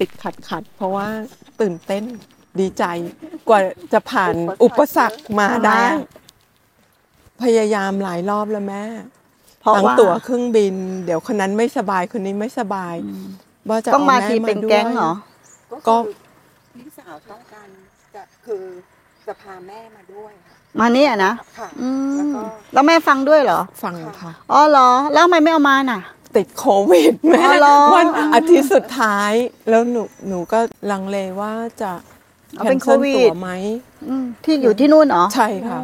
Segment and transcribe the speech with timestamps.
[0.00, 1.06] ติดขัดขัดๆเพราะว่า
[1.60, 2.04] ตื่นเต้น
[2.60, 2.84] ดีใจ
[3.48, 3.60] กว่า
[3.92, 4.34] จะผ่าน
[4.64, 5.82] อุปสรรคมาได้
[7.42, 8.82] พยายามหลายรอบแล้วแม่
[9.60, 10.74] เพราะทั้งว่าตั๋วเครื่องบิน
[11.04, 12.94] เดี๋ยวคนนั้นไม่สบายคนนี้ไม่สบาย
[13.68, 15.12] ว่าจะต้องมาเแทีเป็นแก๊งเหรอ
[15.88, 15.96] ก็
[16.74, 17.68] พี่สาวต้องการ
[18.14, 18.62] จะคือ
[19.26, 22.40] จะพาแม่มาด้วยค่ะมาเนี่ยนะค่ะอืแล้วมก็
[22.72, 26.00] แล้วแม่ฟังด้วยเหรอ ฟังค่ะอ๋อเหรอ แล้วทำไมไม่เอามาน่ะ
[26.36, 29.32] ติดโควิดแม่อ๋อเหรอวันอาทิตย์สุดท้าย
[29.68, 30.58] แล้วหนูหนูก็
[30.90, 31.52] ลังเลว่า
[31.82, 31.92] จะ
[32.56, 33.50] เอาเป็นแคนซิลโควิดตั๋วไหม
[34.08, 35.78] อืมที่อยู่ที่นู่นเหรอใช่ค่ะ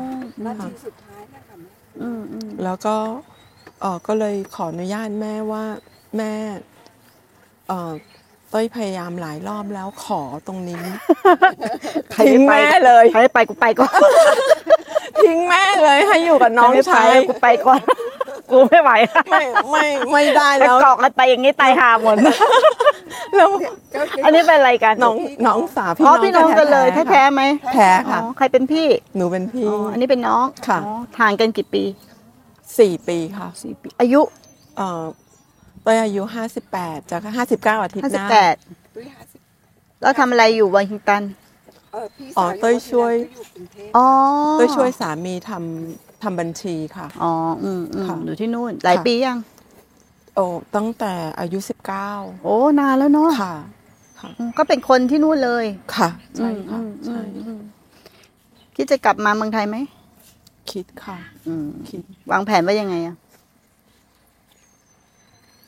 [0.44, 1.70] นาทีสุดท้ายเนี่ยค่ะแม่
[2.02, 2.96] อืมอืมแล้วก็
[3.80, 5.64] เออก็เลยขออนุญาตแม่ว่า
[6.16, 6.32] แม่
[8.52, 10.82] เออต้อยพยายามหลายรอบแล้วขอตรงนี้
[12.12, 13.92] ใครทิ้งไม่ไปแม่เลยใครไม่ไปกูไปก่อน
[15.24, 17.80] ทิ้งแม่เลยให้อยู่กับน้องใครไม่ไปชายกูไปก่อน
[18.50, 18.90] กูไม่ไหว
[19.30, 22.16] ไม่ไม่ไม่ได้แล้แล้ววเกาะกันไปอย่างนี้ตายหาหมด
[23.36, 23.50] แล้ว
[24.24, 25.16] อันนี้เป็นอะไรกันน้อง
[25.46, 31.84] น้องสาวอ๋อพี่น้องกันเลยแท้แท้ๆไหมๆแท้ค่ะอ๋อใครเป็นพี่หนูเป็นพี่อ๋ออันนี้เป็นน้องค่ะอ๋อห่างกันกี่ปี
[32.78, 34.20] สี่ปีค่ะสี่ปี อายุ
[34.76, 35.04] เอ่อ
[35.84, 38.54] ต้อยอายุห้าสิบแปดจะห้าสิบเก้าอาทิตย์ห้าหสิบน้าแปด
[38.94, 39.40] ตุ้ยห้าสิบ
[40.02, 41.22] แล้วทำอะไรอยู่วอชิงตัน
[41.92, 44.08] เออพี่อ๋อสาวเต้ยช่วยอยู่กรุงเทพอ๋อ
[44.58, 47.32] ต้อยช่วยสามีทำทำบัญชีค่ะ อ๋อ
[47.64, 49.38] อืมอืมค่ะ อยู่ที่นู่น หลายค่ะปียัง
[50.36, 50.44] โอ้
[50.76, 52.10] ตั้งแต่อายุสิบเก้า
[52.44, 53.54] โอ้ นานแล้วเนาะค่ะ
[54.20, 55.66] ค่ะ อืมก็เป็นคนที่นู่นเลย
[55.96, 57.60] ค่ะ ใช่ค่ะอืมอืใช่มอืม
[58.76, 59.76] คิดจะกลับมาเมืองไทยไหม
[60.72, 63.16] คิดค่ะ อืมคิด วางแผนไว้ยังไงอะ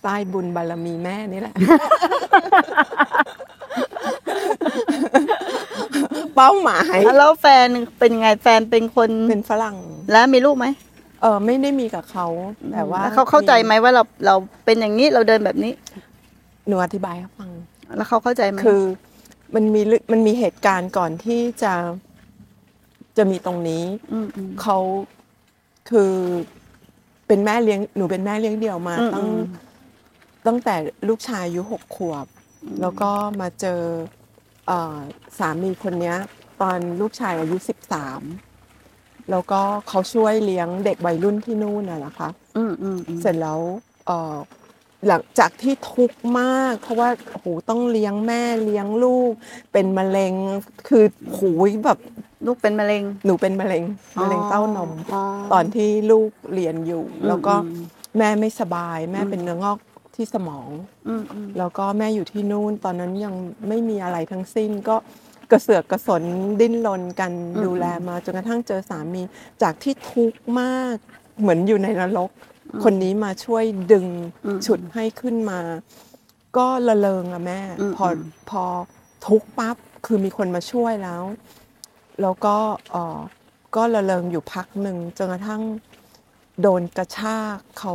[0.05, 1.55] ใต้บุญบารมีแม่นี่แหละ
[6.35, 7.67] เป้าหมายแล้วแฟน
[7.99, 9.77] เป็นยังไงแฟนเป็นคนเป็นฝรั่ง
[10.13, 10.67] แล้วมีลูกไหม
[11.23, 12.27] เออไม่ได้มีกับเขา
[12.73, 15.73] แต่ว่าแล้วเขาเข้าใจไหมว่าเราเราเป็นอย่างนี้เราเดินแบบนี้
[16.67, 17.51] หนูอธิบายให้ฟัง
[17.97, 18.83] แล้วเขาเข้าใจไหมคือ
[19.55, 21.73] มันมีเรื่องมันมีเหตุการณ์ก่อนที่จะ
[23.17, 23.85] จะมีตรงนี้
[24.25, 24.79] มอืมเขา
[25.91, 26.13] คือ
[27.27, 29.43] เป็นแม่เลี้ยงหนูเป็นแม่เลี้ยงเดี่ยวมาอืมตั้งอืม
[30.47, 30.75] ตั้งแต่
[31.09, 32.27] ลูกชายอายุหกขวบ
[32.81, 33.11] แล้วก็
[33.41, 33.81] มาเจอ
[34.67, 34.99] เอ่อ
[35.39, 36.17] สามีคนเนี้ย
[36.61, 38.23] ตอนลูกชายอายุสิบสาม
[39.31, 43.61] แล้วก็เขาช่วยเลี้ยงเด็กวัยรุ่นที่นู่นน่ะนะคะอืมอืมอืมเสร็จแล้ว
[44.07, 44.37] เอ่อ
[45.07, 49.33] หลังจากที่ทุกข์มาก เพราะว่าโอ้โหต้องเลี้ยงแม่เลี้ยงลูก
[49.73, 50.35] เป็นมะเร็ง
[50.89, 51.99] คือโหยแบบ
[52.47, 53.85] ลูกเป็นมะเร็ง หนูเป็นมะเร็ง
[54.21, 55.23] มะเร็งเต้านมอ๋อ
[55.53, 57.83] ตอนที่ลูกเรียนอยู่ แล้วก็อืม
[58.19, 59.79] แม่ไม่สบาย แม่เป็นเนื้องอก
[60.17, 60.69] ที่สมอง
[61.09, 63.35] อืมอืมแล้วก็แม่อยู่ที่นู่น ตอนนั้นยัง
[63.69, 64.97] ไม่มีอะไรทั้งสิ้นก็
[65.51, 66.23] กระเสือกกระสน
[66.61, 67.33] ดิ้นรนกัน
[67.65, 69.23] ดูแลมาจนกระทั่งเจอสามี
[69.63, 70.97] จากที่ทุกข์มาก
[71.41, 72.31] เหมือนอยู่ในนรก
[72.85, 74.07] คนนี้มาช่วยดึง
[74.67, 75.61] ฉุดให้ขึ้นมา
[76.57, 77.61] ก็ละเลงอะแม่
[77.97, 78.07] พอ
[78.51, 78.63] พอ
[79.27, 79.77] ทุกข์ปั๊บ
[80.07, 81.23] คือมีคนมาช่วยแล้ว
[82.23, 82.57] แล้วก็
[82.91, 83.19] เออ
[83.77, 85.63] ก็ละเลงอยู่พักหนึ่งจนกระทั่ง
[86.63, 87.95] โดนกระชากเขา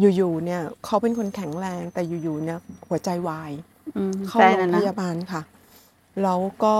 [0.00, 3.52] อยู่ๆเนี่ยเขาเป็นคนแข็งแรง แต่อยู่ๆเนี่ยหัวใจวาย
[3.96, 5.42] อืมเข้าแฟนโรงอะพนะยาบาลค่ะ
[6.22, 6.76] แล้วก็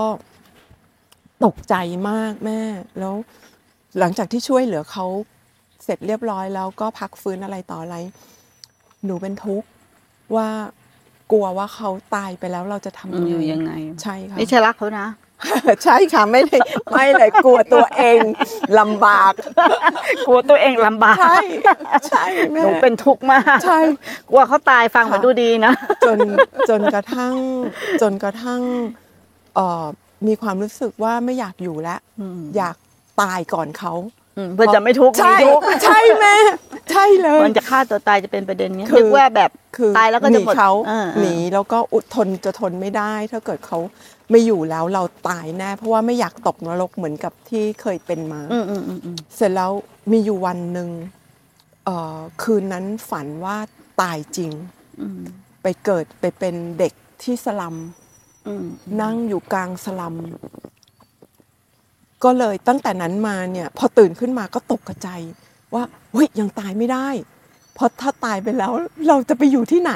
[1.45, 1.75] ตกใจ
[2.09, 2.61] มากแม่
[2.99, 3.15] แล้ว
[3.99, 5.05] หลังจากที่ช่วยเหลือเขา
[5.83, 7.97] เสร็จเรียบร้อยแล้วก็พักฟื้นอะไรต่ออะไร
[9.05, 9.67] หนูเป็นทุกข์
[10.35, 10.49] ว่า
[11.31, 13.71] กลัวว่าเขาตายไปแล้วเราจะทำอืมอยู่ยังไง
[14.03, 15.07] ใช่ค่ะไม่ใช่รักเขานะ
[15.83, 16.61] ใช่ค่ะไม่เลย
[16.91, 18.19] ไม่เลยกลัวตัวเอง
[18.79, 19.33] ลำบาก
[20.27, 21.39] กลัวตัวเองลำบากใช่
[22.09, 23.79] ใช่แม่หนูเป็นทุกข์มากใช่
[24.29, 25.73] กลัวเขาตายฟังค่ะมาดูดีนะ
[26.05, 26.17] จน
[26.69, 27.33] จนกระทั่ง
[28.01, 28.61] จนกระทั่ง
[29.55, 29.85] เอ่อ
[30.27, 32.75] มีความรู้สึกว่าไม่อยากอยู่แล้วอืม อยาก
[33.21, 33.93] ตายก่อนเขา
[34.37, 36.35] อืมเพื่อจะไม่ทุกข์ใช่ไม่ทุกข์ใช่แม่
[36.91, 43.79] ใช่เลย มันจะฆ่าตัวตายจะเป็นประเด็นเนี้ยคือ นึกว่าแบบ คือตายแล้วก็หจะนีหมดเขาอ่า หนีแล้วก็อดทนจะทนไม่ได้ ถ้าเกิดเขา
[44.29, 49.71] ไม่อยู่แล้วเราตายแน่เพราะว่าไม่อยากตกนรกเหมือนกับที่เคยเป็นมาอืมอืมอืมอืมเสร็จแล้ว
[50.11, 50.89] มีอยู่วันหนึ่ง
[51.85, 53.57] เอ่อคืนนั้นฝันว่า
[54.01, 54.51] ตายจริง
[55.01, 55.21] อืม
[55.63, 57.75] ไปเกิดไปเป็นเด็กที่สลัม
[58.47, 58.65] อืม
[59.01, 60.15] นั่งอยู่กลางสลัม
[62.23, 65.09] ก็เลยตั้งแต่นั้นมาเนี่ย พอตื่นขึ้นมาก็ตกกระใจ
[65.73, 65.83] ว่า
[66.13, 67.07] เฮ้ยยังตายไม่ได้
[67.73, 68.71] เพราะถ้าตายไปแล้ว
[69.07, 69.93] เราจะไปอยู่ที่ไหน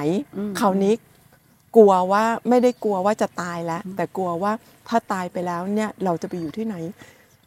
[0.59, 0.93] คราวนี้
[1.75, 4.51] กลัวว่าไม่ได้กลัวว่าจะตายแล้ว แต่กลัวว่า
[4.89, 6.75] ถ้าตายไปแล้วเนี่ยเราจะไปอยู่ที่ไหน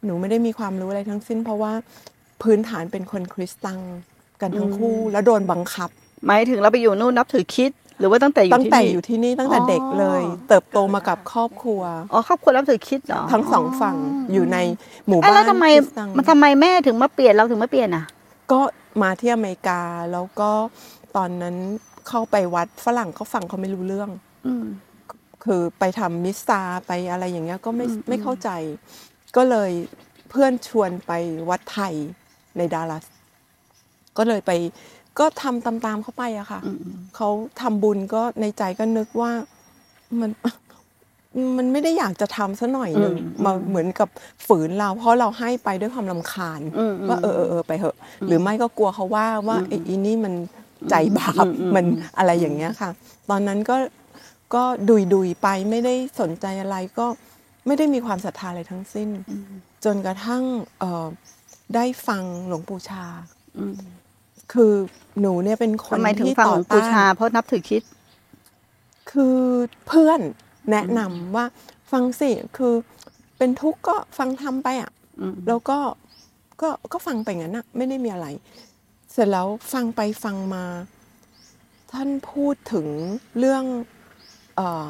[0.05, 1.73] หนูไม่ได้มีความรู้อะไรทั้งสิ้น เพราะว่า
[2.41, 3.79] พื้นฐานเป็นคนคริสตัง
[4.41, 5.89] กันทั้งคู่ แล้วโดนบังคับ
[6.25, 11.81] หมายถึงเราไปอยู่นู่นนับถือคริด หรือว่าตั้งแต่อยู่ตั้งที่แต่นี่อยู่ที่นี่ตั้งแต่อ๋อเด็กเลย เติบโตมากับครอบครัว
[12.13, 13.95] อ๋อครอบครัวนับถือคริดเหรอทั้งสองฝั่ง
[14.33, 14.57] อยู่ใน
[15.07, 18.05] หมู่เอ้ยบ้านแล้วทำไมคริสตังมันทำไมแม่ถึงมาเปลี่ยนเราถึงมาเปลี่ยนอะ
[18.51, 18.59] ก็
[19.01, 19.81] มาที่อเมริกา
[20.11, 20.49] แล้วก็
[21.15, 21.55] ตอนนั้น
[22.07, 24.09] เข้าไปวัดฝรั่งเขาฟังเขาไม่รู้เรื่อง
[24.47, 24.65] อืม
[25.09, 25.11] ค
[25.43, 28.49] คือไปทำมิสซาไปอะไรอย่างเงี้ยก็ไม่อืมไม่เข้าใจ
[29.35, 29.71] ก็เลย
[30.29, 31.11] เพื่อนชวนไป
[31.49, 31.93] วัดไทย
[32.57, 33.05] ในดัลลัส
[34.17, 34.51] ก็เลยไป
[35.19, 37.29] ก็ทำตามๆเข้าไปอะค่ะอืมอืมเขา
[37.61, 39.31] ทำบุญก็ในใจก็นึกว่า
[40.19, 40.31] มัน
[41.57, 44.09] มันไม่ได้อยากจะทำซะหน่อยหนึ่งอืมมาเหมือนกับ
[44.47, 50.33] ฝืนเราเพราะเราให้ไปด้วยความลำคาญอืมอืมว่าเออเออเออไปเหอะ หรือไม่ก็กลัวเขาว่าว่าอืมไอ้อีนี่มัน
[50.89, 51.85] ใจบาปอืมอืมมัน
[52.17, 52.89] อะไรอย่างเงี้ยค่ะ
[53.29, 53.77] ตอนนั้นก็
[54.55, 57.07] ก็ดุยดุยๆไปไม่ได้สนใจอะไรก็
[57.65, 59.09] ไม่ได้มีความศรัทธาอะไรทั้งสิ้น
[59.85, 60.43] จนกระทั่ง
[60.79, 61.07] เอ่อ
[61.75, 63.03] ได้ฟังหลวงปู่ชา
[63.57, 63.75] อืม
[64.53, 64.73] คือ
[65.21, 67.83] หนูเนี่ยเป็นคนทำไมถึงที่ฟังต่หอลวงปู่ต้านชา เพราะนับถือคริด
[69.11, 69.39] คือ
[69.87, 70.21] เพื่อน
[70.71, 71.45] แนะนำว่า
[71.91, 72.73] ฟังสิคือ
[73.37, 74.91] เป็นทุกข์ก็ฟังทำไปอะ
[75.21, 75.79] อืมแล้วก็
[76.61, 78.27] ก็ก็ฟังไปงั้นอะไม่ได้มีอะไร
[78.66, 80.65] เสร็จแล้วฟังไปฟังมา
[81.91, 82.87] ท่านพูดถึง
[83.39, 83.63] เรื่อง
[84.55, 84.89] เออ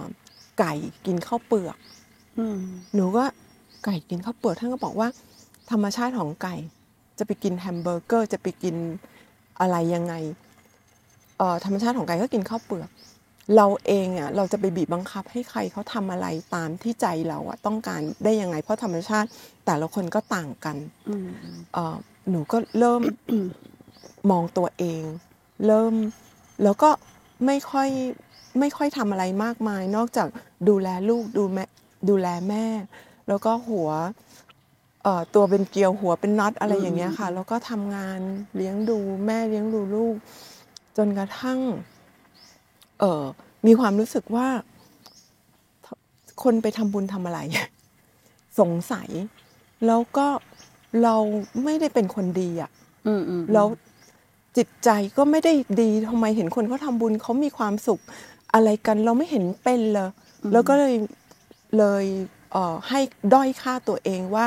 [0.60, 0.74] ไก่
[1.06, 1.78] กินข้าวเปลือก
[2.38, 2.60] อืม
[2.96, 3.24] หนูก็
[3.86, 5.08] ไก่กินข้าวเปลือกท่านก็บอกว่า
[5.72, 6.56] ธรรมชาติของไก่
[7.18, 8.76] จะไปกินแฮมเบอร์เกอร์จะไปกิน
[9.60, 10.14] อะไรยังไง
[11.38, 12.90] เอ่อธรรมชาติของไก่ก็กินข้าวเปลือก
[13.56, 19.28] เราเองอะเราจะไปบีบบังคับให้ใครเขาทำอะไรตามที่ใจเราอะต้องการได้ยังไง เพราะธรรมชาติ
[19.66, 20.78] แต่ละคนก็ต่างกัน
[21.10, 21.30] อืม
[21.74, 21.96] เอ่อ
[22.30, 23.02] หนูก็เริ่ม
[24.30, 25.04] มองตัวเอง
[25.66, 25.94] เริ่ม
[26.64, 26.90] แล้วก็
[27.46, 27.90] ไม่ค่อย
[28.60, 30.28] ไม่ค่อยทำอะไรมากมาย นอกจาก
[30.70, 31.66] ดูแลลูกดูแม่
[32.10, 32.66] ดูแลแม่
[33.28, 33.90] แล้วก็หัว
[35.04, 38.20] เอ่อตัวเป็นเกลียวหัวเป็นน็อตอะไรอย่างเงี้ยค่ะ แล้วก็ทำงาน
[38.56, 40.16] เลี้ยงดูแม่เลี้ยงดูลูก
[40.98, 41.60] จนกระทั่ง
[43.00, 43.24] เออ
[43.68, 44.48] มีความรู้สึกว่า
[46.44, 47.40] คนไปทำบุญทำอะไร
[48.60, 49.10] สงสัย
[49.88, 50.28] แล้วก็
[51.04, 51.16] เรา
[51.64, 52.72] ไม่ได้เป็นคนดีอะ
[53.08, 53.68] อืมอืมแล้ว
[54.58, 58.02] จิตใจก็ไม่ได้ดีทำไมเห็นคนเขาทำบุญเขามีความสุข
[58.54, 60.10] อะไรกันเราไม่เห็นเป็นเลย
[60.54, 60.96] แล้วก็เลย
[61.78, 62.06] เลย
[62.52, 63.00] เอ่อให้
[63.34, 64.46] ด้อยค่าตัวเองว่า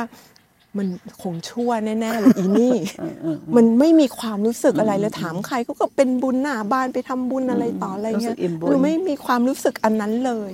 [0.77, 0.87] มัน
[1.21, 10.51] คงชั่วแน่ๆเลยอีนี่เออเออมันไม่มีความรู้สึกอะไรเลยถามใครเขาก็เป็นบุญหน้าบ้านไปทำบุญอะไรต่ออะไรรู้สึเงี้กยอิ่มบุญหนูไม่มีความรู้สึกอันนั้นเลย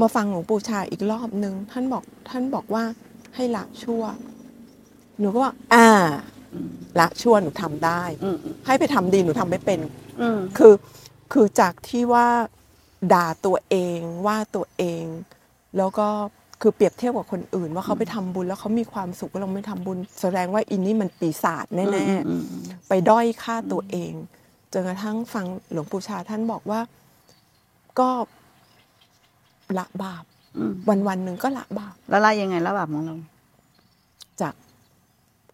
[0.00, 2.84] มาฟังหลวงปู่ชาอีกรอบนึง ท่านบอกท่านบอกว่า
[3.34, 4.02] ให้ละชั่ว
[5.18, 5.88] หนูก็ว่าอ่า
[7.00, 8.36] ละชั่วหนูทำได้อืม
[8.66, 9.80] ให้ไปทำดีหนูทำไม่เป็น
[10.20, 10.74] อืมคือ
[11.32, 12.26] คือจากที่ว่า
[13.12, 15.04] ด่าตัวเองว่าตัวเอง
[15.76, 16.08] แล้วก็
[16.60, 24.12] คือเปรียบเทียบกับคนอื่น ว่าเขาไปทำบุญแล้วเขามีความสุขก็เราไม่ทำบุญ แสดงว่าอินนี่มันปีศาจแน่อืมอืมๆไปด้อยค่าตัวเอง
[24.72, 26.80] จนกระทั่งฟังหลวงปู่ชาท่านบอกว่า
[27.98, 28.08] ก็
[29.78, 30.24] ละบาป
[30.58, 33.16] อืมวันวันๆหนึ่งก็ละบาปแล้วไล่ยังไงระบาบของเรา
[34.40, 34.54] จาก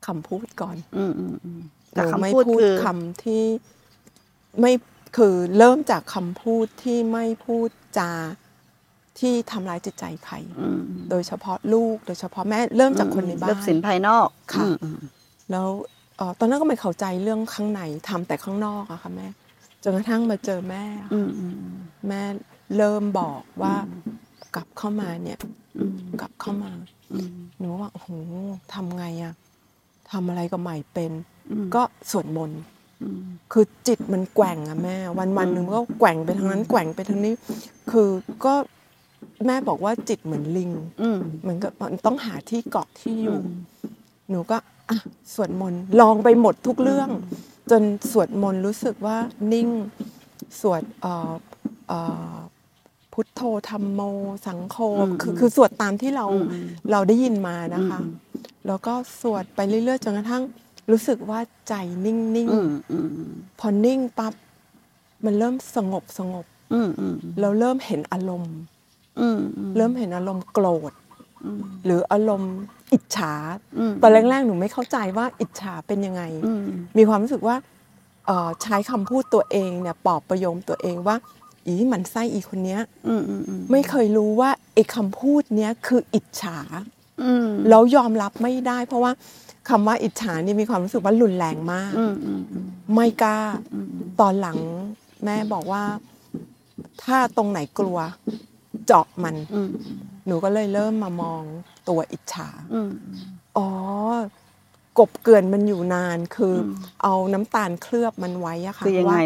[0.06, 1.60] คำพูดก่อนอืมอืมอืม
[1.92, 3.44] หแต่นูไม่คำพูดพูดคือคำที่
[4.60, 4.72] ไม่
[5.16, 7.68] คือเริ่มจากคำพูดที่ไม่พูด
[7.98, 8.12] จา
[9.20, 14.98] ที่ทำร้ายจิตใจใครอืมโดยเฉพาะลูก โดยเฉพาะแม่เริ่มจากคนในบ้าเลินกสินภายนอกค่ะอืมอืม
[15.50, 15.68] แล้ว
[16.16, 19.28] เอ่อตอนนั้นก็ไม่เข้าใจเรื่องข้างในทำแต่ข้างนอกอะค่ะแม่
[19.82, 21.54] จนกระทั่งมาเจอแม่อะอืค่ะมอืม
[22.08, 22.22] แม่
[22.76, 23.74] เริ่มบอกว่า
[24.54, 25.38] กลับเข้ามาเนี่ย
[25.78, 26.72] อืมกลับเข้ามา
[27.12, 28.08] อืมหนูว่าโอ้โห
[28.74, 29.34] ทำไงอะ
[30.12, 31.12] ทำอะไรก็ใหม่เป็น
[31.50, 32.60] อืมก็สวดมนต์
[33.02, 33.22] อืม
[33.52, 37.34] คือจิตมันแกว่งอะแม่ วันวันๆหนึ่งมันก็แกว่งไปทางนั้นแกว่งไปทางนี้
[37.90, 38.08] คือ
[38.44, 38.54] ก็
[39.46, 40.70] แม่บอกว่าจิตเหมือนลิง
[41.02, 43.56] อืมเหมือนกับมันต้องหาที่เกาะที่อยู่อืม
[44.30, 44.56] หนูก็
[44.90, 44.98] อะ
[45.34, 47.10] สวดมนต์ลองไปหมดทุกเรื่อง
[47.70, 49.16] จนสวดมนต์รู้สึกว่า
[49.52, 49.68] นิ่ง
[50.60, 51.32] สวดเอ่อ
[51.88, 52.00] เอ่
[52.30, 52.34] อ
[53.12, 54.00] พุทโธธรรมโม
[54.46, 58.10] สังโฆอืมคือคือสวดตามที่เราอืมเราได้ยินมานะคะอืม
[58.66, 60.42] แล้วก็สวดไปเรื่อยๆจนกระทั่ง
[60.90, 62.18] รู้สึกว่าใจนิ่ง
[62.52, 64.34] อืมอืมๆพอนิ่งปั๊บ
[65.24, 68.54] มันเริ่มสงบสงบอืมอืมเราเริ่มเห็นอารมณ์
[69.20, 70.92] อืมอืมเริ่มเห็นอารมณ์โกรธ
[71.44, 72.54] อืมหรืออารมณ์
[72.92, 73.34] อิจฉา
[73.78, 76.62] อืมตอนแรกๆหนูไม่เข้าใจว่าอิจฉาเป็นยังไงอืม
[76.98, 77.56] มีความรู้สึกว่า
[78.26, 81.16] เอ่อใช้คำพูดตัวเองเนี่ยปลอบประโยมตัวเองว่า
[81.66, 86.58] อีหมันไส้อีคนเนี้ยอืมอืมอืมไม่เคยรู้ว่าไอ้คำพูดเนี้ยคืออิจฉา
[87.22, 89.12] อืมแล้วยอมรับไม่ได้ เพราะว่า
[89.68, 93.38] คำว่าอิจฉานี่มีความรู้สึกว่ารุนแรงมากอืมอืมอืมไม่กล้า
[93.74, 93.86] อืม
[94.20, 94.58] ตอนหลัง
[95.24, 95.84] แม่บอกว่า
[97.02, 97.98] ถ้าตรงไหนกลัว
[98.86, 99.68] เจาะมันอืม
[100.26, 101.42] หนูก็เลยเริ่มมามอง
[101.88, 102.90] ตัวอิจฉาอืม
[103.56, 103.68] อ๋อ
[104.98, 106.70] กบเกลื่อนมันอยู่นานคืออม
[107.02, 109.18] เอาน้ำตาลเคลือบมันไว้อะค่ะคือยังไง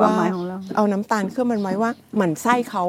[0.00, 2.84] ว่าความหมายของเราเอาน้ำตาลเคลือบมันไว้ว่าหมั่นไส้เขา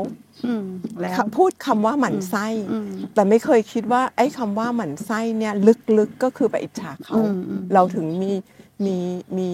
[0.46, 0.66] อืม
[1.02, 5.54] แล้วพูดคำว่าหมั่นไส้อืมแต่ไม่เคยคิดว่า ไอ้คำว่าหมั่นไส้เนี่ย
[5.98, 8.32] ลึกๆก็คือไปอิจฉาเขาอืมอืมเราถึงมี
[8.86, 8.98] มี
[9.38, 9.50] มี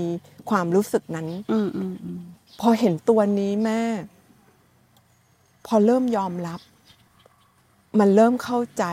[0.50, 2.20] ความรู้สึกนั้นอืมอืมอืม
[2.62, 3.82] พอเห็นตัวนี้แม่
[5.68, 6.60] พอเริ่มยอมรับ
[8.00, 8.86] มันเริ่มเข้าใจ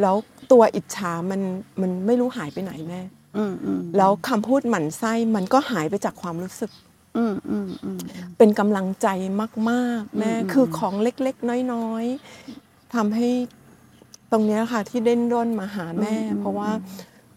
[0.00, 0.16] แล้ว
[0.52, 1.40] ตัวอิจฉามัน
[1.80, 3.00] มันไม่รู้หายไปไหนแม่
[3.36, 6.93] อืมอืมแล้วคำพูดหมั่นไส้มันก็หายไปจากความรู้สึกอืมอืมอืม
[8.38, 9.08] เป็นกำลังใจ
[9.70, 13.28] มากๆแม่อืมคือของเล็กๆ น้อยๆทำให้
[14.32, 16.70] ตรงเนี้ยค่ะที่เด่นร่นมาหาแม่ เพราะว่า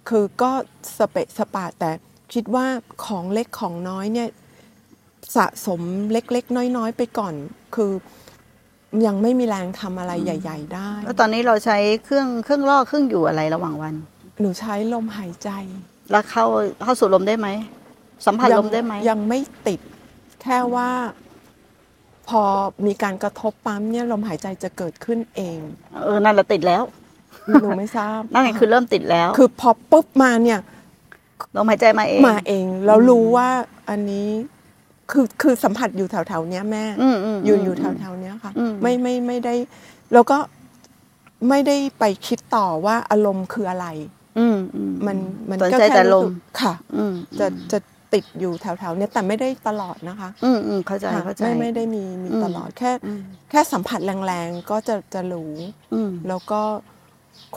[0.09, 0.51] คือก็
[0.97, 1.91] สเปะสปะแต่
[2.33, 2.65] คิดว่า
[3.05, 4.29] ของเล็กของน้อยเนี่ย
[5.35, 5.81] สะสม
[6.11, 7.33] เล็กๆ น้อยๆ ไปก่อน
[7.75, 7.91] คือ
[9.05, 13.95] ยังไม่มีแรงทำอะไรใหญ่ ๆ ได้ แล้วตอนนี้เราใช้เครื่องเครื่องล่อเครื่องอยู่อะไรระหว่างวัน
[14.39, 15.49] หนูใช้ลมหายใจ
[16.11, 16.45] แล้วเข้า
[16.83, 17.47] เข้าสู่ลมได้ไหม
[18.25, 19.79] สัมผัสลมได้ไหมยังไม่ติด
[20.41, 20.89] แค่ว่า
[22.29, 22.43] พอ
[22.85, 25.59] มีการกระทบปั๊มเนี่ยลมหายใจจะเกิดขึ้นเอง
[26.03, 26.83] เออนั่นแหละติดแล้ว
[27.61, 30.59] หนูไม่ทราบนั่นไงคือเริ่มติดแล้ว คือพอปุ๊บมาเนี่ย
[31.55, 33.49] ลมหายใจมาเองมาเอง แล้วรู้ว่า
[33.89, 34.27] อันนี้
[35.11, 39.55] คือคือสัมผัสอยู่แถวๆเนี้ยแม่อืมอืมอยู่อยู่แถวๆเนี้ยค่ะอืมไม่ไม่ไม่ได้
[40.13, 40.37] แล้วก็
[41.49, 43.87] ไม่ได้ไปคิดต่อว่าอารมณ์คืออะไร
[44.39, 45.17] อืมอืมมัน
[45.49, 47.79] มันสนก็ใจแค่แต่ลรู้มสึกค่ะอืมจะจะ
[48.17, 55.53] ติดอยู่แถวๆเนี้ยแต่ไม่ได้ตลอดนะคะ อืมอืมเข้าใจค่ะเข้าใจไม่ไม่ได้มีมีอืมตลอดแค่อืมแค่สัมผัสแรงๆก็จะจะรู้
[55.93, 56.61] อืมแล้วก็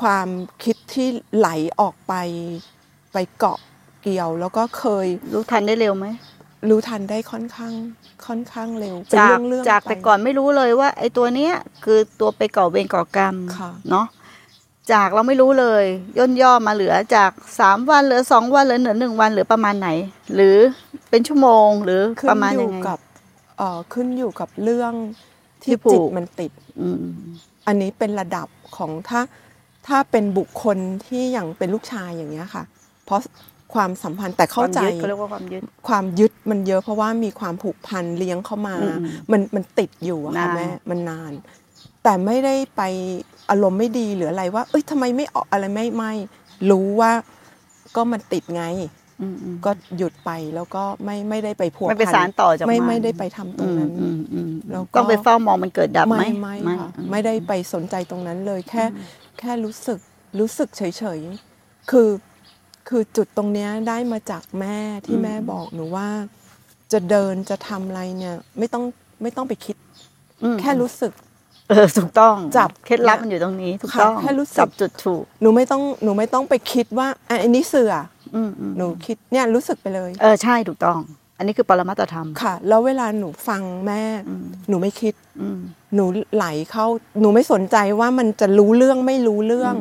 [0.01, 0.29] ความ
[0.65, 1.49] คิดที่ไหล
[1.81, 2.15] ออกไป
[3.13, 3.59] ไปเกาะ
[4.03, 6.07] เกี่ยว แล้วก็เคยรู้ทันได้เร็วไหม
[6.69, 7.73] รู้ทันได้ค่อนข้าง
[8.27, 14.07] ค่อนข้างเร็วเป็นจากเรื่องๆจากไปแต่ก่อนไม่รู้เลยว่าไอ้ตัวเนี้ยคือตัวไปก่อเวรก่อกรรมค่ะเนาะ
[14.93, 15.85] จากเราไม่รู้เลย
[16.19, 19.89] ย่นย่อมาเหลือจากสามวันเหลือสองวันเหลือเหลือหนึ่งวันเหลือประมาณไหน
[20.35, 20.57] หรือ
[21.11, 22.99] เป็นชั่วโมงหรือขึ้ประนมาณอยัยู่งไงกับ
[23.59, 24.93] เอ่อขึ้นอยู่กับเรื่อง
[25.63, 27.05] ที่ที่ผูกจิตมันติดอืม
[27.67, 29.21] อันนี้เป็นระดับของถ้า
[29.87, 32.65] ถ้าเป็นบุคคลที่อย่างเป็นลูกชายอย่างเงี้ยค่ะ
[33.05, 33.21] เพราะ
[33.75, 38.99] ความสัมพันธ์แต่เข้าใจควมยึดเขาเรียกว่าความยึดความยึดมันเยอะเพราะว่ามีความผูกพันเลี้ยงเข้ามาอืม
[39.33, 41.33] มันมันติดอยู่อะค่ะนานแม่มันนาน
[42.03, 42.83] แต่ไม่ได้ไป
[43.51, 46.13] อารมณ์ไม่ดีหรืออะไรว่า เอ้ยทำไมไม่ออกอะไรไม่ไม่
[46.71, 47.13] รู้ว่า
[47.97, 48.65] ก็มันติดไง
[49.21, 56.31] อืมอืมก็หยุดไปแล้วก็ไม่ไม่ได้ไปพัวไม่ไปพันสารต่อจากไม่นไม่ได้ไปทำตรงนั้นอืมอืมแล้วก็ต้องไปเฝ้ามองมันเกิดดับไหมไม่
[56.65, 58.85] ไม่ค่ะไม่ได้ไปสนใจตรงนั้นเลยแค่
[59.39, 59.99] แค่รู้สึก
[60.39, 60.83] รู้สึกเฉ
[61.19, 62.11] ยๆคือ
[62.89, 66.09] คือจุดตรงเนี้ยได้มาจากแม่ที่แม่บอกหนูว่า
[66.93, 68.85] จะเดินจะทำอะไรเนี่ย ไม่ต้อง
[69.23, 69.77] ไม่ต้องไปคิด
[70.43, 71.13] อืมแค่รู้สึก
[71.71, 77.95] เออถูกต้องจับเคล็ดลับมันอยู่ตรงนี้ถูกค่ะต้องแค่รู้สึกจับจุดถูกหนูไม่ต้องหนูไม่ต้องไปคิดว่าอะอันนี้เสือ
[78.35, 80.99] อืมอืมหนูคิดเนี่ยรู้สึกไปเลยเออใช่ถูกต้อง
[81.39, 85.61] อันนี้คือปรมัตถธรรมค่ะ แล้วเวลาหนูฟังแม่อืมหนูไม่คิดอืม
[85.95, 86.87] หนูไหลเข้า
[87.21, 89.75] หนูไม่สนใจว่ามันจะรู้เรื่องไม่รู้เรื่อง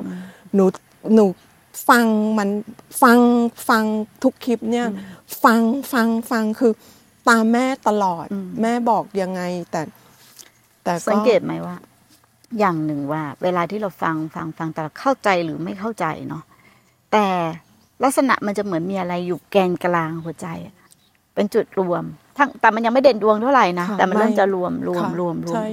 [0.55, 0.65] หนู
[1.15, 1.25] หนู
[1.89, 2.05] ฟัง
[2.37, 2.49] มัน
[3.01, 3.19] ฟัง
[3.69, 3.83] ฟัง
[4.23, 4.87] ทุกคลิปเนี่ย
[5.43, 5.61] ฟัง
[5.93, 6.73] ฟังฟังคือ
[7.29, 9.41] ตามแม่ตลอดอืมแม่บอกยังไง
[9.71, 9.81] แต่
[10.89, 11.75] แต่ก็สังเกตไหมว่า
[12.59, 16.43] อย่างหนึ่งว่า เวลาที่เราฟังฟังฟังแต่เราเข้าใจหรือไม่เข้าใจเนาะ
[17.11, 17.27] แต่
[18.03, 20.75] ลักษณะมันจะเหมือนมีอะไรอยู่แกนกลางหัวใจอะ
[21.35, 22.03] เป็นจุดรวม
[22.37, 25.65] ทั้งแต่มันยังไม่เด่นดวงเท่าไหร่นะค่ะแต่มันเริ่มไม่จะรวมรวมค่ะรวมรวมใช่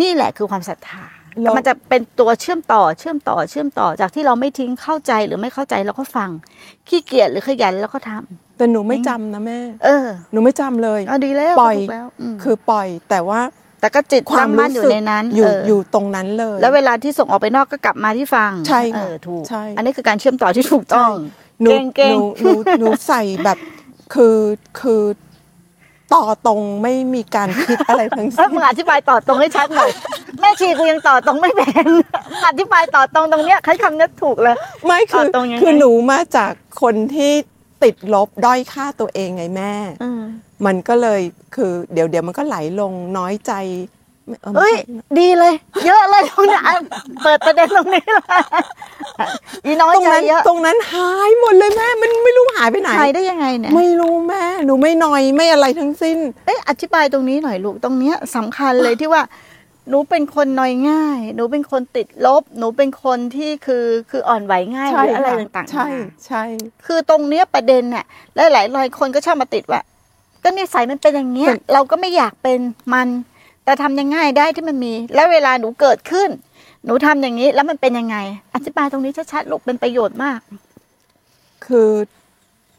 [0.00, 1.04] นี่แหละคือความศรัทธา
[1.42, 6.30] แล้แต่วมันจะเป็นตัวเชื่อมต่อเชื่อมต่อเชื่อมต่อจากที่เราไม่ทิ้งเข้าใจหรือไม่เข้าใจเราก็ฟัง
[6.88, 13.40] ขี้เกียจหรือขยันแล้วก็ทำแต่หนูไม่จำนะแม่ เออ หนูไม่จำเลยเอาดีแล้วปล่อยถูกแล้วมคือปล่อย แต่ว่า
[13.80, 21.10] แต่ก็จิตความตั้งมั่นรู้อยู่สึกในนั้นอยู่เอออยู่ตรงนั้นเลย แล้วเวลาที่ส่งออกไปนอกก็กลับมาที่ฟังใช่ค่ะเออถูกใช่อันนี้คือการเชื่อมต่อที่ถูกต้อง
[21.62, 23.58] หนูเก่งเก่งหนูหนูหนูใส่แบบ
[24.14, 24.38] คือ
[24.80, 25.02] คือ
[26.14, 29.90] ต่อตรงไม่มีการคิดอะไรทั้งเออสิ้นมึงอธิบายต่อตรงให้ชัดหน่อย
[30.40, 31.88] แม่ชีกูยังต่อตรงไม่เป็น
[32.48, 34.56] อธิบายต่อตรงตรงเนี้ยใช้คำเนี้ยถูกเลย
[34.86, 37.32] ไม่คือต่อตรงยังไงคือหนูมาจากคนที่
[37.82, 39.74] ติดลบด้อยค่าตัวเองไงแม่
[40.66, 41.20] มันก็เลย
[41.54, 43.52] คือเดี๋ยวเดี๋ยวมันก็ไหลลงน้อยใจ
[44.26, 44.74] ไม่เออเอ้ย
[45.18, 45.54] ดีเลย
[45.86, 46.74] เยอะเลยตรงเนี้ยอะ
[47.24, 48.24] เปิดประเด็นตรงนี้เลย
[49.66, 59.22] อีน้อยตรงใจนั้นเยอะตรงนั้นหายหมดเลยแม่ มันไม่รู้หายไปไหนหายได้ยังไงเนี่ยไม่รู้แม่หนูไม่นอยไม่อะไรทั้งสิ้น เอ๊ะอธิบายตรงนี้หน่อยลูกตรงเนี้ยสำคัญเลยที่ว่า
[59.90, 66.42] หนูเป็นคนนอยง่าย หนูเป็นคนติดลบ หนูเป็นคนที่คือคืออ่อนไหวง่ายหใช่รืออะไรค่ะต่างๆใช่นานาใช่
[66.86, 68.04] คือตรงเนี้ยประเด็นเนี่ย
[68.36, 69.80] และหลายหลายคนก็ชอบมาติดว่า
[70.48, 72.58] ก็นิสัยมันเป็นอย่างเงี้ยเราก็ไม่อยากเป็น
[72.94, 73.08] มัน
[73.64, 76.28] แต่ทำยังไงได้ที่มันมี แล้วเวลาหนูเกิดขึ้น
[76.84, 78.16] หนูทำอย่างนี้แล้วมันเป็นยังไง
[78.54, 80.40] อธิบายตรงนี้ชัดๆลูกเป็นประโยชน์มาก
[81.66, 81.90] คือ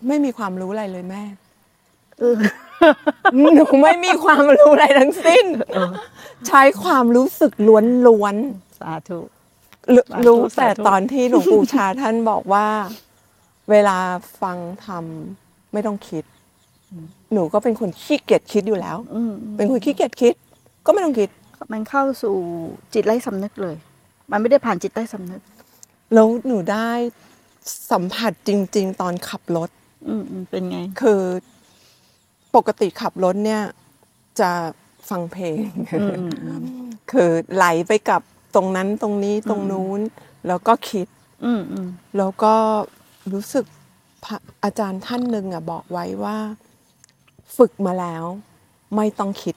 [0.07, 1.23] ไม่มีความรู้อะไรเลยแม่
[2.19, 2.35] เออ
[3.55, 5.45] หนูไม่มีความรู้อะไรทั้งสิ้น
[6.47, 8.35] ใช้ความรู้สึกล้วน
[8.79, 12.67] สาธุๆรู้สาธุรู้สาธุแต่ตอนที่หลวงปู่ชาท่านบอกว่า
[13.69, 13.97] เวลา
[14.41, 16.23] ฟังทำไม่ต้องคิด
[17.33, 20.33] หนูก็เป็นคนขี้เกียจคิดอยู่แล้ว อืมเป็นคนขี้เกียจคิด
[20.85, 21.29] ก็ไม่ต้องคิด
[21.71, 22.35] มันเข้าสู่
[22.93, 23.75] จิตไร้สำนึกเลย
[24.31, 25.41] มันไม่ได้ผ่านจิตใต้สำนึก
[26.13, 26.89] แล้วหนูได้
[27.91, 29.69] สัมผัสจริง ๆ ตอนขับรถ
[30.07, 31.21] อืมอืมเป็นไง คือ
[32.55, 33.63] ปกติขับรถเนี่ย
[34.39, 34.51] จะ
[35.09, 35.57] ฟังเพลง
[36.01, 36.63] อืมอืมอืม
[37.11, 38.21] คือไหลไปกับ
[38.55, 40.01] ตรงนั้นตรงนี้ตรงนู้น
[40.47, 41.07] แล้วก็คิด
[41.45, 42.55] อืมอืมแล้วก็
[43.33, 43.65] รู้สึก
[44.23, 46.37] พระอาจารย์ท่านหนึ่งอะบอกไว้ว่า
[47.57, 48.23] ฝึกมาแล้ว
[48.95, 49.55] ไม่ต้องคิด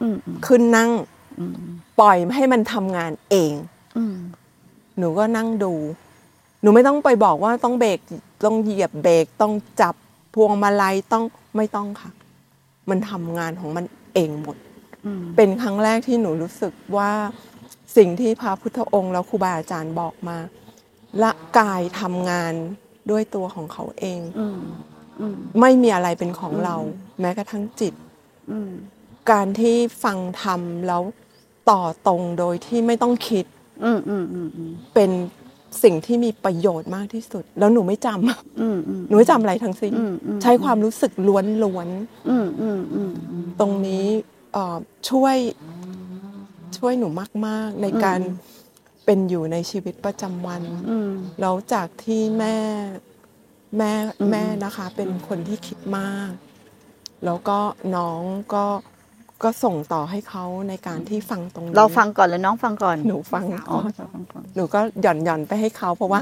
[0.00, 0.90] อืมอืมขึ้นนั่ง
[1.38, 1.54] อืม
[2.00, 3.52] ปล่อยให้มันทำงานเอง
[3.96, 4.16] อืม
[4.98, 5.72] หนูก็นั่งดู
[6.62, 7.98] หนูไม่ต้องไปบอกว่าต้องเบรก
[8.44, 9.94] ต้องเหยียบเบรกต้องจับ
[10.34, 11.24] พวงมาลัยต้อง
[11.56, 12.10] ไม่ต้องค่ะ
[12.90, 14.56] มันทำงานของมันเองหมด
[15.06, 17.10] อืมเป็นครั้งแรกที่หนูรู้สึกว่า
[17.96, 20.36] สิ่งที่พระพุทธองค์แล้วครูบาอาจารย์บอกมา
[21.22, 22.54] ละกายทำงาน
[23.10, 24.95] ด้วยตัวของเขาเองอืมอืม
[25.60, 26.76] ไม่มีอะไรเป็นของเรา
[27.20, 27.94] แม้กระทั่งจิต
[28.50, 28.70] อืม
[29.30, 31.02] การที่ฟังธรรมแล้ว
[31.70, 33.44] ต่อตรงโดยที่ไม่ต้องคิด
[33.84, 35.10] อืมอืมอืมอืมเป็น
[35.82, 41.44] สิ่งที่มีประโยชน์มากที่สุด แล้วหนูไม่จำอืมอืมหนูไม่จำอะไรทั้งสิ้นอืมอืมใช้ความรู้สึกล้วน
[42.28, 44.04] อืมอืมอืมอืมๆตรงนี้
[44.52, 44.76] เอ่อ
[45.10, 45.36] ช่วย
[46.78, 47.08] ช่วยหนู
[47.46, 48.20] มาก ๆ ในการ
[49.04, 52.56] เป็นอยู่ในชีวิตประจำวันอืมแล้วจากที่แม่
[53.78, 56.30] แม่อืมแม่นะคะเป็นคนที่คิดมาก
[57.24, 57.58] แล้วก็
[57.96, 58.20] น้อง
[58.54, 58.64] ก็
[59.42, 66.20] ก็ส่งต่อให้เขาในการที่ฟังตรงนี้เราฟังก่อนหรือน้องฟังก่อนหนูฟังอ๋อก่อนเราฟังก่อนหนูก็หย่อนหย่อนไปให้เขาเพราะว่า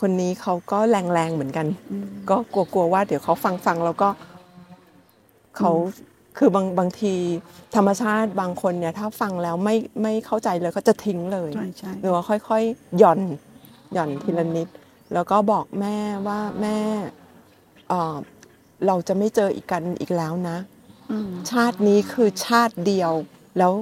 [0.00, 4.08] คนนี้เขาก็แรงแรงๆเหมือนกันอืมก็กลัวๆว่าเดี๋ยวเขาฟังฟังแล้วก็
[5.56, 5.70] เขา
[6.38, 7.14] คือบางบางที
[7.76, 13.20] ธรรมชาติบางคนเนี่ย ถ้าฟังแล้วไม่ไม่เข้าใจเลยก็จะทิ้งเลยใช่ใช่หรือว่าค่อยๆหย่อน
[13.92, 14.68] หย่อนทีละนิด
[15.14, 16.78] แล้วก็บอกแม่ว่าแม่
[17.88, 18.16] เอ่อ
[18.86, 20.56] เราจะไม่เจออีกกันอีกแล้วนะ
[21.10, 23.12] อืมชาตินี้คือชาติเดียว
[23.58, 23.72] แล้ว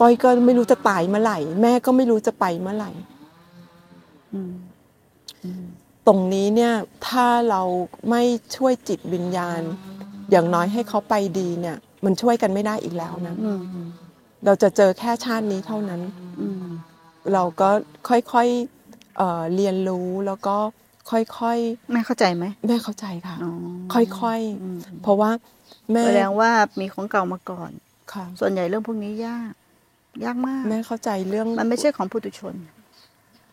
[0.00, 2.90] ต้อยก็ไม่รู้จะตายเมื่อไหร่ แม่ก็ไม่รู้จะไปเมื่อไหร่
[4.34, 4.52] อืม
[6.06, 6.72] ตรงนี้เนี่ย
[7.08, 7.62] ถ้าเรา
[8.10, 8.22] ไม่
[8.56, 9.60] ช่วยจิตวิญญาณ
[10.30, 13.62] อย่างน้อยให้เขาไปดีเนี่ย มันช่วยกันไม่ได้อีกแล้วนะอืม
[14.44, 16.00] เราจะเจอแค่ชาตินี้เท่านั้น
[16.40, 16.64] อืม
[17.32, 17.68] เราก็
[18.08, 18.79] ค่อยๆ
[19.20, 20.56] เอ่อเรียนรู้แล้วก็
[21.10, 21.58] ค่อย
[21.92, 23.52] แม่เข้าใจไหมๆแม่เข้าใจค่ะอ๋อ
[23.92, 25.30] ค่อยอืมๆเพราะว่า
[25.92, 27.70] แม่แสดงว่ามีของเก่ามาก่อน
[28.12, 29.52] ค่ะ ส่วนใหญ่เรื่องพวกนี้ยาก
[30.24, 32.54] ยากมาก แม่เข้าใจเรื่องมันไม่ใช่ของปุถุชน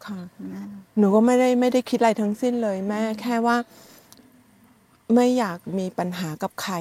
[0.06, 0.20] ค่ะ
[0.54, 0.64] นะ
[0.98, 3.58] หนูก็ไม่ได้ไม่ได้คิดอะไรทั้งสิ้นเลย แม่แค่ว่า
[5.16, 6.76] ไม่อยากมีปัญหากับใคร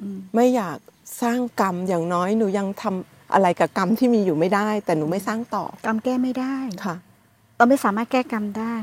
[0.00, 0.78] อืมไม่อยาก
[1.22, 6.96] สร้างกรรมอย่างน้อยหนูยังทำอะไรกับกรรมที่มีอยู่ไม่ได้ แต่หนูไม่สร้างต่อกรรมแก้ไม่ได้ค่ะ
[7.60, 8.74] เราไม่สามารถแก้กรรมได้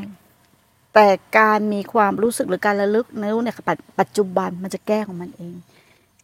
[0.94, 5.54] แต่การมีความรู้สึกหรือการระลึกในรู้ในปัจปัจจุบันมันจะแก้ของมันเอง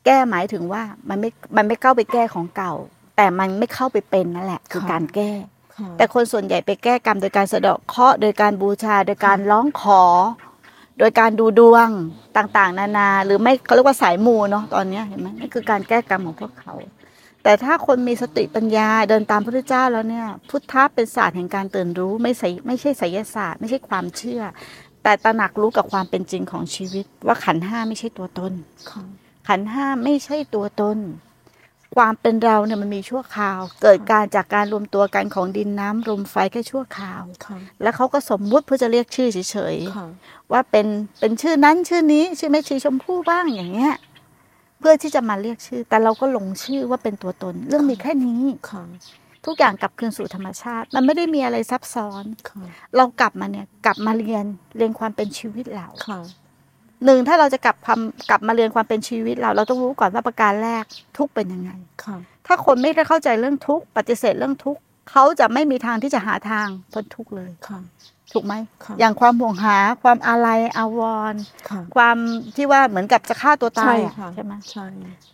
[0.05, 2.73] แก้หมายถึงว่ามันไม่มันไม่เข้าไปแก้ของเก่า
[3.17, 5.31] แต่มันไม่เข้าไปเป็นนั่นแหละ คือค่ะการแก้
[5.75, 10.03] ค่ะแต่คนส่วนใหญ่ไปแก้กรรมโดยการสะเดาะเคราะห์โดยการบูชา โดยการร้องขอ
[10.99, 11.89] โดยการดูดวง
[12.37, 16.73] ต่างๆ นานา หรือไม่เขาเรียกว่าสายมูเนาะตอนเนี้ยเห็นไหมนั่นคือการแก้กรรมของพวกเขา
[17.43, 24.41] แต่ถ้าคนมีสติปัญญาเดินตามพระพุทธเจ้าแล้วเนี่ย พุทธะเป็นศาสตร์แห่งการตื่นรู้ไม่ใช่ไม่ใช่ไสยศาสตร์ ไม่ใช่ความเชื่อ
[25.03, 28.53] แต่ตระหนักรู้กับความเป็นจริงของชีวิต ว่าขันห้าไม่ใช่ตัวตน
[29.47, 30.97] ขันห้าไม่ใช่ตัวตน
[31.95, 37.21] ความเป็นเราเนี่ยมันมีชั่วคราว เกิดการจากการรวมตัวกันของดินน้ำลมไฟแค่ชั่วคราว
[37.81, 40.87] แล้วเขาก็สมมุติเพื่อจะเรียกชื่อเฉยๆว่าเป็น
[41.19, 43.95] เป็นชื่อนั้นชื่อนี้ชื่อแม่ชีชมพู่บ้างอย่างเงี้ย
[44.83, 48.83] พื่อที่จะมาเรียกชื่อ แต่เราก็หลงชื่อว่าเป็นตัวตน เรื่องมีแค่นี้ค่ะ
[49.45, 52.63] ทุกอย่างกลับคืนสู่ธรรมชาติ มันไม่ได้มีอะไรซับซ้อนค่ะ
[52.97, 54.45] เรากลับมาเนี่ย กลับมาเรียน
[54.77, 56.19] เรียนความเป็นชีวิตเราค่ะ
[57.05, 60.83] หนึ่งถ้าเราจะกลับความกลับมาเรียนความเป็นชีวิตเรา เราต้องรู้ก่อนว่าประการแรก
[61.17, 61.71] ทุกข์เป็นยังไง
[62.03, 62.17] ค่ะ
[62.47, 67.79] ถ้าคนไม่ได้เข้าใจเรื่องทุกข์ปฏิเสธเรื่องทุกข์เขาจะไม่มีทางที่จะหาทางพ้นทุกข์เลยค่ะ
[68.33, 68.53] ถูกไหม
[68.85, 72.17] ค่ะอย่างความห่วงหาความอาลัยอาวรณ์ค่ะความ
[72.55, 74.85] ที่ว่าเหมือนกับจะฆ่าตัวตาใช่ยอะค่ะใช่ไหมใช่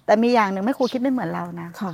[0.05, 1.91] แต่มีอย่างหนึ่งแม่ครูคิดไม่เหมือนเรานะค่ะ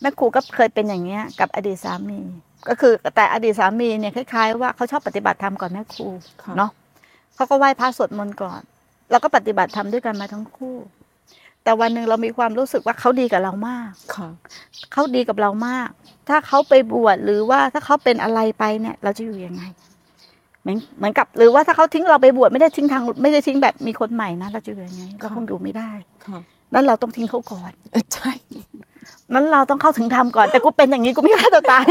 [0.00, 2.20] แม่ครูก็เคยเป็นอย่างเงี้ย กับอดีตสามี
[2.68, 6.06] ก็คือแต่อดีตสามีเนี่ยคล้ายๆว่าเขาชอบปฏิบัติธรรมก่อนแม่ครู
[6.42, 6.70] ค่ะเนาะ
[7.34, 8.60] เขาก็ไหว้พระสวดมนต์ก่อน
[9.10, 10.76] แล้วก็ปฏิบัติธรรมด้วยกันมาทั้งคู่
[11.64, 14.28] แต่วันหนึ่งเรามีความรู้สึกว่าเขาดีกับเรามากค่ะ
[14.92, 15.88] เขาดีกับเรามาก
[16.28, 19.62] ถ้าเขาไปบวชหรือว่าถ้าเขาเป็นอะไรไปเนี่ย เราจะอยู่ยังไง
[20.64, 25.90] เหมือนเหมือนกับ หรือว่าถ้าเขาทิ้งเราไปบวชไม่ได้ทิ้งทาง ไม่ได้ทิ้งแบบมีคนใหม่นะเราจะอยู่ยังไงเราคงอยู่ไม่ได้
[26.26, 26.38] ค่ะ
[26.74, 27.72] นั้นเราต้องทิ้งเขาก่อน
[28.14, 28.32] ใช่
[29.34, 31.86] นั้นเราต้องเข้าถึงธรรมก่อน แต่กูเป็นอย่างนี้กูไม่ฆ่าตัวตาย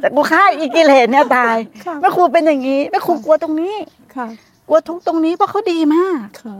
[0.00, 3.74] แต่กูฆ่าอีกิเลสเนี่ยตายค่ะแม่ครูเป็นอย่างนี้แม่ครูกลัวตรงนี้
[4.16, 4.26] ค่ะ
[4.68, 6.56] กลัวทุกข์ตรงนี้เพราะเขาดีมากค่ะ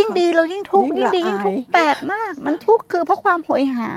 [0.00, 3.90] ยิ่งดีเรายิ่งทุกข์ยิ่ยิ่งงดีละยิ่งทุกข์อายแปลกมาก มันทุกข์คือเพราะความโหยหา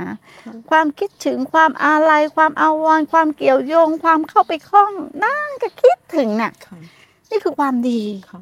[0.43, 4.91] ค่ะความคิดถึงความอาลัยความอาวรณ์ความเกี่ยวโยง ความเข้าไปคล้อง
[5.23, 6.77] นั่งก็คิดถึงน่ะค่ะ
[7.29, 8.39] นี่คือความดีค่ะ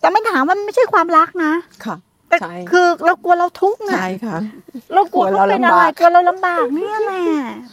[0.00, 1.52] แต่ไม่ถามว่ามันไม่ใช่ความรักนะ
[1.84, 1.96] ค่ะ
[2.28, 4.38] แต่ใช่คือเรากลัวเราทุกข์ไงใช่ค่ะ
[4.94, 7.24] เรากลัวกลัวเขาเราเป็นลำอะไรบากกลัวเราลำบากเนี่ยแหละ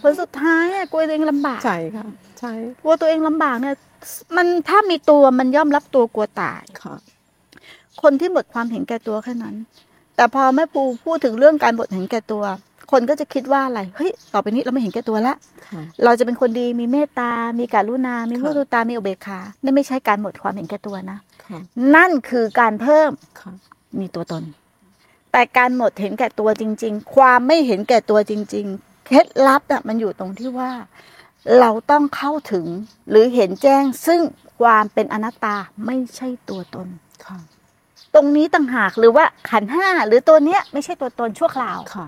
[0.02, 2.08] ผลสุดท้ายอะกลัวตัวเองลำบากใช่ค่ะ
[2.40, 2.52] ใช่
[2.84, 3.76] กลัวตัวเองลำบากเนี่ย
[4.36, 6.96] มันถ้ามีตัวมันย่อมรับตัวกลัวตายค่ะ
[8.02, 9.56] คนที่หมดความเห็นแก่ตัวแค่นั้น
[10.16, 12.44] แต่พอแม่ปูพูดถึงเรื่องการหมดเห็นแก่ตัว
[12.92, 15.34] คนก็จะคิดว่าอะไรเฮ้ยต่อไปนี้เราไม่เห็นแก่ตัวละ
[15.68, 21.60] ค่ะเราจะเป็นคนดีมีเมตตา มีกรุณา มีค่ะมุตุตา มีอุเบกขานี่ไม่ใช่การหมดความเห็นแก่ตัวนะค่ะ
[21.96, 23.52] นั่นคือการเพิ่มค่ะ
[24.00, 24.44] มีตัวตน
[25.32, 30.72] แต่การหมดเห็นแก่ตัวจริง ๆ ความไม่เห็นแก่ตัวจริง ๆ เคล็ดลับน่ะมันอยู่ตรงที่ว่า
[31.60, 32.66] เราต้องเข้าถึง
[33.10, 34.22] หรือเห็นแจ้งซึ่ง
[34.62, 35.56] ความเป็นอนัตตา
[35.86, 36.88] ไม่ใช่ตัวตน
[37.26, 37.38] ค่ะ
[38.16, 42.08] ตรงนี้ต่างหากหรือว่าขันธ์ห้าหรือตัวเนี้ยไม่ใช่ตัวตนชั่วคราวค่ะ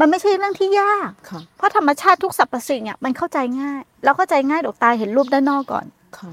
[0.00, 5.86] มันไม่ใช่เรื่องที่ยาก ค่ะ เพราะธรรมชาติทุกสรรพสิ่งอะมันเข้าใจง่าย เราเข้าใจง่ายดอกตาเห็นรูปด้านนอกก่อน
[6.18, 6.32] ค่ะ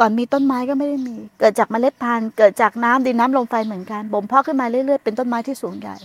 [0.00, 5.96] ก่อนมีต้นไม้ก็ไม่ได้มี เกิดจากเมล็ดพันธุ์เกิดจากน้ำดินน้ำลมไฟเหมือนกันบ่มเพาะขึ้นมาเรื่อยๆเป็นต้นไม้ที่สูงใหญ่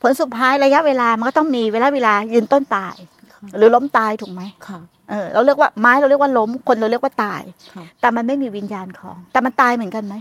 [0.00, 2.94] ผลสุดท้ายระยะเวลามันก็ต้องมีเวลาเวลายืนต้นตาย
[3.32, 4.78] ค่ะหรือล้มตายถูกไหมค่ะ
[5.10, 7.42] เออเราเรียกว่าไม้เราเรียกว่าล้มคนเราเรียกว่าตาย
[7.74, 10.14] ค่ะ แต่มันไม่มีวิญญาณของ แต่มันตายเหมือนกันไหม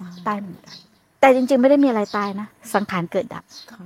[0.00, 0.76] ตายตายเหมือนกัน
[1.22, 3.80] แต่จริง ๆ ไม่ได้มีอะไรตายนะ สังขารเกิดดับค่ะ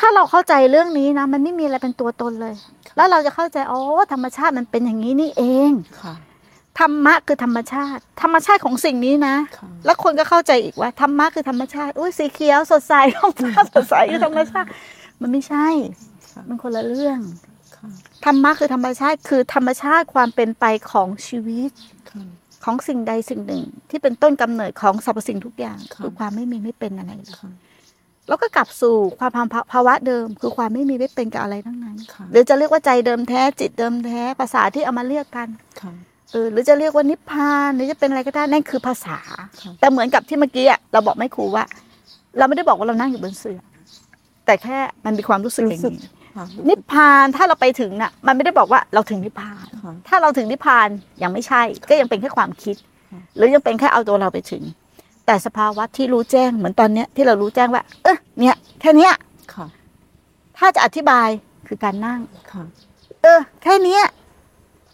[0.00, 2.54] ถ้าเราเข้าใจเรื่องนี้นะ มันไม่มีอะไรเป็นตัวตนเลย
[2.96, 3.80] แล้วเราจะเข้าใจอ๋อ
[4.12, 6.14] ธรรมชาติมันเป็นอย่างนี้นี่เองค่ะ
[6.80, 14.68] ธรรมะคือธรรมชาติ ธรรมชาติของสิ่งนี้นะค่ะแล้วคนก็เข้าใจอีกว่าธรรมะคือธรรมชาติอุ้ยสีเขียวสดใสท้องฟ้าสดใสคือธรรมชาติ
[15.20, 15.66] มันไม่ใช่
[16.32, 17.18] ค่ะมันคนละเรื่อง
[17.76, 17.88] ค่ะ
[18.24, 21.70] ธรรมะคือธรรมชาติคือธรรมชาติความเป็นไปของชีวิต
[22.10, 22.22] ค่ะ
[22.64, 27.50] ของสิ่งใดสิ่งหนึ่ง ที่เป็นต้นกำเนิดของสรรพสิ่งทุกอย่างค่ะคือความไม่มีไม่เป็นอะไรเลยค่ะ
[28.28, 35.48] แล้วก็กลับสู่ความภาวะเดิม คือความไม่มีไม่เป็นกับอะไรทั้งนั้นค่ะหรือจะเรียกว่าใจเดิมแท้จิตเดิมแท้ภาษาที่เอามาเรียกกัน
[35.80, 35.92] ค่ะ
[36.32, 39.18] เออหรือจะเรียกว่านิพพานหรือจะเป็นอะไรก็ได้นั่นคือภาษา
[39.60, 41.64] ค่ะแต่เหมือนกับที่เมื่อกี้อะเราบอกไม่ครูว่า
[42.38, 43.60] เราไม่ได้บอกว่าเรานั่งอยู่บนเสื่อ
[44.46, 46.21] แต่แค่มันมีความรู้สึกอย่างรู้สึกนี้ค่ะ
[46.68, 50.88] นิพพานถ้าเราไปถึงน่ะ มันไม่ได้บอกว่าเราถึงนิพพานค่ะถ้าเราถึงนิพพาน
[51.22, 52.76] ยังไม่ใช่ ก็ยังเป็นแค่ความคิด
[53.12, 54.62] ค่ะหรือยังเป็นแค่เอาตัวเราไปถึง
[55.26, 59.12] แต่สภาวะที่รู้แจ้งเหมือนตอนเนี้ยที่เรารู้แจ้งว่า เออเนี่ยแค่เนี้ย
[59.54, 59.66] ค่ะ
[60.58, 61.28] ถ้าจะอธิบาย
[61.68, 62.20] คือการนั่ง
[62.52, 62.64] ค่ะ
[63.22, 64.02] เออ แค่เนี้ย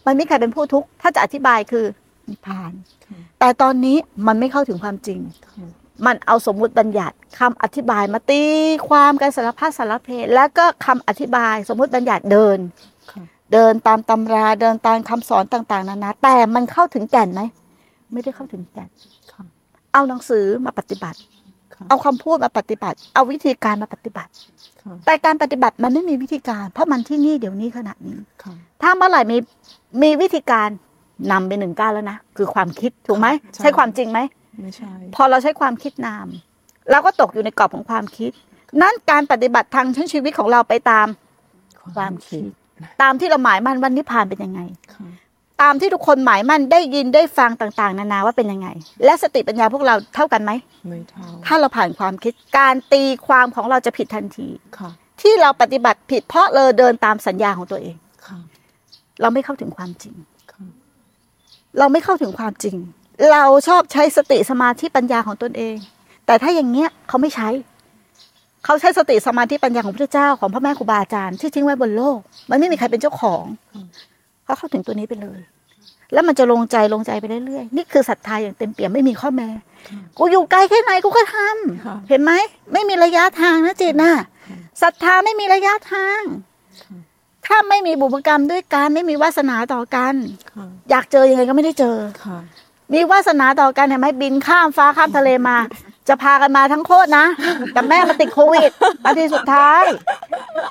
[0.05, 1.85] มันไม่ใครเป็นผู้ทุกข์ถ้าจะอธิบายคือ
[2.29, 2.71] นิพพาน
[3.05, 3.97] ค่ะแต่ตอนนี้
[4.27, 5.67] มันไม่เข้าถึงความจริงค่ะ
[6.05, 8.41] มันเอาสมมุติบัญญัติคำอธิบายมาตี
[8.87, 12.57] ความกันสารพัดสารเพแล้วก็คำอธิบายสมมุติบัญญัติเดิน
[13.11, 17.41] ค่ะเดินตามตำราเดินตามคำสอนต่าง ๆนานาแต่มันเข้าถึงแก่นไหม
[18.13, 18.89] ไม่ได้เข้าถึงแก่น
[19.31, 19.43] ค่ะ
[19.93, 21.19] เอาหนังสือมาปฏิบัติ
[21.75, 24.31] ค่ะเอาคำพูดมาปฏิบัติ เอาวิธีการมาปฏิบัติ
[24.81, 29.37] ค่ะแต่การปฏิบัติมันไม่มีวิธีการ เพราะมันที่นี่เดี๋ยวนี้ขณะนี้ค่ะถ้าเมื่อไหร่มี
[30.01, 30.69] มีวิธีการ
[31.31, 34.19] นำไปหนึ่งก้าวแล้วนะ คือความคิดถูกไหมใช่ใช่ความจริงไหม
[34.61, 36.27] ไม่ใช่ พอเราใช้ความคิดนาม
[36.91, 38.31] เราก็ตกอยู่ในกรอบของความคิด
[38.81, 41.07] นั้นการปฏิบัติทางชั้นชีวิตของเราไปตาม
[41.95, 42.43] ความคิด
[43.01, 44.61] ตามที่เราหมายมั่นวันนิพพานเป็นยังไง
[44.93, 45.07] ค่ะ
[45.61, 48.67] ตามที่ทุกคนหมายมั่นได้ยินได้ฟังต่างๆ นานาว่าเป็นยังไง
[49.05, 50.51] และสติปัญญาพวกเราเท่ากันไหม
[50.89, 54.89] ไม่เท่าถ้าเราผ่านความคิดการตีความของเราจะผิดทันทีค่ะ
[55.21, 57.95] ที่เราปฏิบัติผิดเพราะเราเดินตามสัญญาของตัวเอง
[58.27, 58.37] ค่ะ
[59.21, 60.15] เราไม่เข้าถึงความจริง
[60.51, 60.65] ค่ะ
[61.79, 62.75] เราไม่เข้าถึงความจริง
[63.31, 65.75] เราชอบใช้สติสมาธิปัญญาของตนเอง
[66.25, 67.49] แต่ถ้าอย่างเงี้ยเขาไม่ใช้
[68.65, 73.43] เขาใช้สติสมาธิปัญญาของพระเจ้าของพระแม่ครูบาอาจารย์ที่ทิ้งไว้บนโลก มันไม่มีใครเป็นเจ้าของ
[74.45, 75.39] เขาเข้าถึงตัวนี้ไปเลย
[76.13, 79.49] แล้วมันจะลงใจลงใจไปเรื่อยๆนี่คือศรัทธาอย่างเต็มเปี่ยมไม่มีข้อแม้
[80.17, 82.31] กูอยู่ไกลแค่ไหนกูก็ทำเห็นไหม
[82.73, 84.13] ไม่มีระยะทางนะจิตนะ
[84.81, 86.21] ศรัทธาไม่มีระยะทาง
[87.45, 90.13] ถ้าไม่มีบุพกรรมด้วยกันไม่มีวาสนาต่อกัน
[90.89, 91.95] อยากเจอยังไงก็ไม่ได้เจอ
[92.93, 95.57] มีวาสนาต่อกันเห็นไหมบินข้ามฟ้าข้ามทะเลมา
[96.07, 97.25] จะพากันมาทั้งโคตรนะ
[97.73, 98.69] แต่แม่มาติดโควิด
[99.05, 99.83] นาทีสุดท้าย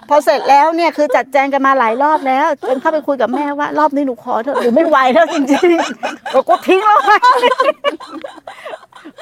[0.08, 7.12] พอเสร็จแล้วเนี่ยคือจัดแจงกันมาหลายรอบแล้วจนเข้าไปคุยกับแม่ว่ารอบนี้หนูขอเถอะหนูไม่ไหวแล้วจริงๆบอกกูทิ้งแล้วไง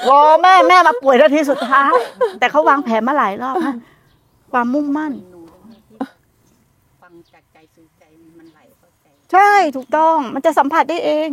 [0.08, 1.92] รอแม่แม่มาป่วยนาทีสุดท้าย
[2.38, 3.74] แต่เขาวางแผนมาหลายรอบนะ
[4.52, 5.40] ความมุ่งมั่นหนู
[7.02, 8.04] ฟังจากใจสู่ใจ
[8.38, 11.30] มันไหลเข้าใจ ใช่ถูกต้องมันจะสัมผัสได้เอง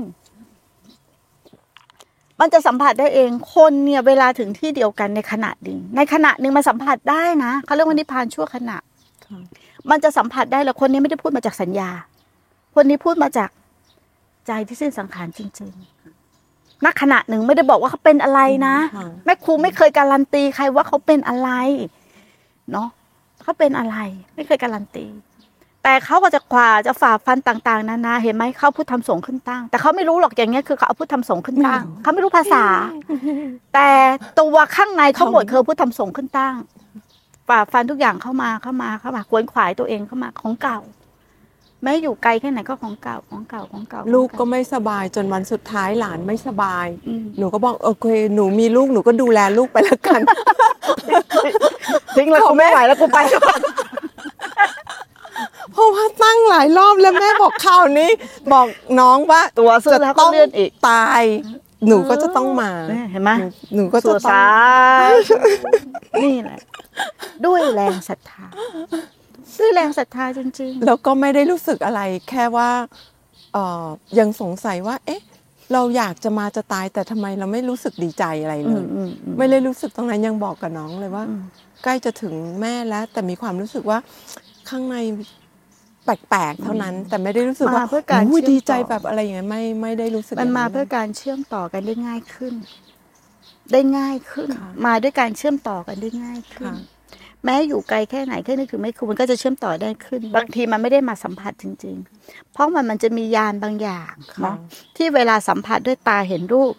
[2.39, 8.78] มันจะสัมผัสได้เองคนเนี่ยเวลาถึงที่เดียวกันในขณะหนึ่งในขณะหนึ่งมันสัมผัสได้นะเขาเรียกว่านิพพานชั่วขณะ
[9.26, 9.39] ค่ะ
[9.89, 11.89] มันจะสัมผัสได้แล้วคนนี้ไม่ได้พูดมาจากสัญญา
[12.76, 13.50] คนนี้พูดมาจาก
[14.48, 15.72] ใจที่สิ้นสังขารจริง
[16.86, 21.50] ณขณะหนึ่งไม่ได้บอกว่าเขาเป็นอะไรนะค่ะแม่ครูไม่เคยการันตีใครว่าเขาเป็นอะไร
[22.72, 22.89] เนาะ
[23.43, 23.98] เขาเป็นอะไร
[24.36, 25.06] ไม่เคยการันตี
[25.84, 32.65] แต่เขาก็จะขวาจะฝ่าฟันต่าง ๆ นานาเห็นไหมเขาพูดทำสงฆ์ขึ้นตั้ง แต่เขาไม่รู้หรอกอย่างเงี้ยคือเขาเอาพูดทำสงฆ์ขึ้นตั้งเขาไม่รู้ภาษา
[33.74, 33.89] แต่
[34.39, 36.54] ตัวข้างในเขาหมดเคยพูดทำสงฆ์ขึ้นตั้ง
[37.50, 40.80] ฝ่าฟันทุกอย่างเข้ามาเข้ามาเข้ามาควนขวายตัวเองเข้ามาของเก่า
[41.84, 50.22] แม้อยู่ไกลแค่ไหนก็ของเก่าของเก่าของเก่า ลูกของก็เาไม่สบายจนวันสุดท้ายหลานไม่สบายอืมหนูก็บอกโอเค หนูมีลูกหนูก็ดูแลลูกไปแล้วกัน
[52.15, 53.19] ทิ้งแล้วกูไม่ไหวแล้วกูไป
[55.72, 58.10] เพราะว่าตั้งหลายรอบแล้วแม่บอกข่าวนี้
[58.54, 58.67] บอก
[59.00, 61.24] น้องว่าตัวซื้อแล้วก็เลื่อนอีกตาย
[61.88, 64.48] หนูก็จะต้องมาเนี่ยเห็นไหมหนูหนูก็จะสุต้ดองสา
[65.10, 65.12] ย
[66.24, 66.60] นี่แหละ
[67.46, 68.46] ด้วยแรงศรัทธา
[69.60, 72.69] ด้วยแรงศรัทธาจริงแล้วก็ไม่ได้รู้สึกอะไรแค่ว่า
[73.54, 73.86] เอ่อ
[74.19, 75.22] ยังสงสัยว่า เอ๊ะ
[75.74, 81.43] เราอยากจะมาจะตายแต่ทำไมเราไม่รู้สึกดีใจอะไรๆเลอืยมอืมอืมไม่ได้รู้สึกตรงนั้นยังบอกกับน้องเลยว่าอืม
[81.84, 84.00] ใกล้จะถึงแม่แล้ว แต่มีความรู้สึกว่า
[84.69, 84.97] ข้างใน
[86.06, 92.54] แปลกๆเท่านั้น แต่ไม่ได้รู้สึกว่ามาเพื่อการโอ้ยเชื่อมต่อดีใจแบบอะไรอย่างเงี้ยไม่ไม่ได้รู้สึกมันมาย่งเพื่อการเชื่อมต่อกันได้ง่ายขึ้น
[93.71, 96.76] ได้ง่ายขึ้นค่ะมาด้วยการเชื่อมต่อกันได้ง่ายขึ้นค่ะ
[97.45, 104.56] แม้อยู่ไกลแค่ไหนแค่นึกถึงไม่ครูมันก็จะเชื่อมต่อได้ขึ้น บางทีมันไม่ได้มาสัมผัสจริง ๆ เพราะมันมันจะมียานบางอย่างค่ะเนาะ
[104.97, 106.73] ที่เวลาสัมผัสด้วยตาเห็นรูป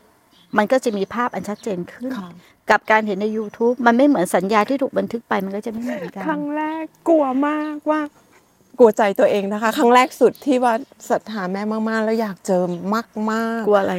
[0.56, 2.28] มันก็จะมีภาพอันชัดเจนขึ้นค่ะ
[2.70, 8.00] กับการเห็นใน YouTube มันไม่เหมือนสัญญาที่ถูกบันทึกไปมันก็จะไม่เหมือนกันครั้งแรกกลัวมากว่า
[8.78, 10.74] กลัวใจตัวเองนะคะ ครั้งแรกสุดที่ว่า
[11.10, 12.62] ศรัทธาแม่มากๆ แล้วอยากเจอ
[12.94, 13.94] มากๆกลัวอะไร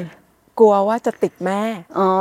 [0.59, 1.61] กลัวว่าจะติดแม่
[1.99, 2.11] อ๋อ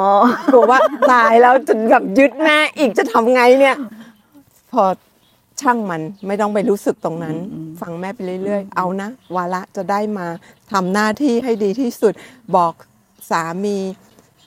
[0.52, 0.78] กลัวว่า
[1.12, 3.76] ตายแล้วจะแบบยึดแม่อีกจะทำไงเนี่ย
[4.72, 4.84] พอ
[5.60, 7.36] ช่างมันไม่ต้องไปรู้สึกตรงนั้น
[7.80, 10.26] ฟังแม่ไปเรื่อยๆ เอานะวาระจะได้มา
[10.72, 12.12] ทำหน้าที่ให้ดีที่สุด
[12.56, 12.72] บอก
[13.30, 13.76] สามี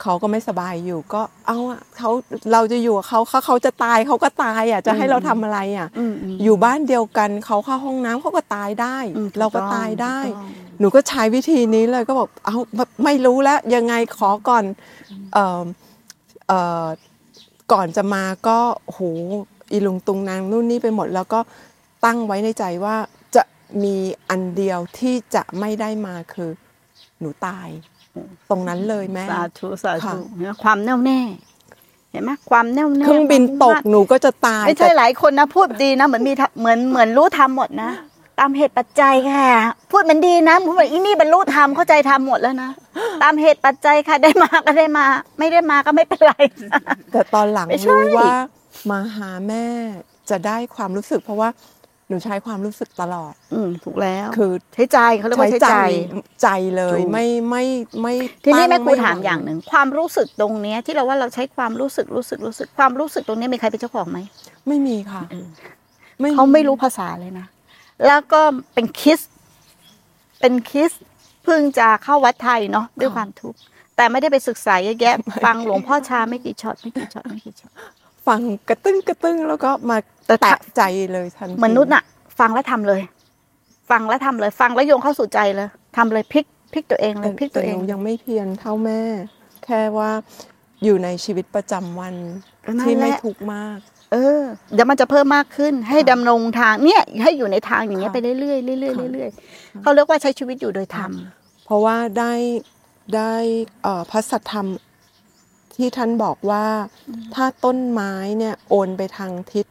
[0.01, 2.11] เขาก็ไม่สบายอยู่ก็เอาอะเขา
[2.53, 12.55] เราจะอยู่กับเขาเขาเขาจะตายเขาก็ตายอะจะให้เราทำอะไรอะอืมอืมอยู่บ้านเดียวกันเขาเข้าห้องน้ำเขาก็ตายได้อืมถูกเราก็ต้องตายได้ถูกต้องหนูก็ใช้วิธีนี้เลยก็บอกเอา
[13.03, 14.63] ไม่รู้แล้วยังไงขอก่อน
[15.33, 15.63] เอ่อ
[16.47, 16.85] เอ่อ
[17.71, 18.99] ก่อนจะมาก็โห
[19.71, 21.39] อีลุงตุงนางนู่นนี่ไปหมด แล้วก็
[22.05, 22.95] ตั้งไว้ในใจว่า
[23.35, 23.43] จะ
[23.83, 23.95] มี
[24.29, 26.49] อันเดียวที่จะไม่ได้มาคือ
[27.19, 27.67] หนูตาย
[28.49, 31.19] ตรงนั้นเลยแม่สาธุสาค่ะธุเนี่ยความแน่วแน่
[32.11, 37.91] เห็นไหมความแน่วแน่เครื่องบินตกความมุ่งมั่นหนูก็จะตายไม่ใช่แต่หลายคนนะพูดดีนะเหมือนมีทำเหมือนเหมือนรู้ทำหมดนะ
[38.39, 39.49] ตามเหตุปัจจัยค่ะ
[39.91, 42.69] พูดมันดีนะพูดแบบอีนี่บรรลุธรรมเข้าใจทำหมดแล้วนะ
[43.23, 45.05] ตามเหตุปัจจัยค่ะ ได้มาก็ได้มา
[45.39, 46.33] ไม่ได้มาก็ไม่เป็นไร
[47.11, 48.33] แต่ตอนหลังไม่ใช่รู้ว่า
[48.89, 49.65] มาหาแม่
[50.29, 51.49] จะได้ความรู้สึกเพราะว่า
[52.09, 55.77] หนูใช้ความรู้สึกตลอด อืมถูกแล้ว คือใช้ใจเขาเรียกว่าใช้ใจ
[56.41, 57.65] ใจเลยถูกไม่ไม่
[58.01, 64.19] ไม่ทีนี้ตั้งแม่ครูไหถามอย่างหนึ่งความรู้สึกตรงเนี้ย ที่เราว่าเราใช้ความรู้สึกรู้สึกรู้สึกความรู้สึกตรงเนี้ยมีใครเป็นเจ้าของไหม
[64.67, 65.47] ไม่มีค่ะเออ
[66.19, 67.45] ไม่เขาไม่รู้ภาษาเลยนะ
[68.07, 68.41] แล้วก็
[68.73, 69.19] เป็นคริส
[70.39, 70.91] เป็นคริส
[71.43, 73.59] เพิ่งจะเข้าวัดไทยเนาะด้วยความทุกข์
[73.95, 75.15] แต่ไม่ได้ไปศึกษาเยอะแยะ
[75.45, 77.73] ฟังหลวงพ่อชาไม่กี่ช็อตไม่กี่ช็อตไม่กี่ช็อต
[78.27, 80.81] ฟังกระตึ้งกระตึ้งแล้วก็มาแต่ถ้าแตะใจ
[81.13, 82.03] เลยทันทีเหมือนนุชน่ะ
[82.39, 83.01] ฟังแล้วทำเลย
[83.89, 89.01] ฟังแล้วทำเลย ฟังแล้วโยงเข้าสู่ใจเลยทำเลยพลิกพลิกตัวเองเลแต่ยพลิกตัวเองหนูยังไม่เพียรเท่าแม่
[89.65, 90.11] แค่ว่า
[90.83, 92.15] อยู่ในชีวิตประจำวัน
[92.65, 93.79] ก็นั่นที่ไม่แหละทุกข์มาก
[94.11, 94.41] เออ
[94.73, 101.11] เดี๋ยวมันจะเพิ่มมากขึ้น ให้ดำรงทางเนี่ย ให้อยู่ในทางอย่างเงี้ยค่ะไปเรื่อยๆเรื่อยค่ะๆเรื่อยๆเขาเรียกว่าใช้ชีวิตอยู่โดยธรรม
[101.65, 102.33] เพราะว่าได้
[103.15, 103.33] ได้
[103.83, 104.67] เอ่อพระสัทธรรม
[105.77, 106.65] ที่ท่านบอกว่า
[107.35, 109.65] ถ้าต้นไม้เนี่ย โอนไปทางทิศ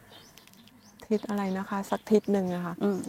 [1.07, 3.01] ทิศอะไรนะคะ สักทิศหนึ่งอะค่ะอืม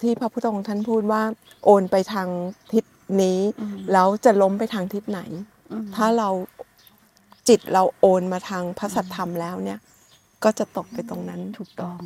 [0.00, 1.22] ที่พระพุทธองค์ท่านพูดว่า
[1.64, 2.28] โอนไปทาง
[2.72, 2.84] ทิศ
[3.22, 5.20] นี้อืมแล้วจะล้มไปทางทิศไหน
[5.72, 6.28] อืมถ้าเรา
[7.48, 9.80] จิตเราโอนมาทางพระสัทธรรมแล้วเนี่ย
[10.44, 11.98] ก็จะตกไปตรงนั้นถูกต้อง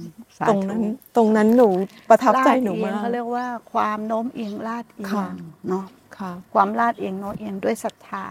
[0.49, 0.83] ตรงนั้น
[1.17, 1.69] ตรงนั้นหนู
[2.11, 5.35] ประทับใจหนูมากเขาเรียกว่า ความโน้มเอียงลาดเอียค่ะง
[5.69, 5.85] เนาะ
[6.19, 8.27] ค่ะความลาดเอียงโน้มเอียงด้วยศรัทธา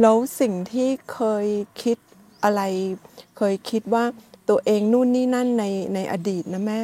[0.00, 1.46] แล้วสิ่งที่เคย
[1.82, 1.96] คิด
[2.44, 2.60] อะไร
[3.38, 4.04] เคยคิดว่า
[4.48, 6.78] ตัวเองนู่นนี่นั่นในในอดีตนะแม่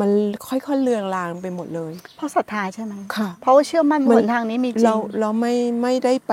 [0.00, 0.10] มัน
[0.48, 6.32] ค่อยๆเลือนลางไปหมดเลย เพราะศรัทธาใช่ไหมค่ะ เพราะว่าเชื่อมั่นมันหนทางนี้มีจริเรางเราไม่ไม่ได้ไป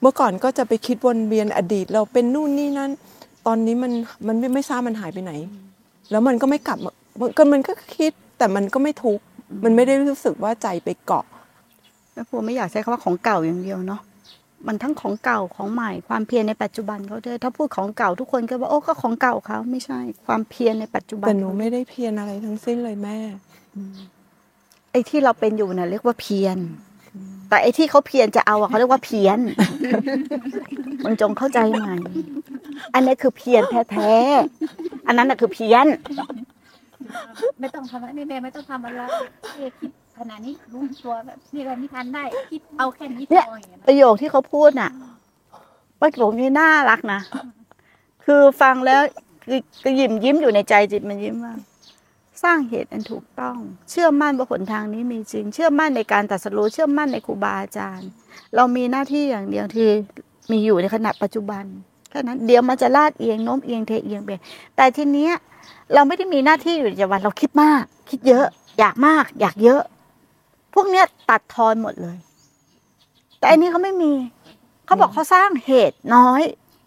[0.00, 2.90] เมื่อก่อนก็จะไปคิดวนเวียนอดีต เราเป็นนู่นนี่นั่น
[3.46, 3.92] ตอนนี้มัน
[4.26, 5.32] มันไม่ไม่ทราบมันหายไปไหน
[6.10, 9.24] แล้วมันก็ไม่กลับมามันก็มันก็คิดแต่มันก็ไม่ทุกข์
[9.64, 11.24] มันไม่ได้รู้สึกว่าใจไปเกาะ
[12.12, 14.00] แม่ครูไม่อยากใช้คำว่าของเก่าอย่างเดียวเนาะ
[14.66, 23.18] มันทั้งของเก่าของใหม่ ความเพียรในปัจจุบันเขาด้วยถ้าพูดของเก่าทุกคนก็ว่าโอ้ก็ของเก่าเขาไม่ใช่ ความเพียรในปัจจุบันแต่หนูไม่ได้เพียรอะไรทั้งสิ้นเลยแม่
[24.92, 26.58] ไอ้ที่เราเป็นอยู่น่ะเรียกว่าเพียร
[27.48, 29.38] แต่ไอ้ที่เขาเพียรจะเอาอะเขาเรียกว่าเพี้ยน
[31.04, 31.94] มึงจงเข้าใจใหม่
[32.94, 35.86] อันนี้คือเพียรแท้ๆอันนั้นน่ะคือเพี้ยน
[37.60, 39.02] ไม่ต้องทำอะไรแม่ไม่ต้องทำอะไร
[39.56, 39.90] เอ๊ะคิด
[40.20, 44.90] ขนาดนี้รู้ตัวแบบนี่เราไม่ทันได้คิดเอาแค่นี้พเนี่ยออย่างเงี้ยประโยคที่เขาพูดน่ะ
[46.00, 47.20] ประโยคนี้น่ารักนะ
[48.24, 49.00] คือฟังแล้ว
[49.44, 51.54] คือคือยิ้มยิ้มอยู่ในใจจิตมันยิ้มว่า
[52.42, 53.56] สร้างเหตุอันถูกต้อง
[53.90, 58.08] เชื่อมั่นว่าหนทางนี้มีจริง เชื่อมั่นในการตรัดสรู้เชื่อมั่นในครูบาอาจารย์
[58.54, 59.90] เรามีหน้าที่อย่างเดียวคือ
[60.50, 61.64] มีอยู่ในขณะปัจจุบัน
[62.10, 64.30] แค่นั้นเดี๋ยวมันจะลาดเอียงโน้มเอียงเทเอียงไป
[64.76, 65.34] แต่ทีเนี้ย
[65.94, 68.46] เราไม่ได้มีหน้าที่อยู่ในปัจจุบันเราคิดมาก คิดเยอะ
[68.78, 69.97] อยากมาก อยากเยอะพ
[70.78, 72.16] วกเนี้ยตัดทอนหมดเลย
[73.38, 74.12] แต่อันนี้เขาไม่มี
[74.86, 76.42] เขาบอกเขาสร้างเหตุน้อย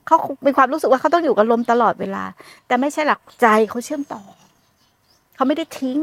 [0.06, 2.24] เขามีความรู้สึกว่าเขาต้องอยู่กับลมตลอดเวลา
[2.68, 4.22] แต่ไม่ใช่หลักใจเขาเชื่อมต่อ
[5.36, 6.00] เขาไม่ได้ทิ้ง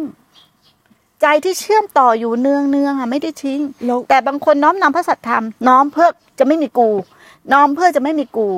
[1.23, 6.91] ใจที่เชื่อมต่ออยู่เนืองเนืองๆอะไม่ได้ทิ้งแล้วแต่บางคนน้อมนำพระสัทธรรม น้อมเพื่อจะไม่มีกู
[7.53, 8.49] น้อมเพื่อจะไม่มีกู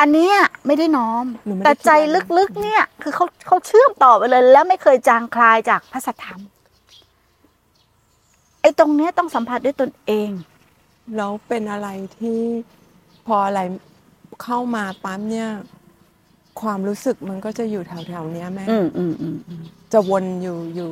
[0.00, 0.36] อันเนี้ย
[0.66, 6.40] ไม่ได้น้อมหนูไม่ได้แต่ใจคิดอะไรลึกๆเนี่ย คือเขาเขาเชื่อมต่อไปเลย แล้วไม่เคยจางคลายจากพระสัทธรรม
[8.60, 10.30] ไอ้ตรงเนี้ยต้องสัมผัสด้วยตนเอง
[11.16, 12.40] แล้วเป็นอะไรที่
[13.26, 13.60] พออะไร
[14.42, 15.48] เข้ามาปั๊มเนี่ย
[16.60, 20.90] ความรู้สึกมันก็จะอยู่แถวๆเนี้ยแม่อืมอืมอืมอืมจะวนอยู่อยู่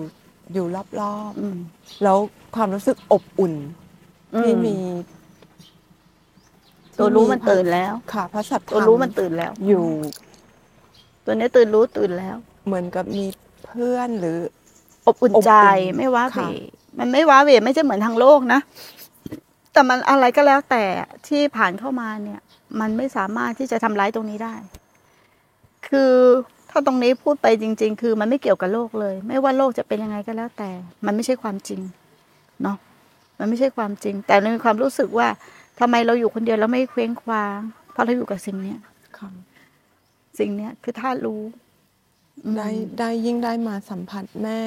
[0.53, 0.67] อยู่
[1.01, 2.19] รอบอืม ๆแล้ว
[2.57, 3.55] ความรู้สึกอบอุ่น
[4.41, 4.77] ที่มี
[6.99, 9.87] ตัวรู้ที่มันตื่นแล้ว ค่ะพระสัทธรตัวรมรู้มันตื่นแล้ว อยู่
[11.25, 13.27] ตัวเนี้ยตื่นรู้ตื่นแล้ว เหมือนกับมี
[13.67, 14.39] เพื่อนหรือ
[15.07, 15.53] อบอุ่นอบอุ่นใจ
[15.97, 16.49] ไม่ว้าเหวค่ะ
[16.99, 18.61] มันไม่ว้าเหวไม่ใช่เหมือนทางโลกนะ
[19.73, 20.85] แต่มันอะไรก็แล้วแต่
[21.29, 22.41] ที่ผ่านเข้ามาเนี่ย
[22.81, 24.55] มันไม่สามารถที่จะทำร้ายตรงนี้ได้
[25.89, 26.15] คือ
[26.71, 30.71] ถ้าตรงนี้พูดไปจริง ๆ คือมันไม่เกี่ยวกับโลกเลย ไม่ว่าโลกจะเป็นยังไงก็แล้วแต่
[31.07, 31.81] มันไม่ใช่ความจริง
[32.63, 32.77] เนาะ
[33.39, 35.29] มันไม่ใช่ความจริง แต่เรามีความรู้สึกว่า
[35.81, 37.59] ทำไมเราอยู่คนเดียวแล้วไม่เคว้งคว้าง
[37.93, 38.79] เพราะเราอยู่กับสิ่งเนี้ย
[39.19, 39.29] ค่ะ
[40.39, 41.43] สิ่งเนี้ยคือธาตุรู้
[42.45, 44.61] อืมได้ได้ยิ่งได้มาสัมผัสแม่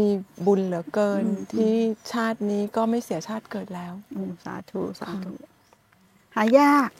[0.00, 0.08] มี
[0.46, 1.74] บุญเหลือเกินอืมที่
[2.12, 5.32] ชาตินี้ก็ไม่เสียชาติเกิดแล้วอืมสาธุสาธุ
[6.34, 6.90] หายาก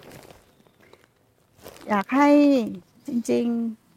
[1.89, 2.29] อยากให้
[3.07, 3.47] จริง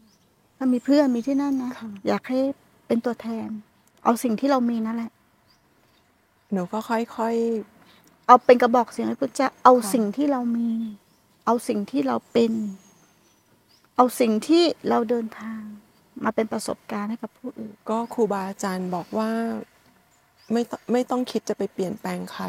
[0.06, 2.40] ๆ ถ้ามีเพื่อนมีที่นั่นนะค่ะอยากให้
[2.88, 3.50] เป็นตัวแทน
[4.04, 5.12] เอาสิ่งที่เรามีนั่นแหละ
[6.52, 7.36] หนูก็ค่อย
[8.28, 10.72] เอาเป็นกระบอกเสียงให้พุทธเจ้าเอาค่ะสิ่งที่เรามี
[11.46, 12.54] เอาสิ่งที่เราเป็น
[13.96, 15.62] เอาสิ่งที่เราเดินทาง
[16.23, 19.32] มาเป็นประสบการณ์ให้กับผู้อื่นๆก็ครูบาอาจารย์บอกว่า
[20.53, 22.45] ไม่ต้องไม่ต้องคิดจะไปเปลี่ยนแปลงใคร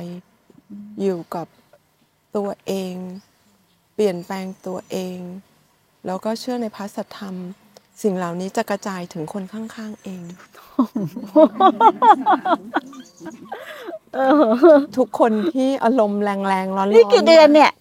[1.02, 1.46] อยู่กับ
[2.36, 2.94] ตัวเอง
[3.94, 5.18] เปลี่ยนแปลงตัวเอง
[6.06, 7.34] แล้วก็เชื่อในพระสัทธรรม
[8.02, 10.22] สิ่งเหล่านี้จะกระจายถึงคนข้างๆเอง
[14.96, 17.72] ทุกคนที่อารมณ์แรงๆร้อนๆนี่กี่เดือนเนี่ย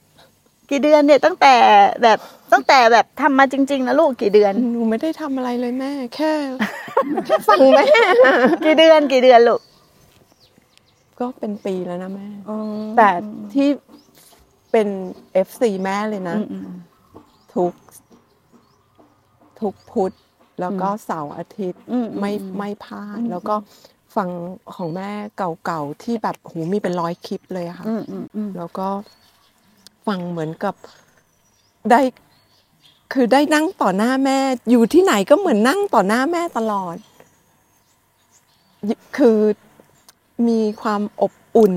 [0.69, 1.55] กี่เดือนเนี่ยตั้งแต่
[2.03, 2.19] แบบ
[2.53, 6.31] ตั้งแต่แบบทำมาจริง ๆนะลูกกี่เดือนหนูไม่ได้ทำอะไรเลยแม่ แค่
[7.25, 7.85] แค่ฟังแม่
[8.65, 9.61] กี่เดือนกี่เดือนลูก
[11.19, 13.09] ก็เป็นปีแล้วนะแม่อืมแต่
[13.53, 13.69] ที่
[14.71, 14.87] เป็น
[15.47, 16.77] FC แม่เลยนะอืมอืม
[17.55, 17.73] ทุก
[19.61, 20.11] ทุกพุธ
[20.59, 23.55] แล้วก็เสาร์อาทิตย์อืมไม่อืมไม่พลาดแล้วก็
[24.15, 24.29] ฟัง
[24.75, 28.87] ของแม่เก่าๆที่แบบโหมีเป็นร้อยคลิปเลยอะค่ะอืมอืมอืมแล้วก็
[30.07, 30.75] ฟังเหมือนกับ
[31.91, 32.01] ได้
[33.13, 34.37] คือได้นั่งต่อหน้าแม่
[34.69, 36.95] อยู่ที่ไหนก็เหมือนนั่งต่อหน้าแม่ตลอด
[39.17, 39.39] คือ
[40.47, 41.75] มีความอบอุ่น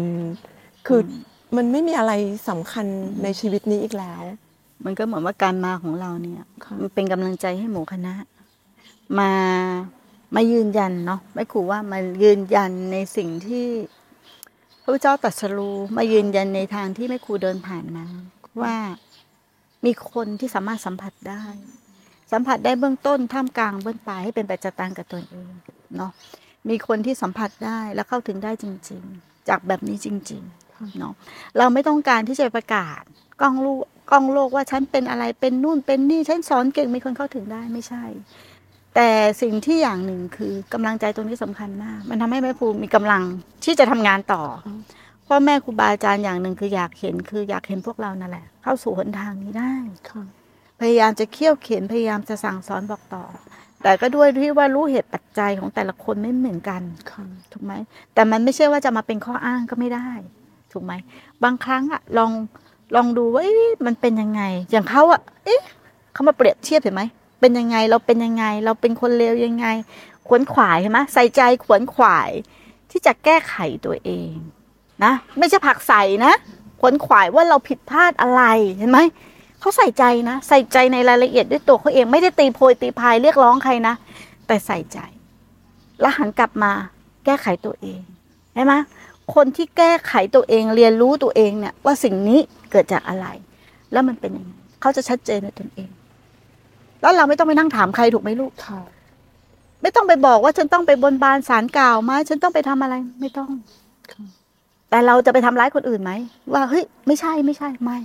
[0.87, 2.12] คืออมันไม่มีอะไร
[2.49, 2.87] สำคัญ
[3.23, 4.23] ในชีวิตนี้อีกแล้ว
[4.85, 8.14] มันก็เหมือนว่าการมาของเราเนี่ยค่ะมันเป็นกำลังใจให้หมู่คณะ
[9.18, 9.31] มา
[10.35, 13.66] มายืนยันเนาะไม่ขู่ว่ามายืนยันในสิ่งที่
[14.83, 18.05] พระพุทธเจ้าตรัสรู้มายืนยันในทางที่ไม่ครูเดินผ่านมา
[18.62, 18.75] ว่า
[19.85, 21.45] มีคนที่สามารถสัมผัสได้
[22.33, 25.51] สัมผัสได้เบื้องต้นท่ามกลางเบื้องปลายให้เป็นปัจจตังกับตนเอง
[25.97, 26.12] เนาะ
[26.68, 31.12] มีคนที่สัมผัสได้และเข้าถึงได้จริง ๆ จากแบบนี้จริงๆเนาะ
[31.59, 33.03] เราไม่ต้องการที่จะประกาศ
[33.40, 33.79] กล้องลูก
[34.11, 38.05] กล้องโลกว่าฉันเป็นอะไรเป็นนู่นเป็นนี่ฉันสอนเก่งมีคนเข้าถึงได้ไม่ใช่
[38.94, 39.09] แต่
[39.42, 43.23] สิ่งที่อย่างหนึ่งคือกำลังใจตรงนี้สำคัญมาก มันทำให้แม่ภูมิมีกำลัง
[43.65, 44.42] ที่จะทำงานต่อ
[45.35, 49.73] พ่อแม่ครูบาอาจารย์อย่างหนึ่งคืออยากเห็นคืออยากเห็นพวกเรานั่นแหละ เข้าสู่หนทางนี้ได้
[50.09, 50.23] ค่ะ
[50.81, 53.25] พยายามจะเคี่ยวเข็นพยายามจะสั่งสอนบอกต่อ
[53.83, 57.73] แต่ก็ด้วยที่ว่ารู้เหตุปัจจัยของแต่ละคนไม่เหมือนกันค่ะถูกไหม
[58.15, 60.09] แต่มันไม่ใช่ว่าจะมาเป็นข้ออ้างก็ไม่ได้
[60.73, 60.93] ถูกไหม
[61.45, 62.33] บางครั้งอะลอง
[62.97, 65.63] ลองดูว่าเอ๊ะมันเป็นยังไง อย่างเขาอะเอ๊ะ
[66.13, 67.03] เขามาเปรียบเทียบเห็นไหม
[67.41, 69.67] เป็นยังไงเราเป็นยังไง เราเป็นคนเลวยังไง
[70.27, 72.31] ขวนขวายเห็นไหมใส่ใจขวนขวาย
[72.91, 73.57] ที่จะแก้ไข
[73.87, 74.35] ตัวเอง
[75.05, 76.33] นะไม่ใช่ผลักใส่นะ
[76.81, 78.43] ขวนขวายว่าเราผิดพลาดอะไร
[78.79, 78.99] เห็นไหม
[79.61, 83.95] เขาใส่ใจนะ ใส่ใจในรายละเอียดด้วยตัวเขาเองไม่ได้ตีโพยตีพายเรียกร้องใครนะ
[84.47, 84.99] แต่ใส่ใจ
[86.01, 86.73] แล้วหันกลับมา
[87.25, 88.01] แก้ไขตัวเอง
[88.55, 88.73] ใช่ไหม
[89.35, 92.40] คนที่แก้ไขตัวเองเรียนรู้ตัวเองเนี่ยว่าสิ่งนี้
[92.71, 93.27] เกิดจากอะไร
[93.93, 95.88] แล้วมันเป็นยังไงเขาจะชัดเจนในตนเอง
[97.01, 98.81] แล้วเราไม่ต้องไปนั่งถามใครถูกไหมลูกค่ะ
[99.83, 103.51] ไม่ต้องไปบอกว่าฉันต้องไปบนบานสารกล่าวไหมฉันต้องไปทำอะไรไม่ต้อง
[104.13, 104.42] ค่ะ
[104.93, 106.13] แต่เราจะไปทำร้ายคนอื่นไหม
[106.53, 107.99] ว่าเฮ้ยไม่ใช่ไม่ใช่ไม่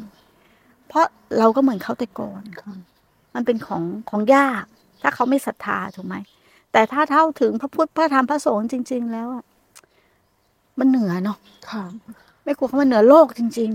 [0.88, 1.06] เพราะ
[1.40, 2.76] เราก็เหมือนเขาแต่ก่อนค่ะ
[3.36, 4.64] มันเป็นของของยาก
[5.02, 6.16] ถ้าเขาไม่ศรัทธาถูกไหม
[6.72, 9.44] แต่ถ้าเท่าถึงพระพุทธพระธรรมพระสงฆ์จริง ๆ แล้วอะ
[10.80, 11.38] มันเหนือเนาะ
[11.72, 11.84] ค่ะ
[12.44, 13.72] ไม่กลัวเขามันเหนือโลกจริง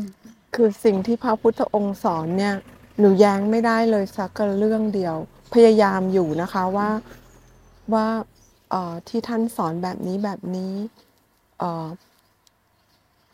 [0.55, 2.55] คือสิ่งที่พระพุทธองค์สอนเนี่ย
[2.99, 5.17] หนูแย้งไม่ได้เลยสักเรื่องเดียว
[5.55, 6.89] พยายามอยู่นะคะว่า
[7.95, 8.07] ว่า
[8.71, 10.75] เอ่อที่ท่านสอนแบบนี้แบบนี้
[11.59, 11.87] เอ่อ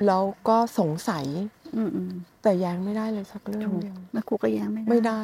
[0.07, 5.23] แล้วก็สงสัยๆอืมอืมแต่แย้งไม่ได้เลยสักเรื่องเดียวแม่ครูก็แย้งไม่ได้ ไม่ได้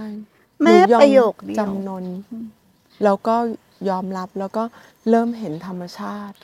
[0.62, 2.04] แม้หนูอประโยคเดียวจำนน
[3.04, 3.36] แล้วก็
[3.90, 4.62] ยอมรับแล้วก็
[5.10, 6.36] เริ่มเห็นธรรมชาติ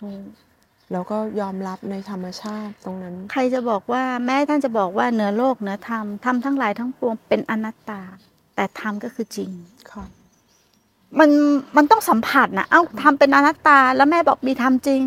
[0.93, 8.01] แล้วก็ยอมรับในธรรมชาติตรงนั้น ใครจะบอกว่าแม้ท่านจะบอกว่าเหนือโลกเหนือธรรมธรรมทั้งหลายทั้งปวงเป็นอนัตตา
[8.55, 9.51] แต่ธรรมก็คือจริง
[9.91, 10.05] ค่ะ
[11.19, 11.31] มัน
[11.77, 15.01] มันต้องสัมผัสนะเอ้าทำเป็นอนัตตา แล้วแม่บอกมีธรรมจริง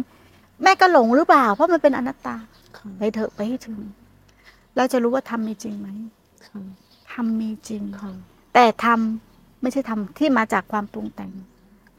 [0.64, 2.53] แม่ก็หลงหรือเปล่า เพราะมันเป็นอนัตตาค่ะ
[2.98, 3.80] ไปเถอะไปให้ถึง
[4.76, 5.88] เราจะรู้ว่าธรรมมีจริงไหม
[6.46, 6.60] ค่ะ
[7.12, 8.12] ธรรมมีจริงค่ะ
[8.54, 9.00] แต่ธรรม
[9.62, 11.32] ไม่ใช่ธรรมที่มาจากความปรุงแต่ง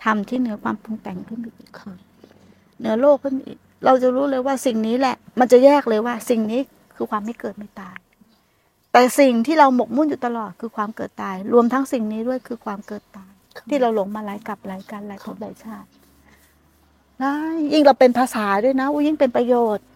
[0.05, 1.93] ธรรมที่เหนือความปรุงแต่งขึ้นไปอีกค่ะ
[2.79, 6.61] เหนือโลกขึ้นไปอีก เราจะรู้เลยว่าสิ่งนี้แหละ มันจะแยกเลยว่า สิ่งนี้
[6.97, 7.97] คือความไม่เกิดไม่ตาย
[8.93, 13.31] แต่สิ่งที่เราหมกมุ่นอยู่ตลอดคือความเกิดตาย รวมทั้งสิ่งนี้ด้วยคือความเกิดตาย
[13.69, 15.89] ที่เราหลงมาหลายกับหลายการหลายภพหลายชาติ
[17.23, 17.33] นะ
[17.73, 19.87] ยิ่งเราเป็นภาษาด้วยนะอุ๊ยยิ่งเป็นประโยชน์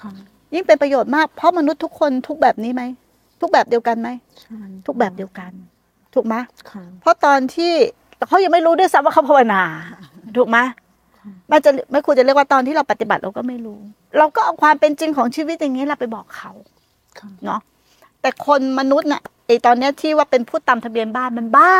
[0.00, 0.12] ค่ะ
[0.54, 2.82] ยิ่งเป็นประโยชน์มาก เพราะมนุษย์ทุกคนทุกแบบนี้ไหม
[3.40, 4.08] ทุกแบบเดียวกันไหม
[4.42, 5.50] ใช่ทุกแบบเดียวกัน
[6.14, 6.34] ถูกไหม
[6.70, 7.72] ค่ะเพราะตอนที่
[8.28, 9.62] เขายังไม่รู้ด้วยซ้ำว่าเขาภาวนา
[10.36, 10.58] ถูกไหม
[11.48, 13.78] แม่จะไม่ควรจะเรียกว่าตอนที่เราปฏิบัติเราก็ไม่รู้
[14.18, 16.52] เราก็เอาความเป็นจริงของชีวิตอย่างนี้เราไปบอกเขา
[17.18, 17.60] ค่ะเนาะ
[18.20, 21.72] แต่คนมนุษย์น่ะไอตอนเนี้ยที่ว่าเป็นผู้ตามทะเบียนบ้านมันบ้า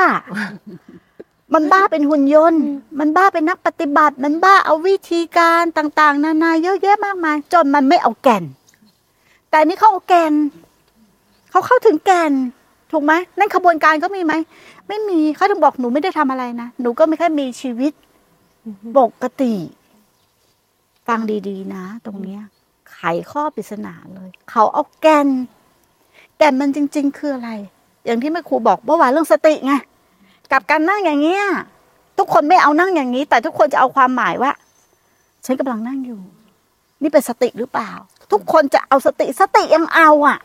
[1.54, 2.64] มันบ้าเป็นหุ่นยนต์
[2.98, 8.44] มันบ้าเป็นนักปฏิบัติ มันบ้าเอาวิธีการต่าง ๆ นานาเยอะแยะมากมาย จนมันไม่เอาแก่น
[9.48, 10.34] แต่อันนี้เขาเอาแก่น
[11.50, 12.32] เขาเข้าถึงแก่น
[12.92, 14.32] ถูกไหมนั่นขบวนการก็มีไหม
[14.88, 17.92] ไม่มีเขาถึงบอกหนูไม่ได้ทำอะไรนะหนูก็ไม่แค่มีชีวิต
[18.98, 19.54] ปกติ
[21.06, 22.42] ฟังดีๆ นะ ตรงเนี้ย
[22.90, 22.98] ไข
[23.30, 25.28] ข้อปริศนาเลยเขาเอาแก่น
[26.38, 27.50] แก่นมันจริง ๆ คืออะไร
[28.04, 29.72] อย่างที่แม่ครูบอกเมื่อวานเรื่องสติไง
[30.52, 31.44] กับการนั่งอย่างเงี้ย
[32.18, 34.52] ทุกคนไม่เอานั่งอย่างนี้ แต่ทุกคนจะเอาความหมายว่า
[35.44, 36.20] ฉันกำลังนั่งอยู่
[37.02, 37.90] นี่เป็นสติหรือเปล่า
[38.32, 40.38] ทุกคนจะเอาสติสติยังเอาอะ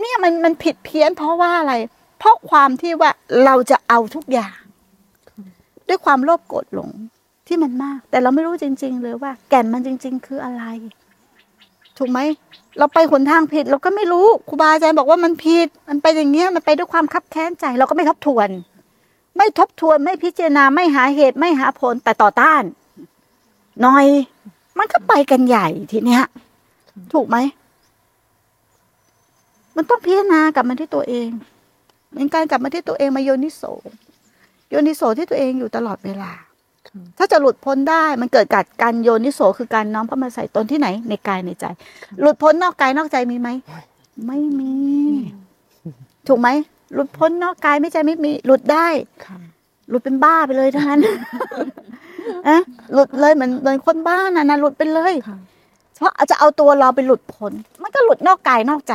[0.00, 1.74] เนี่ยมันมันผิดเพี้ยนเพราะว่าอะไร
[2.18, 3.10] เพราะความที่ว่า
[3.44, 4.56] เราจะเอาทุกอย่าง
[5.88, 6.90] ด้วยความโลภโกรธหลง
[7.46, 10.64] ที่มันมาก แต่เราไม่รู้จริง ๆ เลยว่า แก่นมันจริง ๆ คืออะไร
[11.98, 12.18] ถูกไหม
[12.78, 18.48] เราไปหนทางผิด เราก็ไม่รู้ครูบาอาจารย์บอกว่ามันผิด มันไปอย่างเงี้ยมันไปด้วยความคับแค้นใจ เราก็ไม่ทบทวน
[19.36, 22.62] ไม่ทบทวนไม่พิจารณาไม่หาเหตุไม่หาผลแต่ต่อต้าน
[23.82, 24.06] หน่อย
[24.78, 26.22] มันก็ไปกันใหญ่ทีเนี้ย
[27.12, 27.36] ถูกไหม
[29.76, 31.28] มันต้องพิจารณากลับมาที่ตัวเอง
[32.10, 33.62] เหมือนการกลับมาที่ตัวเองมาโยนิโส
[34.70, 36.32] โยนิโสที่ตัวเองอยู่ตลอดเวลา
[36.88, 41.64] ค่ะถ้าจะหลุดพ้นได้มันเกิดจากการโยนิโสคือการน้อมเข้ามาใส่ตนที่ไหน ในกายในใจ
[42.20, 43.48] หลุดพ้นนอกกายนอกใจมีไหม
[44.26, 44.74] ไม่มี
[46.28, 46.48] ถูกไหม
[46.94, 48.86] หลุดพ้นนอกกายไม่ใจไม่มี หลุดได้
[49.24, 49.36] ค่ะ
[49.88, 51.00] หลุดเป็นบ้าไปเลยทั้งนั้น
[52.48, 52.56] อะ
[52.92, 55.36] หลุดเลยเหมือนเหมือนคนบ้าน่ะนะหลุดไปเลยค่ะ
[55.98, 57.52] เพราะจะเอาตัวเราไปหลุดพ้น
[57.82, 58.94] มันก็หลุดนอกกายนอกใจ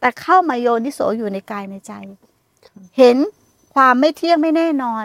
[0.00, 1.92] แต่เข้ามาโยนิโสอยู่ในกายในใจ
[2.98, 3.16] เห็น
[3.74, 5.04] ความไม่เที่ยงไม่แน่นอน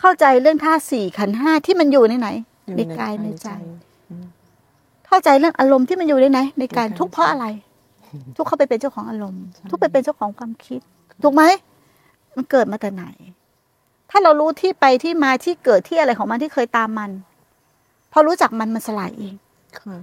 [0.00, 2.28] เข้าใจเรื่องธาตุสี่ขันธ์ห้าที่มันอยู่ในไหน
[2.64, 3.48] อยู่ในกายในใจ
[4.10, 4.26] อืม
[5.06, 7.46] เข้าใจเรื่องอารมณ์ที่มันอยู่ในไหน ในการในกายทุกข์เพราะอะไร
[8.36, 10.80] ทุกข์เขาไปเป็นเจ้าของอารมณ์ ทุกข์ไปเป็นเจ้าของความคิด
[11.22, 11.42] ถูกไหม
[12.36, 13.04] มันเกิดมาแต่ไหน
[14.16, 17.10] ถ้าเรารู้ที่ไปที่มาที่เกิดที่อะไรของมันที่เคยตามมัน
[18.12, 19.34] พอรู้จักมันมันสลายเอง
[19.78, 19.96] ค่ะ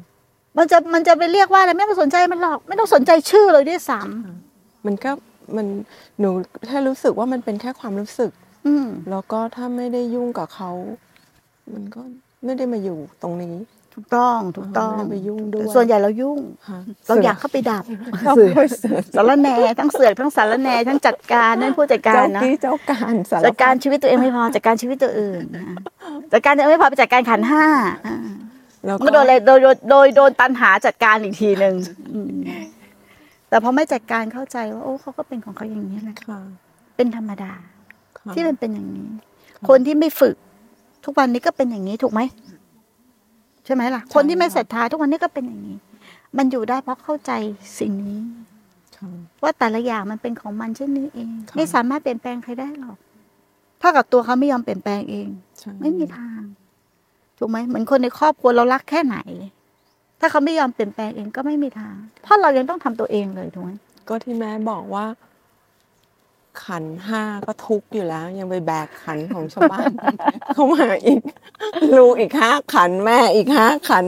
[0.57, 3.99] มันจะมันจะไปเรียกว่าอะไรไม่ต้องสนใจมันหรอก ไม่ต้องสนใจชื่อเลยด้วยซ้
[4.86, 5.12] มันก็
[5.55, 5.68] มัน
[6.20, 6.30] หนู
[6.68, 10.72] แค่รู้สึกว่ามันเป็นแค่ความรู้สึกำอืมแล้วก็ถ้าไม่ได้ยุ่งกับเขา
[11.74, 12.01] มันก็
[12.45, 13.55] ไม่ได้มาอยู่ตรงนี้
[13.96, 17.84] ถูกต้องถูกต้องไม่ได้ไปยุ่งด้วยส่วนใหญ่เรายุ่งค่ะเราอยากเข้าไปดับ
[18.26, 25.64] ชอบเสือกไปเสือกสารแหนทั้งเสือกทั้งสารแหนทั้งจัดการนั่นผู้จัดกาเจ้ารนะกี้เจ้าการสารจัดการชีวิตตัวเองไม่พอจัดการชีวิตตัวอื่นนะ
[26.34, 27.66] จัดการตัวเองไม่พอไปจัดการขันธ์ห้า
[28.08, 28.18] อ่า
[28.86, 31.76] แล้วมันก็โดนอะไรโดยโดยโดยโดนตันหาจัดการอีกทีหนึ่ง
[32.14, 32.32] อืม
[33.50, 36.39] แต่พอไม่จัดการเข้าใจว่าโอ้เขาก็เป็นของเขาอย่างนี้แหละค่ะ
[36.96, 37.52] เป็นธรรมดา
[38.20, 39.08] ค่ะที่มันเป็นอย่างนี้
[39.70, 40.36] คนที่ไม่ฝึก
[41.06, 42.22] ทุกวันนี้ก็เป็นอย่างนี้ถูกไหม
[43.66, 45.78] ใช่ไหมล่ะ คนที่ไม่ศรัทธาทุกวันนี้ก็เป็นอย่างนี้
[46.38, 47.32] มันอยู่ได้เพราะเข้าใจ
[47.80, 48.22] สิ่งนี้
[48.97, 49.09] ค่ะ
[49.43, 52.97] ว่าแต่ละอย่างมันเป็นของมันเช่นนี้เองค่ะไม่สามารถเปลี่ยนแปลงใครได้หรอก
[53.82, 55.28] ถ้ากับตัวเขาไม่ยอมเปลี่ยนแปลงเอง
[55.59, 56.41] ใช่ไม่มีทาง
[57.38, 59.18] ถูกไหมเหมือนคนในครอบครัวเรารักแค่ไหน
[60.20, 63.72] ถ้าเขาไม่ยอมเปลี่ยนแปลงเองก็ไม่มีทาง เพราะเรายังต้องทำตัวเองเลยถูกไหม
[64.07, 65.05] ก็ที่แม่บอกว่า
[66.66, 69.91] ขันห้าก็ทุกข์อยู่แล้ว ยังไปแบกขันของชาวบ้าน
[70.54, 71.22] เข้ามาอีก
[71.97, 74.06] ลูกอีกห้าขันแม่อีกห้าขัน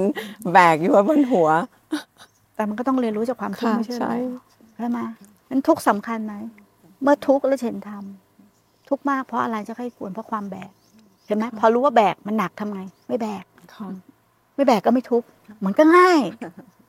[0.54, 1.50] แบกอยู่ไว้บนหัว
[2.56, 4.18] แต่มันก็ต้องเรียนรู้จากความทุกข์ค่ะไม่ใช่เหรใช่อ
[4.76, 5.00] ใช่ไหม
[5.50, 6.34] นั้นทุกข์สำคัญไหม
[7.04, 10.72] เมื่อทุกข์แล้วเห็นทำทุกข์มากเพราะอะไรจะให้ควรเพราะความแบก
[11.26, 13.44] เห็นไหมพอรู้ว่าแบกมันหนักทำไงไม่แบก
[13.76, 13.88] ค่ะ
[14.56, 15.28] ไม่แบกก็ไม่ทุกข์
[15.60, 16.20] เหมือนก็ง่าย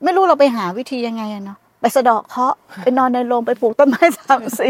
[0.03, 4.69] ไม่รู้เราไปหาวิธียังไงอะเนาะไปสะเดาะเคราะห์ไปนอนในโรงไปปลูกต้นไม้สามสี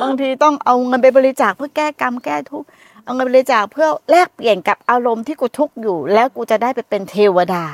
[0.00, 2.68] บางทีต้องเอาเงินไปบริจาคเพื่อแก้กรรมแก้ทุกข์
[3.04, 7.64] เอาเงินบริจาคเพื่อแลกเปลี่ยนกับอารมณ์ที่กูทุกข์อยู่ แล้วกูจะได้ไปเป็นเทวดา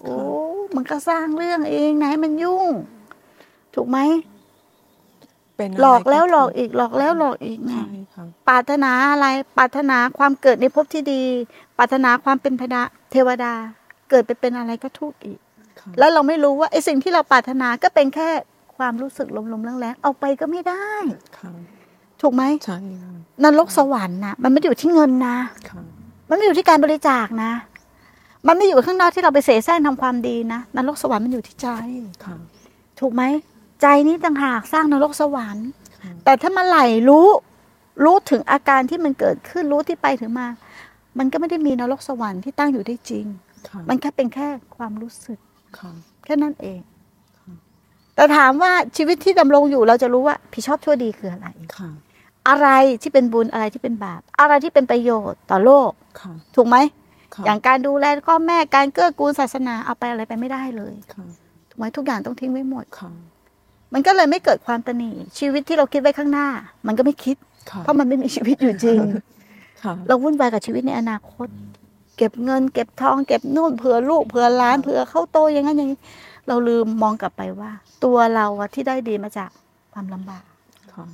[0.00, 0.16] โอ้
[0.74, 2.68] มันก็สร้างเรื่องเองนะให้มันยุ่ง
[3.74, 3.98] ถูกไหม
[5.56, 9.26] เป็นะไรหลอกแล้วทุหลอกอีกหลอกแล้วหลอกอีกไงใช่ค่ะปรารถนาอะไร
[9.58, 11.22] ปรารถนาความเกิดในภพที่ดี
[11.78, 12.82] ปรารถนาความเป็นพระ
[13.12, 13.52] เทวดา
[14.10, 15.38] เกิดไปเป็นอะไรก็ทุกข์อีก
[15.80, 18.30] ค่ะแล้วเราไม่รู้ว่าไอ้สิ่งที่เราปรารถนาก็เป็นแค่
[18.76, 20.86] ความรู้สึกลมๆแรงๆเอาไปก็ไม่ได้
[21.38, 21.50] ค่ะ
[22.20, 23.12] ถูกไหมใช่ค่ะ
[23.44, 25.36] นรกสวรรค์นะมันไม่ได้อยู่ที่เงินนะ
[25.70, 25.82] ค่ะ
[26.28, 27.52] มันไม่อยู่ที่การบริจาคนะ
[28.46, 31.68] มันไม่อยู่ข้างนอกที่เราไปเสแสร้งทำความดีนะนรกสวรรค์มันอยู่ที่ใจ
[32.24, 32.36] ค่ะ
[33.00, 33.22] ถูกไหม
[33.82, 35.68] ใจนี้ต่างหากสร้างนรกสวรรค์
[36.02, 37.26] ค่ะแต่ถ้ามาไหลรู้
[38.04, 40.48] รู้ถึงอาการที่มันเกิดขึ้นรู้ที่ไปถึงมา
[41.18, 43.26] มันก็ไม่ได้มีนรกสวรรค์ที่ตั้งอยู่ได้จริง
[43.68, 45.38] ค่ะมันแค่เป็นแค่ความรู้สึก
[45.78, 45.92] ค่ะ
[46.24, 46.80] แค่นั้นเอง
[48.16, 51.90] แต่ถามว่าชีวิตที่ดำรงอยู่เราจะรู้ว่าผิดชอบชั่วดีคืออะไรค่ะ
[52.48, 52.68] อะไร
[53.02, 55.90] ที่เป็นบุญอะไรที่เป็นบาป อะไรที่เป็นประโยชน์ต่อโลก
[56.20, 56.76] ค่ะถูกไหม
[57.34, 61.24] ค่ะอย่างการดูแลพ่อแม่การเกื้อกูลศาสนาเอาไปอะไรไปไม่ได้เลยค่ะ
[61.70, 63.10] ถูกไหมทุกอย่างต้องทิ้งไว้หมดค่ะ
[63.94, 66.48] มันก็เลยไม่เกิดความตระหนี่ชีวิตที่เราคิดไว้ข้างหน้า
[66.86, 67.36] มันก็ไม่คิด
[67.70, 68.98] ค่ะเพราะมันไม่มีชีวิตอยู่จริง
[69.82, 71.48] ค่ะเราวุ่นวายกับชีวิตในอนาคต
[72.16, 76.00] เก็บเงิน เก็บทอง เก็บนู่นเผื่อลูกเผื่อหล้านเผื่อเข้าโตอย่างนั้นอย่างนี้
[76.48, 77.70] เราลืมมองกลับไปว่า
[78.04, 79.50] ตัวเราอะที่ได้ดีมาจาก
[79.92, 80.44] ความลำบาก
[80.94, 81.06] ค่ะ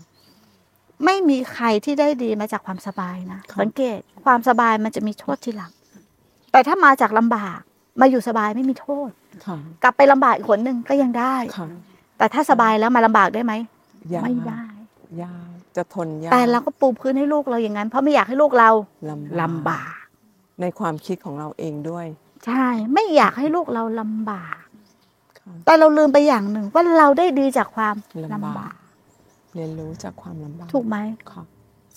[1.04, 5.72] ไม่มีใครที่ได้ดีมาจากความสบายนะค่ะสังเกตความสบายมันจะมีโทษทีหลัง
[6.52, 7.60] แต่ถ้ามาจากลำบาก
[8.00, 9.10] มาอยู่สบายไม่มีโทษ
[9.46, 11.66] ค่ะกลับไปลำบากอีกคนหนึ่งก็ยังได้ค่ะ
[12.18, 13.52] แต่ถ้าสบายแล้วมาลำบากได้ไหม
[14.14, 14.64] ยากไม่ได้
[15.22, 18.70] ยากจะทนยากแต่เราก็ปูพื้นให้ลูกเราอย่างนั้น เพราะไม่อยากให้ลูกเรา
[19.08, 20.01] ลำลำบาก
[20.62, 22.06] ในความคิดของเราเองด้วย
[22.46, 24.64] ใช่ ไม่อยากให้ลูกเราลำบาก
[25.40, 28.74] ค่ะแต่เราลืมไปอย่างหนึ่งว่าเราได้ดีจากความลำลำบากบาก
[29.54, 30.96] เรียนรู้จากความลำบาก ถูกไหม
[31.30, 31.42] ค่ะ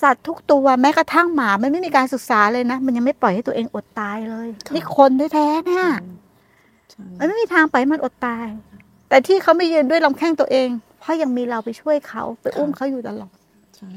[0.02, 5.86] สัตว์ทุกตัวแม้กระทั่งหมามันไม่มีการศึกษาเลยนะ มันยังไม่ปล่อยให้ตัวเองอดตายเลยค่ะนี่คนแท้ๆเนี่ย
[6.92, 8.46] ใช่มันไม่มีทางปล่อยให้มันอดตาย
[9.10, 13.36] แต่ที่เขาไม่ยืนด้วยลำแข้งตัวเอง เพราะยังมีเราไปช่วยเขาไปอุ้มเขาอยู่ตลอด
[13.78, 13.92] ใช่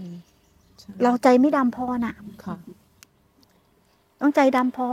[0.80, 2.14] ใช่เราใจไม่ดำพอน่ะ
[2.44, 2.56] ค่ะ
[4.20, 4.88] ต้องใจดำพอ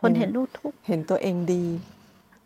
[0.00, 1.64] ทนเห็นลูกทุกข์เห็นตัวเองดี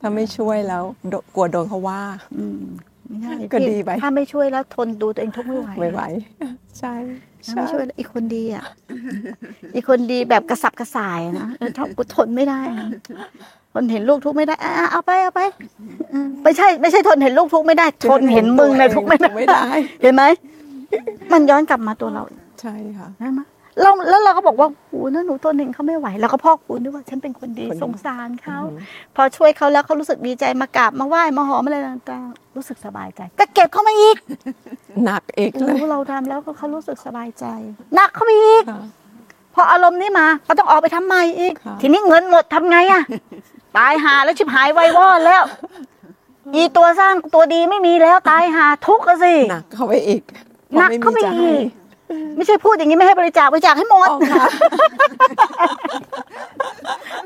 [0.01, 2.01] ถ้าไม่ช่วยแล้วโดกลัวโดนเขาว่า
[2.37, 2.63] อืม
[3.09, 6.03] ไม่ได้ก็พี่ดีไปถ้าไม่ช่วยแล้วทนดูตัวเองทุกข์ไม่ไหวไม่ไหว
[6.79, 6.95] ใช่
[7.47, 8.65] ถ้าใช่ไม่ช่วยแล้วอีกคนดีอะ
[9.75, 12.87] อีกคนดีแบบกระสับกระส่ายอะนะเออถ้ากูทนไม่ได้อะ
[13.73, 15.41] คนเห็นลูกทุกข์ไม่ได้อะอะเอาไปเอาไป
[16.11, 19.65] เออไม่ใช่ ไม่ใช่ทนเห็นลูกทุกข์ไม่ได้ ทนเห็นมึงในะทุกข์ไม่ได้ไม่ได้
[20.03, 20.25] เห็นไหม
[21.33, 22.23] มันย้อนกลับมาตัวเรา
[22.61, 23.41] ใช่ค่ะใช่ไหม
[23.83, 28.79] เราแล้วเราก็บอกว่าโอ้นะหนูทนเห็นเขาไม่ไหวเราก็พอกพูนด้วยว่าฉันเป็นคนดีคนดีสงสารเขาอืม
[29.17, 34.17] พอช่วยเขาแล้วเขารู้สึกดีใจมากราบมาไหว้มาหอมอะไรต่างๆรู้สึกสบายใจก็เก็บเข้ามาอีก
[35.05, 37.45] หนักอีกเลยรู้เราทำแล้วก็เขารู้สึกสบายใจ
[37.95, 38.83] หนักเข้าไปอีกค่ะ
[39.55, 43.03] พออารมณ์นี้มาก็ต้องออกไปทำใหม่อีกค่ะทีนี้เงินหมดทำไงอะ
[43.77, 45.43] ตายหาแล้วชิบหายไวายวอดแล้ว
[46.55, 50.23] อีตัวสร้างตัวดีไม่มีแล้วตายหาทุกข์อะสิหนักเข้าไปอีก
[50.79, 51.88] หนักเข้าไปจะอีให้ก
[52.37, 54.47] ไม่ใช่พูดอย่างนี้ไม่ให้บริจาคบริจาคให้หมดอ๋อค่ะ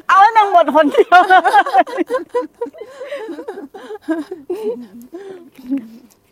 [0.09, 1.18] เอาให้มันหมดคนเดียว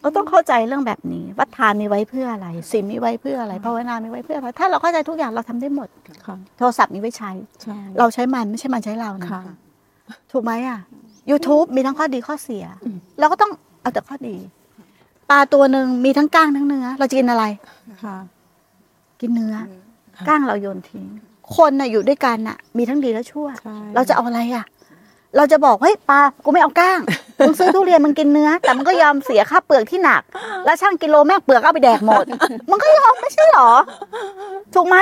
[0.03, 5.89] เราต้องเข้าใจเรื่องแบบนี้ว่าทานมีไว้เพื่ออะไรศีลมีไว้เพื่ออะไรภาวนามีไว้เพื่ออะไร ถ้าเราเข้าใจทุกอย่างเราทำได้หมด
[6.27, 7.31] ค่ะโทรศัพท์มีไว้ใช้
[7.63, 9.43] ใช่เราใช้มันไม่ใช่มันใช้เรานะ ค่ะ
[10.33, 10.79] ถูกไหมอะ
[11.31, 12.65] YouTube มีทั้งข้อดีข้อเสีย
[13.19, 13.51] เราก็ต้อง
[13.83, 14.37] เอาแต่ข้อดี
[15.31, 17.45] ปลาตัวหนึ่งมีทั้งก้างทั้งเนื้อ เราจะกินอะไร
[18.05, 18.17] ค่ะ
[19.21, 19.55] กินเนื้อ
[20.29, 21.05] ก้างเราโยนทิ้ง
[21.57, 24.65] คนน่ะอยู่ด้วยกันน่ะ มีทั้งดีและชั่วใช่เราจะเอาอะไรอะ
[25.37, 27.01] เราจะบอกเฮ้ยปลากูไม่เอาก้าง
[27.47, 30.23] มึงซื้อทุเรียนมึงกินเนื้อ แต่มันก็ยอมเสียค่าเปลือกที่หนัก
[30.65, 32.25] แล้วช่างกิโลแม่งเปลือกเอาไปแดกหมด
[32.71, 33.71] มันก็ยอมไม่ใช่หรอ
[34.75, 34.97] ถูกไหม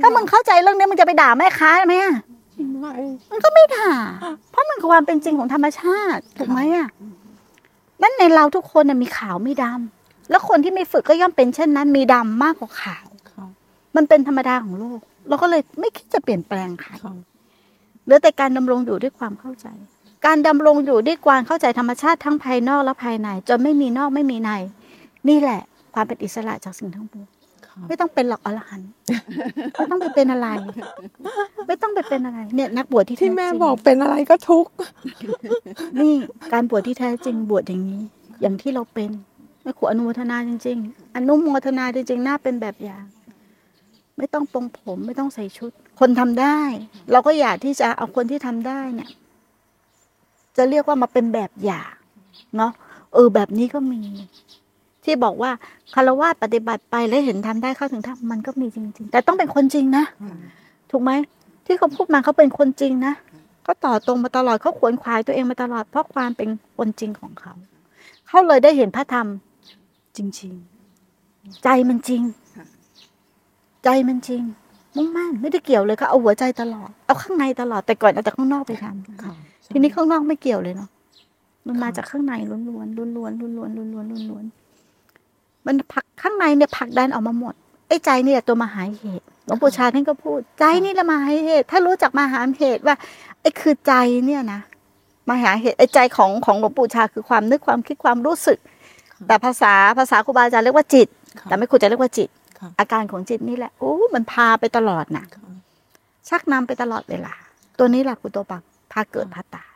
[0.00, 2.14] ถ้ามึงเข้าใจเรื่องนี้มึงจะไปด่าแม่ค้าไหมอะ
[2.80, 2.92] ไม่
[3.30, 3.90] มันก็ไม่ด่า
[4.50, 6.88] เพราะมันคือความเป็นจริงของธรรมชาติถูกไหมอะ
[8.02, 13.11] นั่นในเราทุกคนน่ะมีขาวมีดำแล้วคนที่ไม่ฝึกก็ย่อมเป็นเช่นนั้น มีดำมากกว่าขาวค่ะ
[13.96, 17.14] มันเป็นธรรมดาของโลก เราก็เลยไม่คิดจะเปลี่ยนแปลงใครค่ะ
[18.04, 19.66] เหลือแต่การดำรงอยู่ด้วยความเข้าใจ
[20.26, 24.50] การดำรงอยู่ด้วยความเข้าใจธรรมชาติทั้งภายนอกและภายใน จนไม่มีนอกไม่มีใน
[25.28, 25.60] นี่แหละ
[25.94, 27.26] ความเป็นอิสระจากสิ่งทั้งปวง
[27.66, 28.88] ค่ะไม่ต้องเป็นหรอกอรหันต์
[29.76, 30.48] ไม่ต้องไปเป็นอะไร
[31.66, 34.72] ไม่ต้องไปเป็นอะไร เนี่ย นักบวชที่ที่ท้แม่จริงบอกเป็นอะไรก็ทุกข์
[36.00, 36.14] นี่
[36.52, 38.02] การบวชที่แท้จริงบวชอย่างนี้
[38.40, 39.10] อย่างที่เราเป็น
[39.62, 43.04] แม่ครูอนุโมทนาจริง ๆ อนุโมทนาจริงๆน่าเป็นแบบอย่าง
[44.22, 45.70] ไม่ต้องปรงผมไม่ต้องใส่ชุด
[46.00, 46.58] คนทำได้
[47.12, 49.08] เราก็อยากที่จะเอาคนที่ทำได้เนี่ย
[50.56, 51.92] จะเรียกว่ามาเป็นแบบอย่าง
[52.56, 52.72] เนาะ
[53.14, 54.00] เออแบบนี้ก็มี
[55.04, 55.50] ที่บอกว่า
[55.94, 60.04] คารวะปฏิบัติไปแล้วเห็นทำได้เข้าถึงธรรมมันก็มีจริง ๆ แต่ต้องเป็นคนจริงนะ
[60.90, 61.10] ถูกไหม
[61.66, 63.14] ที่เขาพูดมาเขาเป็นคนจริงนะ
[63.62, 67.52] เขาต่อตรงมาตลอดเขาขวนขวายตัวเองมาตลอดเพราะความเป็นคนจริงของเขา
[68.28, 69.26] เขาเลยได้เห็นพระธรรม
[70.16, 70.52] จริง
[71.08, 72.22] ๆ ใจมันจริง
[73.84, 74.42] ใจมันจริง
[74.96, 79.34] มุ่งมั่นไม่ได้เกี่ยวเลยก็เอาหัวใจตลอด เอาข้างในตลอดแต่ก่อนเอาแต่ข้างนอกไปทำค่ะ
[79.72, 80.88] ทีนี้ข้างนอกไม่เกี่ยวเลยเนาะ
[81.66, 87.54] มันมาจากข้างในล้วนๆล้วนๆล้วนๆล้วนๆล้วนๆล้วนๆมันผลักข้างในเนี่ยผลักดันออกมาหมด
[87.88, 92.94] ไอ้ใจเนี่ยตัวมาหาเหตุหลวงปู่ชาท่านก็พูด ใจนี่แหละมาหาเหตุ ถ้ารู้จักมาหาเหตุว่า
[93.40, 93.92] ไอ้คือใจ
[94.26, 94.60] เนี่ยนะ
[95.28, 98.58] มาหาเหตุไอ้ใจของของหลวงปู่ชาคือความนึกความคิดความรู้สึก
[99.26, 101.08] แต่ภาษาภาษาครูบาอาจารย์เรียกว่าจิต
[101.38, 102.41] ค่ะแต่ไม่ควรจะเรียกว่าจิตค่ะ
[102.78, 105.42] อาการของจิตนี่แหละโอ้มันพาไปตลอดน่ะค่ะ
[106.28, 107.34] ชักนำไปตลอดเวลา
[107.78, 109.72] ตัวนี้แหละคือตัวปักพาเกิดพาตาย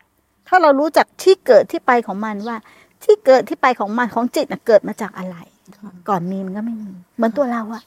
[0.49, 2.57] ถ้าเรารู้จักที่เกิดที่ไปของมันว่า
[3.05, 5.37] ที่เกิดที่ไปของมันของจิตน่ะเกิดมาจากอะไร
[5.77, 7.83] ค่ะก่อนมีมันก็ไม่มี เหมือนตัวเราอะ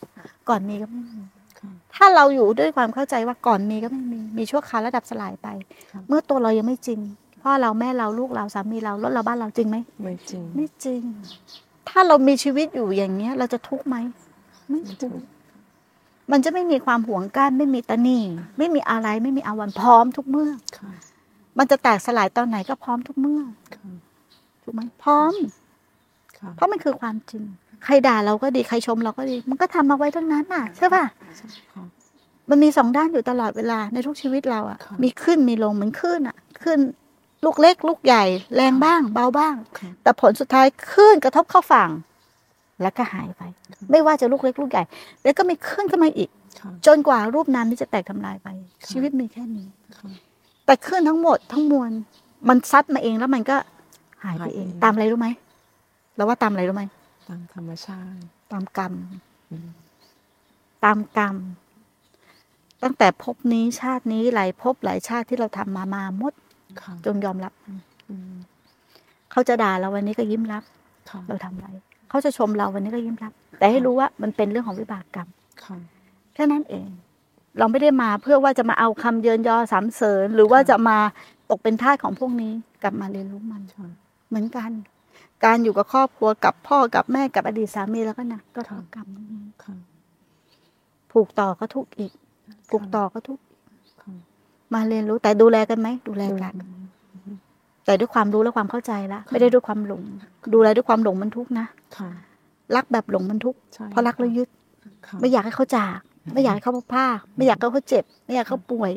[0.50, 1.22] ก่อนมีก็ไม่มี
[1.60, 5.48] ค่ะถ้าเราอยู่ด้วยความเข้าใจว่าก่อนมีก็ไม่มีมีชั่วคราวระดับสลายไป
[5.92, 7.00] ครับเมื่อตัวเรายังไม่จริง
[7.42, 11.02] พ่อเราแม่เราลูกเราสามีเรารถเราบ้านเราจริงไหมไม่จริงไม่จริง
[11.90, 13.96] ถ้าเรามีชีวิตอยู่อย่างเนี้ย เราจะทุกข์ไหม
[14.70, 15.28] ไม่ไม่ทุถูกกข์
[16.32, 18.20] มันจะไม่มีความหวงก้านไม่มีตะหนี
[18.58, 20.92] ไม่มีอะไรไม่มีอาวันพร้อมทุกเมื่อค่ะ
[21.58, 23.42] มันจะแตกสลายตอนไหนก็พร้อมทุกเมื่อ
[23.76, 23.90] ค่ะ
[24.64, 25.34] ถูกไหมพร้อม
[26.38, 27.44] ค่ะเพราะมันคือความจริง
[27.86, 31.06] ใครด่าเราก็ดีใครชมเราก็ดี มันก็ทำมาไว้ทั้งนั้นน่ะใช่ป่ะ
[31.74, 31.84] ค่ะ
[32.50, 36.80] มันมีสองด้านอยู่ตลอดเวลาในทุกชีวิตเราอะค่ะ มีขึ้นมีลงเหมือนขึ้นอะ ขึ้น
[37.46, 38.24] ลูกเล็ก ลูกใหญ่
[38.56, 41.90] แรงบ้าง เบาบ้างค่ะแต่ผลสุดท้ายขึ้นกระทบเข้าฝั่ง
[42.82, 43.42] แล้วก็หายไป
[43.92, 44.84] ไม่ว่าจะลูกเล็กลูกใหญ่
[45.24, 48.48] แล้วก็มีขึ้นขึ้นมาอีกค่ะจนกว่ารูปนั้นที่จะแตกทำลายไป
[48.90, 49.68] ชีวิตมีแค่นี้
[49.98, 50.10] ค่ะ
[50.66, 51.92] แต่ขึ้นทั้งหมดทั้งมวล
[52.50, 53.58] มันซัดมาเองแล้วมันก็
[54.24, 55.28] หายไปเองหายเอง ตามอะไรรู้ไหม
[56.16, 56.84] เราว่าตามอะไรรู้ไหม
[57.30, 58.94] ตามธรรมชาติ ตามกรรม
[59.52, 59.70] อืม
[60.86, 61.36] ตามกรรม
[62.84, 66.34] ตั้งแต่ภพนี้ชาตินี้หลายภพหลายชาติที่เราทำมามาหมด
[66.82, 67.76] ค่ะจงยอมรับมัน
[68.10, 68.34] อืม
[69.32, 70.64] เขาจะด่าเราวันนี้ก็ยิ้มรับ
[71.10, 71.68] ค่ะเราทำอะไร
[72.10, 75.28] เขาจะชมเราวันนี้ก็ยิ้มรับ แต่ให้รู้ว่ามันเป็นเรื่องของวิบากกรรม
[75.64, 75.78] ค่ะ
[76.34, 76.90] แค่นั้นเอง
[77.60, 80.98] เราไม่ได้มาเพื่อว่าจะมาเอาคำเยินยอสามเสริญ หรือว่าจะมา
[81.50, 82.54] ตกเป็นทาสของพวกนี้
[82.84, 83.88] กลับมาเรียนรู้มันค่ะ
[84.30, 84.72] เหมือนกัน
[85.46, 89.76] การอยู่กับครอบครัวกับพ่อกับแม่กับอดีตสามีแล้วก็นะก็เท่ากรรมทั้งนั้นค่ะ
[91.12, 92.12] ผูกต่อก็ทุกข์อีก
[92.70, 93.44] ผูกต่อก็ทุกข์
[94.04, 94.14] ค่ะ
[94.74, 96.54] มาเรียนรู้แต่ดูแลกันไหมดูแลกัน
[97.90, 100.04] แต่ด้วยความรู้และความเข้าใจละไม่ได้ด้วยความหลง
[100.54, 101.66] ดูแลด้วยความหลงมันทุกข์นะ
[101.98, 102.10] ค่ะ
[102.76, 104.50] รักแบบหลงมันทุกข์ใช่เพราะรักแล้วยึด
[105.08, 106.00] ค่ะไม่อยากให้เขาจาก
[106.34, 108.92] ไม่อยากให้เขาพลาดไม่อยากให้เขาเจ็บ ไม่อยากให้เขาป่วย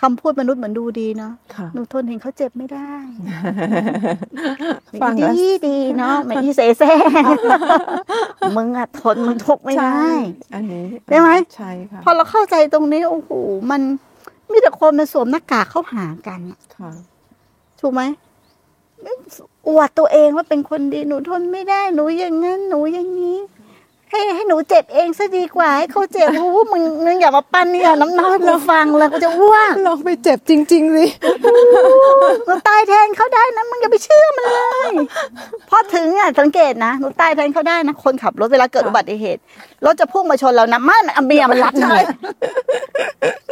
[0.00, 2.92] คำพูดมนุษย์เหมือนดูดีเนาะค่ะหนูทนเห็นเขาเจ็บไม่ได้
[5.02, 7.24] ฟังแล้วดีดีเนาะไม่อีเสแสร้ง
[8.56, 10.10] มึงอะทนมึงทุกข์ไม่ได้ใช่
[10.54, 13.30] อันนี้ได้ไหมใช่ค่ะพอเราเข้าใจตรงนี้โอ้โห
[13.70, 13.80] มัน
[14.52, 16.90] มีแต่คนมาสวมหน้ากากเข้าหากันอะค่ะ
[17.80, 18.02] ถูกไหม
[19.68, 23.38] อวดตัวเองว่าเป็นคนดีหนูทนไม่ได้หนูอย่างนั้นหนูอย่างนี้
[24.10, 31.06] ให้ให้หนูเจ็บเองซะดีกว่าให้เขาเจ็บโอ้โหมึงมึงอย่ามาปั้นเนี่ยน้ำน้อยกูฟังเลยกูจะอ้วกลองไปเจ็บจริงๆสิ
[32.46, 34.58] หนูตายแทนเขาได้นะมึงอย่าไปเชื่อมันเล
[34.88, 34.92] ย
[35.68, 39.40] พอถึงอะสังเกตนะหนูตายแทนเขาได้นะคนขับรถเวลาเกิดอุบัติเหตุ
[39.84, 42.02] รถจะพุ่งมาชนเรานะไม่มันเอาเบียร์มันรัดเลย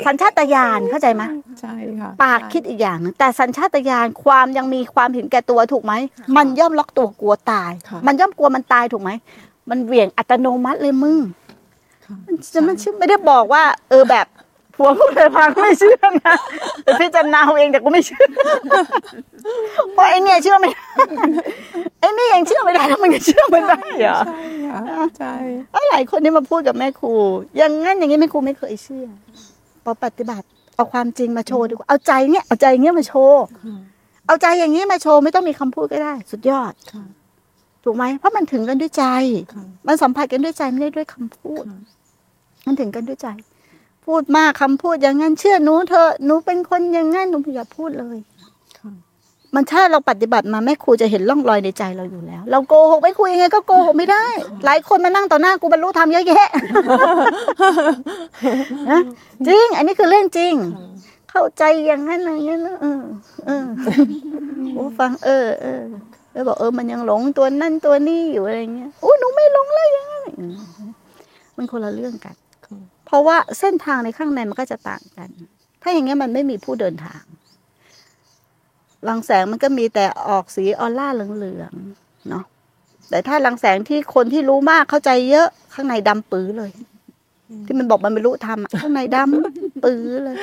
[0.07, 1.23] สัญชาตญาณเข้าใจไหม
[1.61, 5.93] ใช่ค่ะปากคิดอีกอย่างหนึงแต่สัญชาตญาณความยังมีความเห็นแก่ตัวถูกไหม
[6.37, 9.11] มันย่อมล็อกตัวกลัวตายค่ะมันย่อมกลัวมันตายถูกไหม
[9.71, 11.19] มันเหวี่ยงอัตโนมัติเลยมึง
[12.05, 14.27] ค่ะมันจะมันไม่ได้บอกว่า เออแบบ
[14.75, 15.97] ผัวพูดเลยพังไม่เชื่อ
[16.27, 16.37] นะ
[16.83, 18.27] แต่พี่จันนาเอาเองแต่กูไม่เชื่อ
[19.93, 20.83] เพราะไอ้เนี่ยเชื่อไม่ได้
[22.01, 24.41] ไอ้นี่ยังเชื่อไม่ได้แล้วมันจะเชื่อมันได้เหรอใช่
[24.71, 24.81] ค่ะ
[25.19, 25.35] ใช่
[25.73, 27.13] แล้วหลายคนที่มาพูดกับแม่ครู
[27.57, 29.07] อย่างงั้นอย่างนี้แม่ครูไม่เคยเชื่อ
[29.85, 33.77] พอปฏิบัติเอาความจริงมาโชว์ดีกว่าเอาใจเนี่ยเอาใจอย่างเงี้ยมาโชว์ค่ะ
[34.27, 37.05] เอาใจอย่างนี้มาโชว์ไม่ต้องมีคำพูดก็ได้ สุดยอดค่ะ
[37.91, 39.05] ถูกไหมเพราะมันถึงกันด้วยใจ
[39.55, 41.81] ค่ะมันสัมผัสกันด้วยใจไม่ได้ด้วยคำพูดค่ะ
[42.67, 43.29] มันถึงกันด้วยใจ
[44.07, 48.19] พูดมากคำพูดอย่างนั้นเชื่อหนูเธอะหนูเป็นคนอย่างนั้นหนูอย่าพูดเลย
[48.79, 48.91] ค่ะ
[49.55, 54.25] มันถ้าเราปฏิบัติมาแม่ครูจะเห็นร่องรอยในใจเราอยู่แล้ว เราโกหกไม่คุยยังไงก็โกหกไม่ได้
[54.65, 56.49] หลายคนมานั่งต่อหน้ากูบรรลุธรรมเยอะแยะ
[58.91, 59.01] นะ
[59.47, 60.55] จริง อันนี้คือเรื่องจริง
[61.31, 63.03] เข้าใจอย่างนั้นอย่างนี้นะเออ
[63.47, 63.67] เออ
[64.75, 65.85] โอ้ฟัง เออเออ
[66.39, 70.17] แล้วบอกเออมันยังหลงตัวนั่นตัวนี้อยู่อะไรเงี้ยโอ้หนูไม่หลงเลยยังไง
[71.57, 72.37] มันคนละเรื่องกัน
[73.07, 75.29] เพราะว่าเส้นทางในข้างในมันก็จะต่างกัน
[75.83, 77.23] ถ้าอย่างเงี้ยมันไม่มีผู้เดินทาง
[79.09, 82.45] รังแสงมันก็มีแต่ออกสีออร่าเหลืองๆเนาะ
[83.11, 86.71] แต่ถ้ารังแสงที่คนที่รู้มากเข้าใจเยอะข้างในดำปื้อเลย
[87.67, 90.37] ที่มันบอกมันไม่รู้ทำข้างในดำปื้อเลย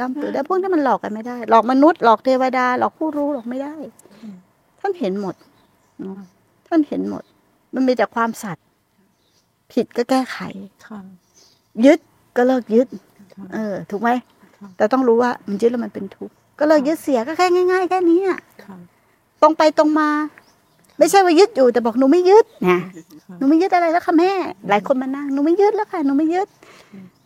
[0.00, 3.74] ดำปื้อแต่พวกนี้มันหลอกกันไม่ได้ หลอกมนุษย์หลอกเทวดา หลอกผู้รู้หลอกไม่ได้
[4.80, 5.34] ท่านเห็นหมด
[6.00, 6.16] เนาะ
[6.68, 7.22] ท่านเห็นหมด
[7.74, 8.64] มันมีแต่ความสัตย์
[9.72, 10.38] ผิดก็แก้ไข
[10.86, 10.98] ค่ะ
[11.86, 11.98] ยึด
[12.36, 12.88] ก็เลิกยึด
[13.34, 14.10] ค่ะเออ ถูกไหม
[14.58, 18.76] ค่ะแต่ต้องรู้ว่ามันยึดแล้วมันเป็นทุกข์ ก็เลิกยึดเสียก็แค่ง่าย ๆ แค่นี้อะค่ะ
[19.42, 20.08] ตรงไปตรงมา
[20.98, 22.78] ไม่ใช่ว่ายึดอยู่ แต่บอกหนูไม่ยึดนะ
[23.26, 24.32] ค่ะหนูไม่ยึดอะไรแล้วค่ะแม่
[24.68, 26.48] หลายคนมานั่ง หนูไม่ยึดแล้วค่ะ หนูไม่ยึด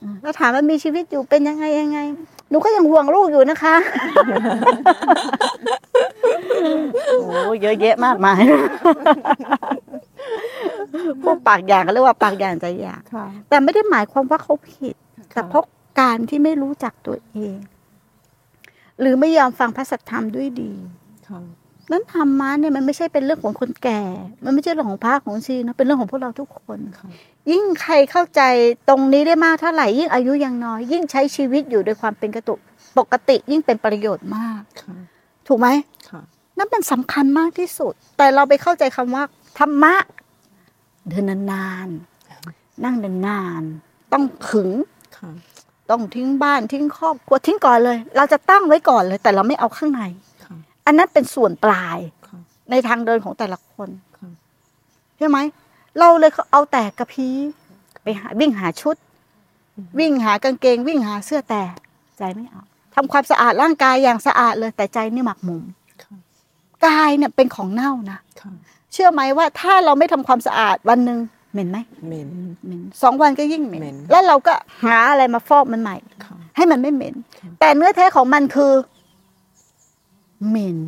[0.00, 1.98] เออแล้วถามว่ามีชีวิตอยู่เป็นยังไงยังไง
[2.50, 3.74] หนูก็ยังห่วงลูกอยู่นะคะ
[7.28, 8.40] โอ้เยอะแยะมากมาย
[11.22, 15.64] พวกปากอย่างก็เรียกว่าปากอย่างใจอย่างค่ะแต่ไม่ได้หมายความว่าเขาผิดแต่ค่ะเพราะ
[16.00, 17.56] การที่ไม่รู้จักตัวเอง
[19.00, 20.72] หรือไม่ยอมฟังพระสัทธรรมด้วยดี
[21.28, 21.40] ค่ะ
[21.90, 24.00] นั้นธรรมะเนี่ยมันไม่ใช่เป็นเรื่องของคนแก่
[24.44, 27.08] มันไม่ใช่เรื่องของพระของชีนะเป็นเรื่องของพวกเราทุกคนค่ะ
[27.50, 28.42] ยิ่งใครเข้าใจ
[28.88, 32.58] ตรงนี้ได้มากเท่าไหร่ ยิ่งอายุยังน้อย ยิ่งใช้ชีวิตอยู่โดยความเป็นกระตุก
[32.98, 34.94] ปกติยิ่งเป็นประโยชน์มากค่ะ
[35.48, 35.68] ถูกไหม
[36.08, 36.20] ค่ะ
[36.58, 39.24] นั่นเป็นสำคัญมากที่สุด แต่เราไปเข้าใจคำว่า
[39.58, 39.94] ธรรมะ
[41.08, 44.70] เดินนานๆนั่งนานๆต้องขึง
[45.18, 45.30] ค่ะ
[45.90, 50.02] ต้องทิ้งบ้านทิ้งครอบครัวทิ้งก่อนเลย เราจะตั้งไว้ก่อนเลย แต่เราไม่เอาข้างใน
[50.44, 52.38] ค่ะอันนั้นเป็นส่วนปลายค่ะ
[52.70, 53.88] ในทางเดินของแต่ละคน
[54.18, 54.28] ค่ะ
[55.18, 55.38] ใช่ไหม
[55.98, 57.34] เราเลยเอาแต่กระพี้
[58.02, 58.96] ไปหาวิ่งหาชุด
[59.98, 61.62] วิ่งหากางเกง วิ่งหาเสื้อแต่
[62.18, 62.62] ใจไม่เอา
[62.94, 65.62] ทำความสะอาดร่างกายอย่างสะอาดเลยแต่ใจนี่หมักหมม
[66.02, 66.14] ค่ะ
[66.86, 68.50] กายเนี่ยเป็นของเน่านะค่ะ
[68.92, 71.18] เชื่อไหมว่าถ้าเราไม่ทำความสะอาดวันหนึ่ง
[71.52, 72.28] เหม็นไหมเหม็น
[72.64, 78.72] เหม็นสองวันก็ยิ่งเหม็นเหม็นแล้วเราก็หาอะไรมาฟอกมันใหม่ค่ะให้มันไม่เหม็นค่ะแต่เนื้อแท้ของมันคือ
[80.48, 80.78] เหม็น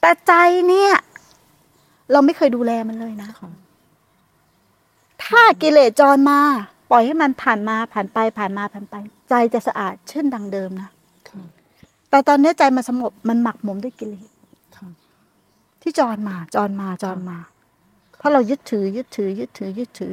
[0.00, 0.32] แต่ใจ
[0.68, 0.92] เนี่ย
[2.12, 3.50] เราไม่เคยดูแลมันเลยนะค่ะ
[5.30, 6.40] ถ้ากิเลสจรมา
[6.90, 8.94] ปล่อยให้มันผ่านมาผ่านไปผ่านมาผ่านไป
[9.28, 10.90] ใจจะสะอาดเช่นดังเดิมนะ
[11.28, 11.42] ค่ะ
[12.10, 14.28] แต่ตอนนี้ใจมันสงบมันหมักหมมด้วยกิเลส
[14.76, 14.88] ค่ะ
[15.82, 17.38] ที่จรมาจรมาจรมา
[18.18, 20.12] เพราะเรายึดถือยึดถือยึดถือยึดถือ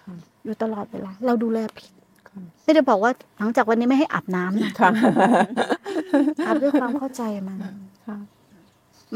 [0.00, 0.14] ค่ะ
[0.44, 1.92] อยู่ตลอดเวลาเราดูแลผิด
[2.28, 4.90] ค่ะไม่ได้บอกว่าหลังจากวันนี้ไม่ให้อาบน้ำนะค่ะ
[6.46, 7.58] อาบด้วยความเข้าใจมัน
[8.06, 8.16] ค่ะ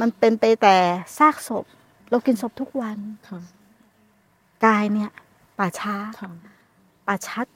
[0.00, 0.76] มันเป็นไปแต่
[1.18, 1.64] ซากศพ
[2.10, 2.98] เรากินศพทุกวัน
[3.28, 3.40] ค่ะ
[4.66, 5.10] กายเนี่ย
[5.62, 6.30] ป่าช้าค่ะ
[7.06, 7.46] ป่าชัด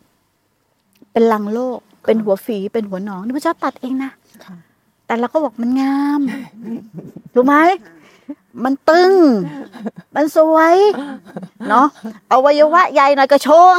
[1.12, 4.12] เป็นลังโลก เป็นหัวฝีเป็นหัวหนองนี่พระเจ้าตัดเองนะ
[4.44, 4.56] ค่ะ
[5.06, 6.20] แต่เราก็บอกมันงาม
[7.34, 7.54] ถูกไหม
[8.64, 9.12] มันตึง
[10.14, 10.76] มันสวย
[11.68, 11.86] เนาะ
[12.32, 13.74] อวัยวะใหญ่หน่อยก็โชว์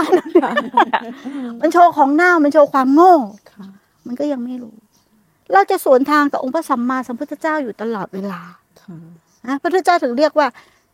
[1.61, 3.15] มันโชว์ของเน่ามันโชว์ความโง่
[3.51, 3.65] ค่ะ
[4.07, 4.75] มันก็ยังไม่รู้
[5.53, 8.41] เราจะสวนทางกับองค์พระสัมมาสัมพุทธเจ้าอยู่ตลอดเวลา
[8.81, 8.95] ค่ะ
[9.47, 10.47] นะพระพุทธเจ้าถึงเรียกว่า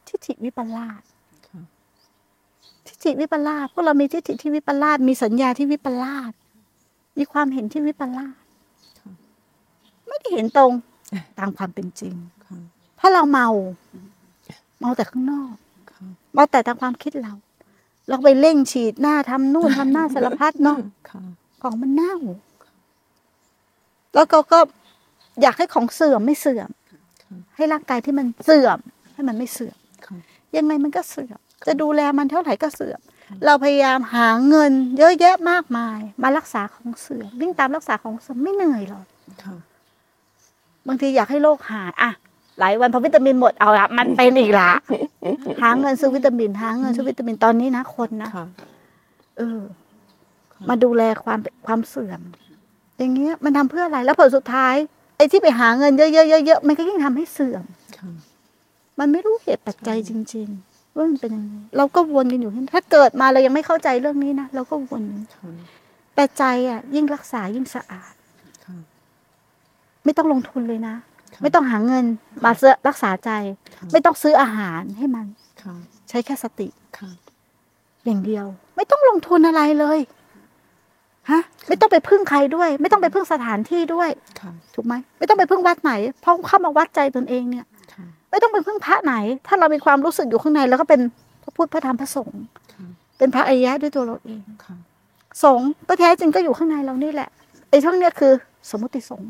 [0.07, 1.12] ทิฏฐิวิปลาสค่ะทิฏ
[3.04, 6.32] ฐิวิปลาสพวกเรามีทิฏฐิที่วิปลาสมีสัญญาที่วิปลาส
[7.18, 8.36] มีความเห็นที่วิปลาส
[10.08, 10.72] ไม่ได้เห็นตรง
[11.39, 12.14] ตามความเป็นจริง
[12.97, 13.47] เพราะเราเมา
[14.80, 15.54] เมาแต่ข้างนอก
[16.34, 17.34] เมาแต่ตามความคิดเรา
[18.10, 20.80] เราไปเร่งฉีดหน้าทำนู่นทำหน้าสารพัดเนาะ
[21.62, 22.16] ของมันเน่า
[24.16, 24.60] แล้วก็ก็
[25.41, 26.70] อยากให้ของเสื่อมไม่เสื่อม
[27.56, 28.80] ให้ร่างกายที่มันเสื่อม
[29.14, 29.78] ให้มันไม่เสื่อม
[30.56, 32.99] ยังไงมันก็เสื่อม จะดูแลมันเท่าไหร่ก็เสื่อม
[33.45, 39.05] เราพยายามหาเงิน เยอะแยะมากมาย มารักษาของเสื่อมวิ่งตามรักษาของเสื่อมไม่เหนื่อยหรอก
[39.43, 39.55] ค่ะ
[40.88, 42.11] บางทีอยากให้โรคหายอะ
[42.59, 44.72] หลายวันพอวิตามินหมดเอาละมันเป็นอีกละ
[45.64, 48.45] หาเงินซื้อวิตามินหาเงินซื้อวิตามินตอนนี้นะคนนะค่ะ
[49.38, 49.61] เออ
[50.70, 52.22] มาดูแลความความเสื่อม
[52.97, 54.76] อย่างเงี้ย มันทำเพื่ออะไร แล้วผลสุดท้าย
[55.18, 57.64] ไอ้ที่ไปหาเงินเยอะๆเยอะๆมันก็ยิ่งทำให้เสื่อม
[57.97, 58.09] ค่ะ
[58.99, 65.50] มันไม่รู้เหตุปัจจัยจริง ๆ ว่ามันเป็นยังไงเราก็วนกันอยู่ที่ถ้าเกิดมาเรายังไม่เข้าใจเรื่องนี้นะเราก็วนอยู่ค่ะ
[66.16, 68.14] แต่ใจอะ ยิ่งรักษายิ่งสะอาด
[68.66, 68.78] ค่ะ
[70.06, 70.96] ไม่ต้องลงทุนเลยนะ
[71.34, 72.06] ค่ะไม่ต้องหาเงิน
[72.46, 73.32] มาเสื้อรักษาใจ
[73.76, 75.26] ค่ะไม่ต้องซื้ออาหารให้มัน
[75.64, 75.76] ค่ะ
[76.10, 76.68] ใช้แค่สติ
[76.98, 77.10] ค่ะ
[78.06, 80.00] อย่างเดียว ไม่ต้องลงทุนอะไรเลย
[81.32, 87.72] ฮะไม่ต้องไปพึ่งใครด้วย ไม่ต้องไปพึ่งสถานที่ด้วยค่ะถูกไหมไม่ต้องไปพึ่งวัดไหนเพราะเข้ามาวัดใจตนเองเนี่ยค่ะ
[88.34, 89.13] ไม่ต้องไปพึ่งพระไหน
[89.47, 91.01] ถ้าเรามีความรู้สึกอยู่ข้างในแล้วก็เป็น
[91.43, 92.86] พระพุทธพระธรรมพระสงฆ์ค่ะ
[93.17, 94.75] เป็นพระอริยะด้วยตัวเราเองค่ะ
[95.43, 97.29] สงฆ์ก็แท้จริงก็อยู่ข้างในเรานี่แหละ
[97.69, 98.34] ไอ้ช่องเนี้ยคือ
[98.69, 99.29] สมมติสงฆ์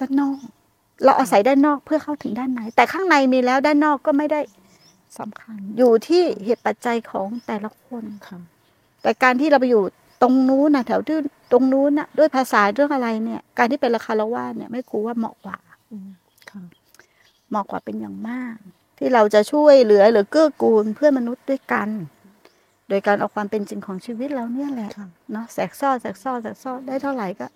[0.00, 0.36] ด้านนอก
[1.04, 4.40] เราอาศัยด้านนอกเพื่อเข้าถึงด้านในแต่ข้างในมีแล้วด้านนอกก็ไม่ได้
[5.18, 8.38] สำคัญ อยู่ที่เหตุปัจจัยของแต่ละคนค่ะ
[9.02, 9.82] แต่การที่เราไปอยู่
[10.22, 11.16] ตรงนู้นนะแถวที่
[11.52, 15.58] ตรงนู้นนะด้วยภาษาเรื่องอะไรเนี่ย การที่เป็นราคารวาสเนี่ย ไม่ครูว่าเหมาะกว่า
[15.90, 16.21] อืมค่ะ
[17.52, 18.56] เหมาะกว่าเป็นอย่างมาก
[18.98, 21.88] ที่เราจะช่วยเหลือหรือเกื้อกูลเพื่อนมนุษย์ด้วยกัน
[22.88, 27.46] โดยการเอาความเป็นจริงของชีวิตเราเนี่ยแหละค่ะเนาะแสกซ่อแสกซ่อแสกซ่อได้เท่าไหร่ก็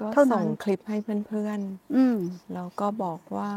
[0.00, 0.96] ก็เท่านั้นส่งคลิปให้
[1.28, 1.60] เพื่อน
[1.94, 3.50] อืมๆแล้วก็บอกว่า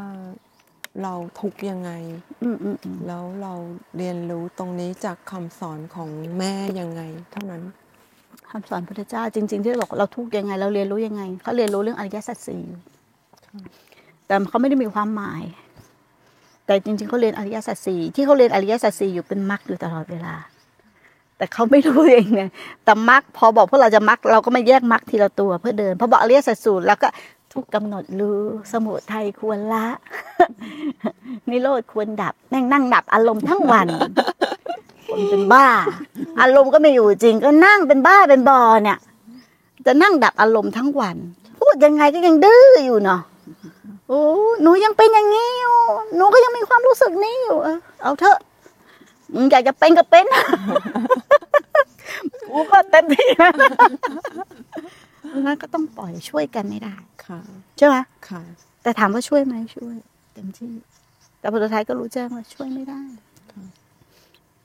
[1.01, 1.91] เราทุกข์ยังไง
[2.43, 3.53] อืมอืมอืมแล้วเรา
[3.97, 7.61] เรียนรู้ตรงนี้จากคำสอนของแม่ยังไง เท่านั้น
[8.49, 12.79] คำสอนพระพุทธเจ้าจริง ๆ ที่บอกเราทุกข์ยังไง เราเรียนรู้ยังไงเขาเรียนรู้เรื่องอริยสัจสี่อยู่
[14.27, 15.43] แต่เขาไม่ได้มีความหมาย
[16.65, 20.35] แต่จริงๆเขาเรียนอริยสัจสี่ที่เขาเรียนอริยสัจสี่อยู่เป็นมรรคอยู่ตลอดเวลา
[21.37, 22.49] แต่เขาไม่รู้เองเนี่ย
[22.83, 27.07] แต่มรรคพอบอกพวกเราจะมรรคเราก็มาแยกมรรคทีละตัวเพื่อเดินพอบอกอริยสัจสูตรแล้วก็
[27.53, 28.39] ทุกกำหนดรู้
[28.71, 29.85] สมุทัยควรละ
[31.49, 33.87] นิโรธควรดับนั่งนั่งดับอารมณ์ทั้งวัน
[35.07, 35.67] คนเป็นบ้า
[36.41, 38.97] อารมณ์ก็ไม่อยู่จริง ก็นั่งเป็นบ้าเป็นบอเนี่ย
[39.85, 41.17] จะนั่งดับอารมณ์ทั้งวัน
[41.59, 43.21] พูดยังไงก็ยังดื้ออยู่เนาะ
[44.07, 44.21] โอ้
[44.61, 45.77] หนูยังเป็นอย่างนี้อยู่
[46.15, 48.37] หนูก็ยังมีความรู้สึกนี้อยู่เออเอาเถอะ
[49.33, 50.25] มึงอยากจะเป็นก็เป็น
[52.49, 53.51] กูก็เต็มที่นะ
[55.45, 56.95] งั้นก็ต้องปล่อยช่วยกันไม่ได้
[57.25, 57.39] ค่ะ
[57.77, 57.95] ใช่ไหม
[58.29, 58.41] ค่ะ
[58.83, 59.95] แต่ถามว่าช่วยไหมช่วย
[60.33, 60.73] เต็มที่
[61.39, 63.01] แต่ผลสุดท้ายก็รู้แจ้งว่าช่วยไม่ได้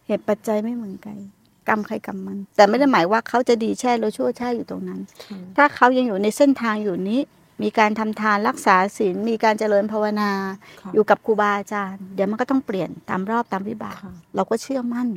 [0.06, 1.16] เหตุปัจจัยไม่เหมือนกัน
[1.68, 7.20] กรรมใครกรรมมัน แต่ไม่ได้หมายว่าเขาจะดีแช่หรือชั่วแช่อยู่ตรงนั้นค่ะถ้าเขายังอยู่ในเส้นทางอยู่นี้
[7.62, 10.30] มีการทำทานรักษาศีลมีการเจริญภาวนา
[10.82, 15.08] ค่ะอยู่กับครูบาอาจารย์ เดี๋ยวมันก็ต้องเปลี่ยนตามรอบตามวิบากค่ะเราก็เชื่อมั่น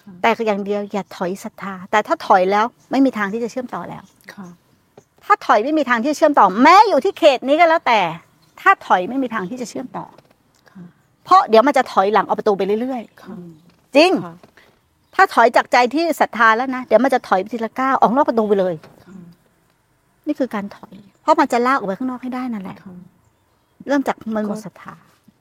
[0.00, 4.02] ค่ะแต่ก็อย่างเดียวอย่าถอยศรัทธา แต่ถ้าถอยแล้วไม่มีทางที่จะเชื่อมต่อแล้ว
[4.34, 4.46] ค่ะ
[5.24, 8.00] ถ้าถอยไม่มีทางที่จะเชื่อมต่อ แม้อยู่ที่เขตนี้ก็แล้วแต่
[8.60, 10.06] ถ้าถอยไม่มีทางที่จะเชื่อมต่อ
[10.70, 10.82] ค่ะ
[11.24, 14.34] เพราะเดี๋ยวมันจะถอยหลังเอาประตูไปเรื่อยค่ะๆจริงค่ะ
[15.14, 18.95] ถ้าถอยจากใจที่ศรัทธาแล้วนะเดี๋ยวมันจะถอยไปทีละก้าวออกนอกประตูไปเลยค่ะ
[20.26, 22.92] นี่คือการถอย เพราะมันจะลากออกไปข้างนอกให้ได้นั่นแหละค่ะ
[23.88, 24.94] เริ่มจากมันหมดศรัทธา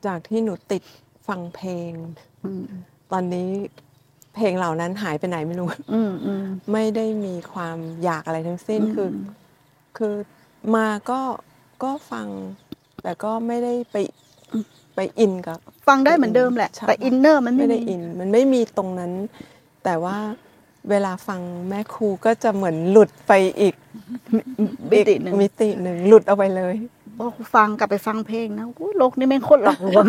[0.05, 0.83] จากที่หนูติด
[1.27, 1.91] ฟังเพลง
[2.45, 2.63] อืม
[3.11, 3.49] ตอนนี้
[4.35, 9.09] เพลงเหล่านั้นหายไปไหนไม่รู้อืมอืมไม่ได้มีความอยากอะไรทั้งสิ้นอืมคือ
[9.97, 10.15] คือ
[10.75, 11.21] มาก็
[11.83, 12.27] ก็ฟัง
[13.03, 13.95] แต่ก็ไม่ได้ไป
[14.95, 19.11] ไปอินกับ ฟังได้เหมือนเดิมแหละใช่แต่อินเนอร์มันไม่ไม่ได้มีอิน มันไม่มีตรงนั้น
[19.83, 20.17] แต่ว่า
[20.89, 23.75] เวลาฟังแม่ครูก็จะเหมือนหลุดไปอีก
[24.91, 26.75] มิติหนึ่งมิติหนึ่งหลุดเอาไปเลย
[27.19, 30.05] พอฟังกลับไปฟังเพลงนะอู้โลกนี้แม่งโคตรหลอกลวง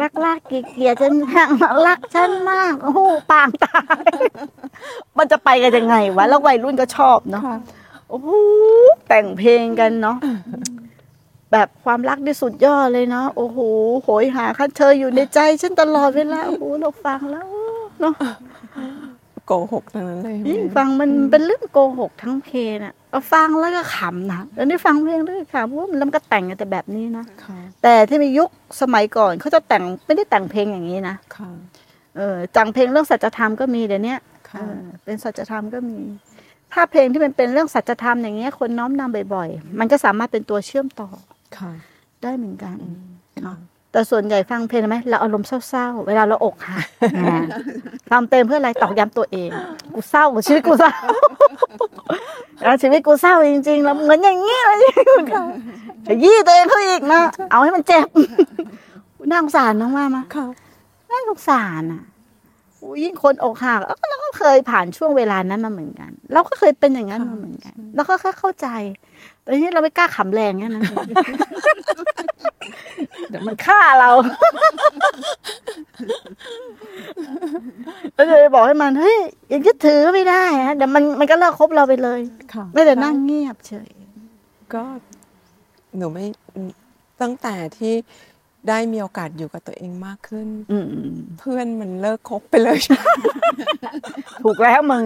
[0.00, 1.48] รักลากเกลียดฉันมาก
[1.86, 3.00] รักฉันมากโอ้โห
[3.30, 4.10] ปางตาย
[5.18, 7.58] มันจะไปกันยังไงวะแล้ววัยรุ่นก็ชอบเนาะค่ะ
[8.10, 8.30] โอ้โห
[9.08, 10.16] แต่งเพลงกันเนาะ
[11.52, 13.58] แบบความรักที่สุดยอดเลยเนาะโอ้โห
[14.02, 17.46] โหยหาคันเธออยู่ในใจฉันตลอดเวลาโอ้โหเราฟังแล้ว
[18.00, 18.14] เนาะ
[19.46, 28.48] โกหกทั้งนั้นเลยยิ่งฟังมันเป็นเรื่องโกหกทั้งเพลงอะเราฟังแล้วก็ขำนะแล้วนี่ฟังเพลงแล้วก็ขำเพราะว่ามันแล้วมันก็แต่งกันแต่แบบนี้นะค่ะแต่ที่มียุค
[28.82, 31.50] สมัยก่อนเขาจะแต่งไม่ได้แต่งเพลงอย่างนี้นะค่ะ
[32.16, 34.14] เออจังเพลงเรื่องสัจธรรมก็มีเดี๋ยวนี้
[34.50, 35.98] ค่ะเออเป็นสัจธรรมก็มี
[36.72, 41.08] ถ้าเพลงที่มันเป็นเรื่องสัจธรรมอย่างเงี้ยคนน้อมนำบ่อย ๆ มันก็สามารถเป็นตัวเชื่อมต่อ
[41.58, 41.72] ค่ะ
[42.22, 43.04] ได้เหมือนกันอืม
[43.44, 43.54] ค่ะ
[43.94, 46.86] แต่ส่วนใหญ่ฟังเพลงไหมเราอารมณ์เศร้าๆ เวลาเราอกหัก
[47.18, 47.36] อ่า
[48.10, 49.50] ทำเต็มเพื่ออะไรตอกย้ำตัวเอง
[49.94, 50.92] กูเศร้าชีวิตกูเศร้า
[52.62, 54.78] แล้วชีวิตกูเศร้าจริงๆ แล้วเหมือนอย่างนี้เลย
[56.06, 57.20] ขยี้ตัวเองเขาอีกนะ
[57.50, 58.06] เอาให้มันเจ็บ
[59.30, 60.46] น่าสงสารน้องว่ามาค่ะ
[61.10, 62.02] น่าสงสารอะ
[62.78, 68.68] โอ้ยยิ่งคนอกหักเอ้าเราก็เคยผ่านช่วงเวลานั้นมาเหมือนกัน เราก็เคยเป็นอย่างนั้นมาเหมือนกัน แล้วก็แค่เข้าใจ
[69.44, 71.06] แต่ทีนี้เราไม่กล้าขำแรงแค่นั้นเอง
[73.28, 74.10] เดี๋ยวมันฆ่าเรา
[78.14, 79.18] แล้วเลยบอกให้มันเฮ้ย
[79.52, 82.20] ยังจะถือไม่ได้ฮะเดี๋ยวมันมันก็เลิกคบเราไปเลย
[82.52, 83.90] ค่ะไม่แต่นั่งเงียบเฉย
[84.74, 84.82] ก็
[85.96, 86.24] หนูไม่
[87.22, 87.94] ตั้งแต่ที่
[88.68, 90.86] ได้มีโอกาสอยู่กับตัวเองมากขึ้นอืม
[91.38, 92.78] เพื่อนมันเลิกคบไปเลย
[94.42, 95.04] ถูกแล้วมึง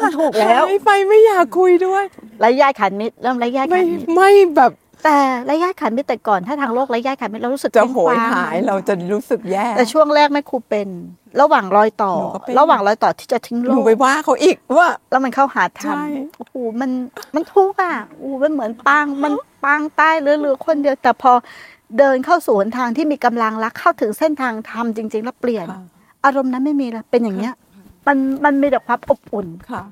[0.00, 2.04] มันถูกแล้วไม่ไปไม่อยากคุยด้วย
[2.40, 4.72] ไร้ญาติขันมิตรเริ่มไร้ญาติไม่ขันมิตรไม่แบบ
[5.04, 10.88] แต่ไร้ญาติขันมิตรแต่ก่อนถ้าทางโลกไร้ญาติขันมิตรเรารู้สึกจะเคว้งโหยคว้งหายเราจะรู้สึกแย่ แต่ช่วงแรกแม่ครูเป็น
[11.40, 16.04] ระหว่างรอยต่อหนูก็เป็นระหว่างรอยต่อที่จะทิ้งโลหนูกไปว่าเขาอีกว่า แล้วมันเข้าหาธรรมใช่
[16.38, 16.90] โอ้โหมัน
[17.34, 19.32] มันทุกข์อะโอ้โหมันเหมือนปางมัน
[19.64, 21.32] ปางใต้เหลือเหลือคนเดียวแต่พอ
[21.98, 25.80] เดินเข้าสู่หนทางที่มีกำลังรักเข้าถึงเส้นทางธรรมจริง ๆ แล้วเปลี่ยนค่ะ
[26.24, 27.54] อารมณ์นั้นไม่มีละเป็นอย่างเงี้ย
[28.06, 29.82] มันมันมีแต่ความอบอุ่นค่ะ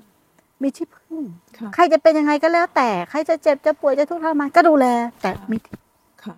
[0.62, 1.22] มีที่พึ่ง
[1.58, 4.86] ค่ะใครจะเป็นยังไงก็แล้ว แต่ใครจะเจ็บจะป่วยจะทุกข์ทรมานก็ดูแล
[5.22, 5.74] แต่มีที่
[6.24, 6.34] ค่ะ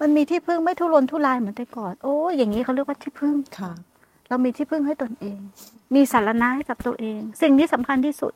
[0.00, 3.72] มันมีที่พึ่งไม่ทุรนทุรายเหมือนแต่ก่อนโอ้ยอย่างนี้เขาเรียกว่าที่พึ่งค่ะ
[4.28, 5.38] เรามีที่พึ่งให้ตนเอง
[5.94, 8.32] มีสารณะให้กับตัวเอง สิ่งที่สำคัญที่สุด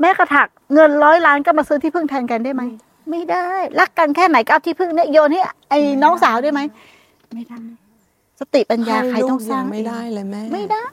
[0.00, 2.62] แม้กระถักเงินร้อยล้านก็มาซื้อที่พึ่งแทนกันได้ไหม
[3.10, 3.46] ไม่ได้
[3.80, 5.40] รักกันแค่ไหนก็เอาที่พึ่งเนี่ยโยนให้
[5.70, 6.60] ไอ้น้องสาวได้ไหม
[7.34, 7.58] ไม่ได้
[8.40, 10.84] สติปัญญาใครต้องสร้างให้ลูกยัไม่เองได้เลยแม่ไม่ได้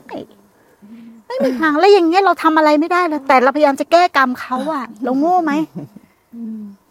[1.27, 5.53] ไม่มีทางแล้วอย่างเงี้ยเราทำอะไรไม่ได้เลยแต่เราพยายามจะแก้กรรมเขาอะเราโง่ไหม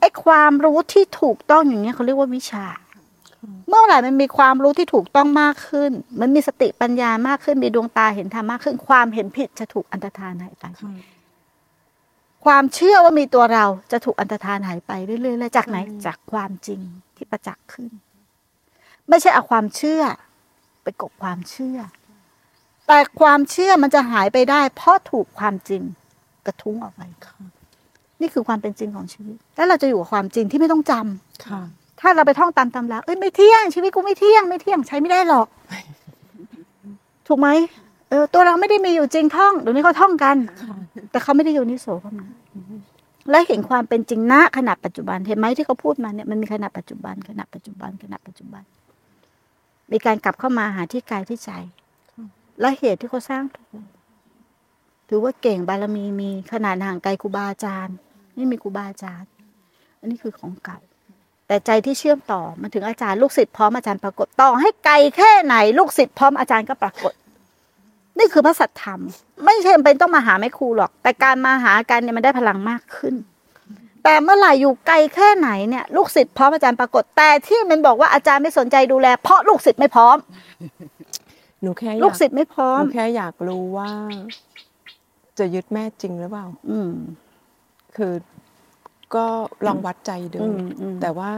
[0.01, 2.66] ไอ้ความรู้ที่ถูกต้องอย่างเงี้ยเขาเรียกว่าวิชา
[3.68, 5.91] เมื่อไหร่มันมีความรู้ที่ถูกต้องมากขึ้น
[6.21, 10.64] มันมีสติปัญญามากขึ้นมีดวงตาเห็นธรรมมากขึ้น ความเห็นผิดจะถูกอันตรธานหายไป
[12.47, 15.76] ค่ะความเชื่อว่ามีตัวเราจะถูกอันตรธานหายไปเรื่อยๆแล้วจากไหน
[16.07, 16.80] จากความจริง
[17.16, 17.91] ที่ประจักษ์ขึ้น
[19.09, 20.03] ไม่ใช่เอาความเชื่อ
[20.82, 21.78] ไปกบความเชื่อ
[22.86, 25.82] แต่ความเชื่อมันจะหายไปได้ เพราะถูกความจริง
[26.47, 27.36] กระทุ้งออกไปค่ะ
[28.20, 31.62] นี่คือความเป็นจริงของชีวิต แล้วเราจะอยู่กับความจริงที่ไม่ต้องจำค่ะ
[32.01, 35.47] ถ้าเราไปท่องตามตำราเอ้ยไม่เที่ยงชีวิตกูไม่เที่ยงไม่เที่ยงใช้ไม่ได้หรอก
[37.26, 37.49] ถูกไหม
[38.11, 40.37] เออตัวเราไม่ได้มีอยู่จริงท่องเดี๋ยวนี้เขาท่องกัน
[41.11, 42.27] แต่เขาไม่ได้โยนิโสเข้ามา
[43.31, 48.63] และเห็นความเป็นจริงณขณะปัจจุบันเห็นไหมที่เขาพูดมาเนี่ยมันมีขณะปัจจุบันขณะปัจจุบันขณะปัจจุบัน
[49.91, 51.51] มีการกลับเข้ามาหาที่กายที่ใจ
[52.61, 53.83] และเหตุที่เขาสร้างถูก
[55.09, 57.97] ถือว่าเก่งบารมีมีขนาดห่างไกลครูบาอาจารย์
[58.37, 59.31] นี่มีครูบาอาจารย์
[60.01, 60.79] อันนี้คือของเก่า
[61.47, 67.13] แต่ใจที่เชื่อมต่อมาถึงอาจารย์ลูกศิษย์พร้อมอาจารย์ปรากฏต่อให้ไกลแค่ไหน ลูกศิษย์พร้อมอาจารย์ก็ปรากฏ
[68.21, 69.01] นี่คือพระสัทธรรม
[69.45, 73.14] ไม่ใช่จำเป็นต้องมาหาแม่ครูหรอก แต่การมาหากันเนี่ยมันได้พลังมากขึ้น
[74.05, 80.16] แต่เมื่อไหร่อยู่ไกลแค่ไหนเนี่ย ลูกศิษย์พร้อมอาจารย์ปรากฏแต่ที่มันบอกว่าอาจารย์ไม่สนใจดูแล เพราะลูกศิษย์ไม่พร้อม
[81.62, 83.93] หนูแค่อยาลูกศิษย์ไม่พร้อหมนูแค่อยากรู้ว่า
[85.39, 86.93] จะยึดแม่จริงหรือเปล่า อืม
[87.97, 88.14] คือ
[89.14, 89.27] ก็
[89.66, 91.31] ลองวัดใจดูอืมอืมแต่ว่า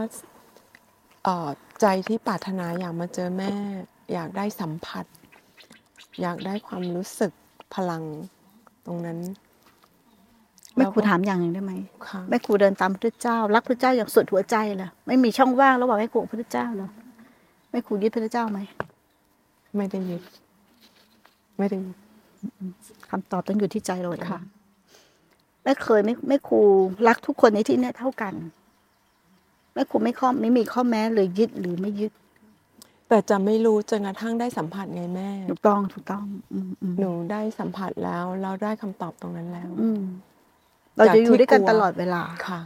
[1.23, 1.49] เอ่อ
[1.81, 3.53] ใจที่ปรารถนาอยากมาเจอแม่
[4.13, 5.05] อยากได้สัมผัส
[6.21, 7.31] อยากได้ความรู้สึก
[7.75, 8.03] พลัง
[8.85, 9.17] ตรงนั้น
[10.75, 11.73] แม่ครูล้วก็ถามอย่างหนึ่งได้ไหม
[12.07, 16.89] ค่ะแม่ครูเดินตามพระพุทธเจ้า รักพระเจ้าอย่างสุดหัวใจเหรอไม่มีช่องว่างระหว่างแม่ครูกับพระพุทธเจ้าเหรอ
[17.71, 18.59] แม่ครูยึดพระพุทธเจ้าไหม
[19.77, 20.23] ไม่ได้ยึด
[21.57, 21.97] ไม่ได้ยึด
[23.09, 24.39] คำตอบต้องอยู่ที่ใจเราเองค่ะ
[25.63, 26.61] แม่เคยไม่ไม่ครู
[27.07, 28.33] รักทุกคนในที่เนี้ยเท่ากัน
[29.73, 32.11] แม่ครูไม่ข้อไม่มีข้อแม้เลยยึดหรือไม่ยึด
[33.13, 40.01] แต่จะไม่รู้จนกระทั่งได้สัมผัสไงแม่ ถูกต้องถูกต้องอืมอืมหนูได้สัมผัสแล้ว เราได้คำตอบตรงนั้นแล้ว อืม
[40.97, 42.59] เราจะอยู่ด้วยกันตลอดเวลาค่ะ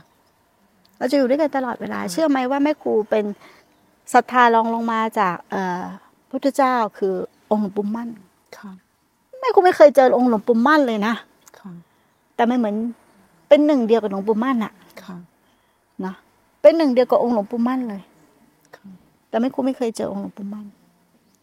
[0.97, 3.25] เราจะอยู่ด้วยกันตลอดเวลา เชื่อไหมว่าแม่ครูเป็น
[4.13, 5.83] ศรัทธารองลงมาจาก เอ่อ
[6.29, 7.13] พุทธเจ้าคือ
[7.51, 8.09] องค์หลวงปู่มั่น
[8.57, 8.71] ค่ะ
[9.39, 11.13] แม่ครูไม่เคยเจอองค์หลวงปู่มั่นเลยนะ
[11.59, 11.71] ค่ะ
[12.35, 12.75] แต่มันเหมือน
[13.49, 14.73] เป็นหนึ่งเดียวกับหลวงปู่มั่นอะ
[15.03, 15.17] ค่ะ
[16.05, 16.13] นะ
[16.61, 18.01] เป็นหนึ่งเดียวกับองค์หลวงปู่มั่นเลย
[18.75, 18.85] ค่ะ
[19.37, 20.65] แต่แม่ครูไม่เคยเจอองค์หลวงปู่มั่น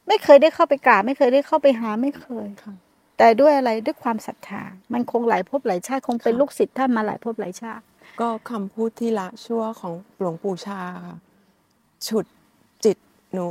[0.09, 2.75] ไม่เคยได้เข้าไปกราบ ไม่เคยได้เข้าไปหาไม่เคยค่ะ
[3.19, 7.85] แต่ด้วยอะไรด้วยความศรัทธา มันคงหลายภพหลายชาติคงเป็นค่ะลูกศิษย์ท่านมาหลายภพหลายชาติ
[8.21, 11.17] ก็คำพูดที่ละชั่วของหลวงปู่ชาค่ะ
[12.07, 12.27] ฉุด
[12.85, 12.97] จิต
[13.33, 13.45] หนู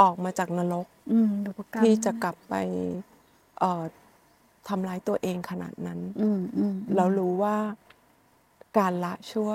[0.00, 2.54] ออกมาจากนรกอืมดูประกรรมที่จะกลับไป
[3.58, 3.82] เอ่อ
[4.68, 7.56] ทำร้ายตัวเองขนาดนั้นอืมอืมเรารู้ว่า
[8.78, 9.50] การละชั่ว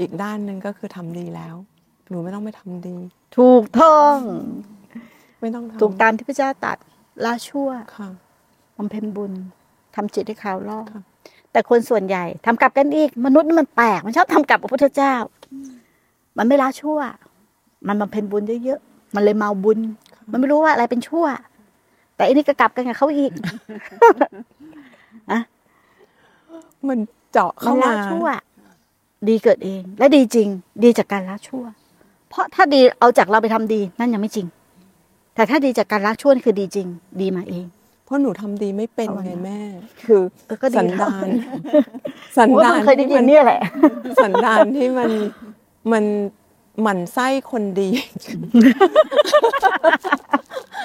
[0.00, 1.56] อีกด้านหนึ่งก็คือทำดีแล้ว
[2.10, 2.96] หนูไม่ต้องไปทำดี
[3.38, 4.16] ถูกต้อง
[5.40, 6.76] ไม่ต้องทำถูกตามที่พระเจ้าตรัด
[7.24, 8.08] ละชั่วค่ะ
[8.76, 9.32] บำเพ็ญบุญ
[9.94, 11.02] ทำจิตให้ขาวรอบค่ะ
[11.52, 15.14] แต่คนส่วนใหญ่ทำกลับกันอีก มนุษย์นี่มันแปลกมันชอบทำกลับกับพระพุทธเจ้า
[16.36, 16.98] มันไม่ละชั่ว
[17.88, 19.78] มันบำเพ็ญบุญเยอะๆมันเลยเมาบุญ
[20.30, 21.26] มันไม่รู้ว่าอะไรเป็นชั่ว
[22.14, 23.32] แต่อันนี้ก็กลับกันกับเขาอีก
[26.88, 26.98] มัน
[27.32, 28.26] เจาะมัเข้านมาละชั่ว
[29.28, 30.48] ดีเกิดเอง และดีจริง
[30.84, 31.64] ดีจากการละชั่ว
[32.30, 34.46] เพราะถ้าดีเอาจากเราไปทำดี นั่นยังไม่จริง
[35.34, 36.86] แต่ถ้าดีจากการละชั่วนี่คือดีจริง
[37.20, 37.64] ดีมาเอง
[38.04, 39.60] เพราะหนูทำดีไม่เป็นเอาไว้ไงนะแม่
[40.04, 41.28] คือเออก็ดีสันแล้วดาน
[42.36, 43.60] สันโอ้ยดาเพิ่นงเคยได้ที่ยิมันนเนี่ยแหละ
[44.22, 45.10] สันดานที่มัน
[45.92, 46.04] มัน
[46.82, 47.88] หมั่นไส้คนดี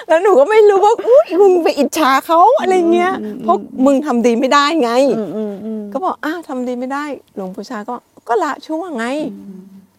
[0.08, 7.04] แล้วหนูก็ไม่รู้ว่าอุ้ยมึงไปอิจฉาเขาอะไรเงี้ยอืมเพราะมึงทำดีไม่ได้ไงอืมอืมอืมก็บอกอ้าวทำดีไม่ได้
[7.36, 7.94] หลวงปู่ชาก็
[8.28, 9.06] ก็ละชั่วไง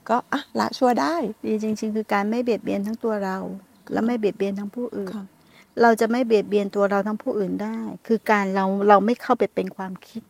[0.09, 3.37] ก็อะละชั่วได้ ดีจริง ๆ คือการไม่เบียดเบียนทั้งตัวเรา
[3.91, 5.25] และไม่เบียดเบียนทั้งผู้อื่นค่ะ
[5.81, 7.77] เราจะไม่เบียดเบียนตัวเราทั้งผู้อื่นได้
[8.07, 10.21] คือการเราเราไม่เข้าไปเป็นความคิด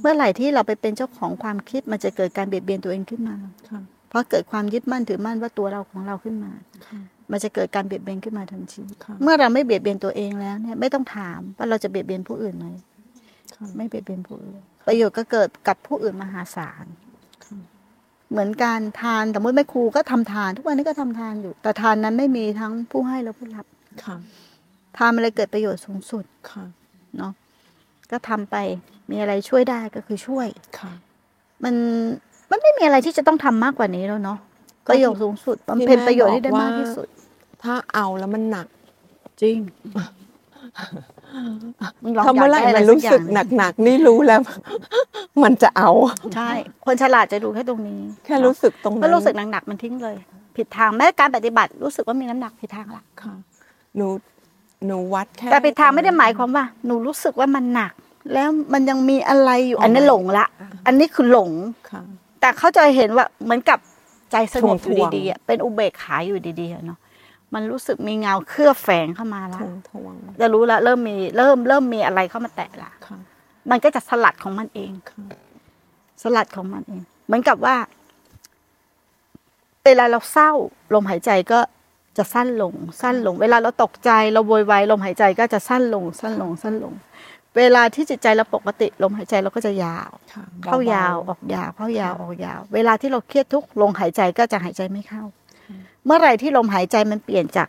[0.00, 3.36] เมื่อไหร่ที่เราไปเป็นเจ้าของความคิดมันจะเกิดการเบียดเบียนตัวเองขึ้นมา
[3.68, 6.52] ค่ะเพราะเกิดความยึดมั่นถือมั่นว่าตัวเราของเราขึ้นมา
[6.86, 7.00] ค่ะ
[7.30, 12.66] มันจะเกิดการเบียดเบียนขึ้นมาทันทีค่ะเมื่อเราไม่เบียดเบียนตัวเองแล้วเนี่ยไม่ต้องถามว่าเราจะเบียดเบียนผู้อื่นไหม
[13.54, 17.05] ค่ะไม่เบียดเบียนผู้อื่นประโยชน์ก็เกิดกับผู้อื่นมหาศาลค่ะ
[18.30, 23.66] เหมือนการทานสมมติแม่ครูก็ทำทาน ทุกวันนี้ก็ทำทานอยู่ แต่ทานนั้นไม่มีทั้งผู้ให้และผู้รับ
[24.04, 24.16] ค่ะ
[24.98, 26.64] ทานอะไรเกิดประโยชน์สูงสุดค่ะ
[27.16, 27.32] เนาะ
[28.10, 28.56] ก็ทำไป
[29.10, 30.46] มีอะไรช่วยได้ก็คือช่วย
[30.78, 30.92] ค่ะ
[31.64, 31.74] มัน
[32.50, 34.38] มันไม่มีอะไรที่จะต้องทำมากกว่านี้แล้วเนาะ
[34.86, 37.08] ก็ประโยชน์สูงสุดที่บำเพ็ญแม่ประโยชน์ที่ได้บอกว่ามากที่สุด
[37.62, 38.66] ถ้าเอาแล้วมันหนัก
[39.42, 39.58] จริง
[42.02, 44.40] มึงลองถ้าเมื่อไหร่ยากได้มันอะรู้สึกสัอย่างหนักๆนี่รู้แล้ว
[45.42, 45.90] มันจะเอา
[46.34, 46.50] ใช่
[46.84, 50.16] คนฉลาดจะดูแค่ตรงนี้ แค่รู้สึกตรงนั้นก็รู้สึกหนักๆมันทิ้งเลย
[50.56, 53.34] ผิดทางแม้การปฏิบัติรู้สึกว่ามีน้ำหนักผิดทางละค่ะ
[53.96, 54.06] หนู
[54.86, 57.92] หนูวัดแค่แต่ผิดทางไม่ได้หมายความว่า หนูรู้สึกว่ามันหนัก
[58.32, 60.46] แล้วมันยังมีอะไรอยู่อันนี้หลงละ
[60.86, 61.50] อันนี้คือหลง
[61.90, 62.02] ค่ะ
[62.40, 63.78] แต่เขาจะเห็นว่าเหมือนกับ
[64.30, 66.98] ใจสงบอยู่ถ่วงๆดีๆอะเป็นอุเบกขาอยู่ดีๆอะเนาะ
[67.54, 73.18] มันรู้สึกมีเงาเคลือบแฝงเข้ามาแล้ทววงทวงจะรู้แล้วเริ่มมีเริ่มเริ่มมีอะไรเข้ามาแตะละค่ะ
[73.70, 75.22] มันก็จะสลัดของมันเองค่ะ
[76.22, 77.76] สลัดของมันเอง เหมือนกับว่า
[79.84, 80.50] เวลาเราเศร้า
[80.94, 81.60] ลมหายใจก็
[82.18, 86.94] จะสั้นลง สั้นลง เวลาเราตกใจเราโวยวายลมหายใจก็จะสั้นลง สั้นลง สั้นลง
[87.56, 95.22] เวลาที่จิตใจเราปกติลมหายใจเราก็จะยาวค่ะเข้ายาวออกยาว เข้ายาวออกยาว เวลาที่เราเครียดทุกข์ลมหายใจก็จะหายใจไม่เข้า
[96.04, 97.68] เมื่อไหร่ที่ลมหายใจมันเปลี่ยนจาก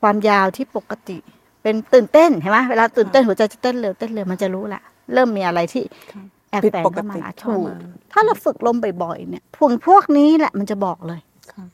[0.00, 1.18] ความยาวที่ปกติ
[1.62, 4.80] เป็นตื่นเต้นเห็นไหมเวลาตื่นเต้นหัวใจจะเต้นเร็วเต้นเร็วมันจะรู้ละ
[5.14, 7.76] เริ่มมีอะไรที่ค่ะแอบผิดแฝงปกเข้ามาติละเข้าถูกมา
[8.12, 11.20] ถ้าเราฝึกลมบ่อยๆเนี่ยพวกพวกนี้แหละมันจะบอกเลย
[11.52, 11.64] ค่ะ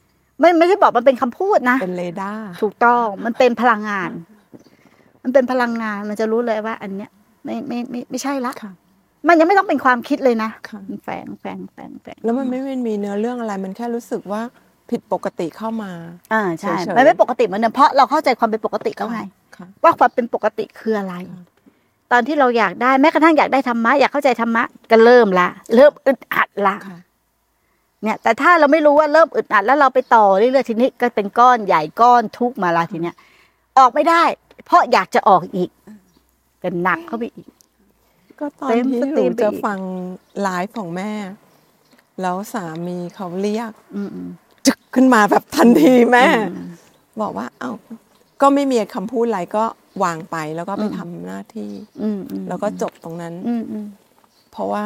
[0.41, 4.11] ไม่ไม่ได้บอกมันเป็นคำพูดนะ เป็นเรดาร์ถูกต้องมันเป็นพลังงาน
[5.23, 7.11] มันเป็นพลังงานมันจะรู้เลยว่า อันเนี้ย
[7.45, 8.73] ไม่ไม่ไม่ไม่ใช่ละค่ะ
[9.29, 14.43] มันยังไม่ต้องเป็นความคิดเลยนะค่ะมันแฝงแฝงแฝงแฝงแล้วมันไม่ไม่มีเนื้อเรื่องอะไร มันแค่รู้สึกว่า
[14.91, 15.93] ผิดปกติเข้ามา
[16.33, 19.21] อ่าใช่เฉยๆมันไม่ปกติเหมือนเดิมเพราะเราเข้าใจความเป็นปกติแล้วไง
[19.57, 21.45] ค่ะว่าความเป็นปกติคืออะไรค่ะ
[22.13, 26.99] ตอนที่เราอยากได้แม้กระทั่งอยากได้ธรรมะอยากเข้าใจธรรมะก็เริ่มละ เริ่มอึดอัดละค่ะ
[28.03, 33.17] เนี่ย แต่ถ้าเราไม่รู้ว่าเริ่มอึดอัดแล้วเราไปต่อเรื่อยๆทีนี้ก็เป็นก้อนใหญ่ก้อนทุกข์มาละทีเนี้ย
[33.79, 34.23] ออกไม่ได้
[34.67, 35.71] เพราะอยากจะออกอีก
[36.61, 37.49] เป็นหนักเข้าไปอีก
[38.41, 39.79] ก็ตอนเต็มที่สหตรีนูมไปจะอีกฟัง
[40.43, 41.13] ไลฟ์ของแม่
[42.21, 44.29] แล้วสามีเขาเรียกอืมอืม
[44.67, 46.69] จึกขึ้นมาแบบทันทีแม่อืม
[47.21, 47.73] บอกว่า เอ้า
[48.41, 49.65] ก็ไม่มีคำพูดอะไรก็
[50.05, 51.71] วางไปแล้วก็ไปอืมทำหน้าที่
[52.03, 53.87] อืมอืมแล้วก็จบตรงนั้นอืมอืม
[54.53, 54.85] เพราะว่า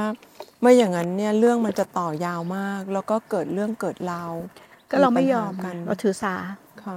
[0.60, 4.32] ไม่อย่างนั้นเนี่ยเรื่องมันจะต่อยาวมาก แล้วก็เกิดเรื่องเกิดราว
[4.90, 6.34] ก็เราไม่ยอมปัญหากันเราถือสา
[6.84, 6.96] ค่ะ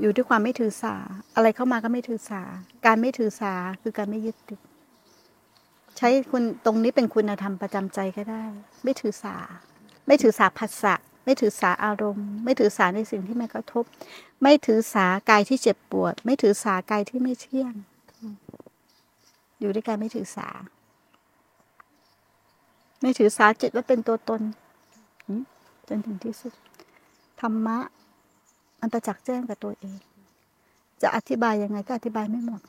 [0.00, 0.94] อยู่ด้วยความไม่ถือสา
[1.34, 2.42] อะไรเข้ามาก็ไม่ถือสา
[2.86, 4.60] การไม่ถือสาคือการไม่ยึดติด
[5.98, 8.44] ใช้คุณตรงนี้เป็นคุณธรรมประจำใจก็ได้
[8.84, 9.36] ไม่ถือสา
[10.06, 10.94] ไม่ถือสาผัสสะ
[11.24, 13.84] ไม่ถือสาอารมณ์ ไม่ถือสาในสิ่งที่มากระทบ
[14.42, 17.74] ไม่ถือสากายที่เจ็บปวด ไม่ถือสากายที่ไม่เที่ยง
[19.60, 20.48] อยู่ด้วยการไม่ถือสา
[23.00, 24.40] ไม่ถือสาจิตว่าเป็นตัวตน
[25.88, 26.52] จนถึงที่สุด
[27.40, 27.78] ธรรมะ
[28.80, 29.96] มันประจักษ์แจ้งกับตัวเอง
[31.02, 32.60] จะอธิบายยังไงก็อธิบายไม่หมด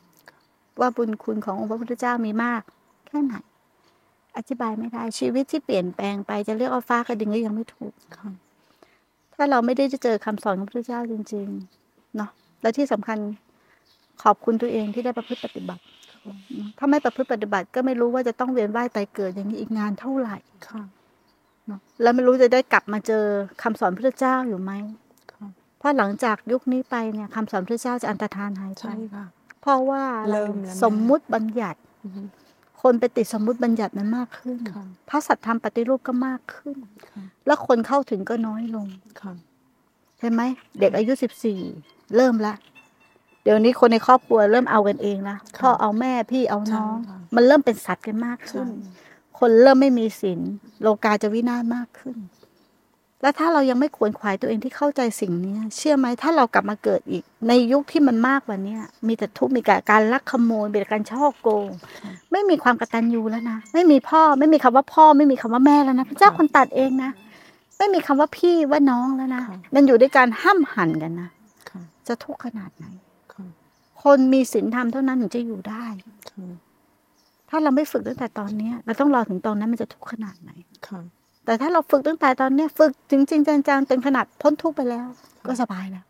[0.79, 2.61] ว่าบุญคุณขององค์พระพุทธเจ้ามีมาก
[3.07, 3.35] แค่ไหน
[4.37, 8.44] อธิบายไม่ได้ชีวิตที่เปลี่ยนแปลงไปจะเรียกว่าฟ้ากระดิ่งก็ยังไม่ถูกค่ะ
[9.37, 12.29] ถ้าเราไม่ได้เจอคำสอนของพระพุทธเจ้าจริงๆเนาะ
[12.61, 13.17] และที่สำคัญ
[14.23, 15.83] ขอบคุณตัวเองที่ได้ประพฤติปฏิบัติ
[16.77, 20.37] ถ้าไม่ประพฤติปฏิบัติก็ไม่รู้ว่าจะต้องเวียนว่ายตายเกิดอย่างนี้อีกนานเท่าไหร่
[20.67, 20.83] ค่ะ
[21.67, 23.25] เนาะแล้วไม่รู้จะได้กลับมาเจอ
[23.63, 24.71] คำสอนพระพุทธเจ้าอยู่ไหม
[25.31, 25.47] ค่ะ
[25.79, 29.25] เพราะหลังจากยุคนี้ไปเนี่ยคำสอนพระเจ้าจะอันตรธานหายไปใช่ค่ะ
[29.61, 32.21] เพราะว่าเริ่มแล้วนะสมมุติบัญญัติอือฮึ
[32.87, 36.77] คนไปติดสมมุติบัญญัติมันมากขึ้นค่ะพระสัทธรรมปฏิรูปก็มากขึ้น
[37.09, 38.87] ค่ะแล้วคนเข้าถึงก็น้อยลง
[39.21, 39.33] ค่ะ
[40.19, 40.41] ใช่ไหม
[40.79, 41.59] เด็กอายุสิบสี่
[42.15, 42.53] เริ่มละ
[43.43, 48.69] เดี๋ยวนี้คนในครอบครัวเริ่มเอากันเองละพ่อเอาแม่พี่เอาน้องใช่ค่ะมันเริ่มเป็นสัตว์กันมากขึ้ใช่น
[49.39, 50.39] คนเริ่มไม่มีศีล
[50.81, 52.17] โลกาจะวินาศมากขึ้น
[53.21, 61.69] แล้วถ้าเรายังไม่ขวนขวายตัวเองที่เข้าใจสิ่งเนี้ยเชื่อไหมถ้าเรากลับมาเกิดอีก ในยุคที่มันมากกว่าเนี้ยมีแต่ทุกข์มีแต่การลักขโมยมีแต่การช่อโกง
[62.35, 67.11] ไม่มีความกตัญญูแล้วนะ ไม่มีพ่อไม่มีคำว่าพ่อ ไม่มีคำว่าแม่แล้วนะ พระเจ้าคนตัดเองนะ
[67.77, 71.29] ไม่มีคำว่าพี่ว่าน้องแล้วนะค่ะมันอยู่ด้วยการห้ามหันกันนะ
[71.69, 72.85] ค่ะจะทุกข์ขนาดไหน
[73.33, 73.45] ค่ะ
[74.03, 75.85] คนมีศีลธรรมเท่านั้นถึงจะอยู่ได้
[76.29, 76.47] ค่ะ
[77.49, 80.51] ถ้าเราไม่ฝึกตั้งแต่ตอนเนี้ยเราต้องรอถึงตอนนั้นมันจะทุกข์ขนาดไหน
[80.87, 80.99] ค่ะ
[81.45, 85.07] แต่ถ้าเราฝึกตั้งแต่ตอนเนี้ยฝึกจริงจริงๆจังๆจนขนาดพ้นทุกข์ไปแล้ว
[85.47, 86.05] ก็สบายแล้ว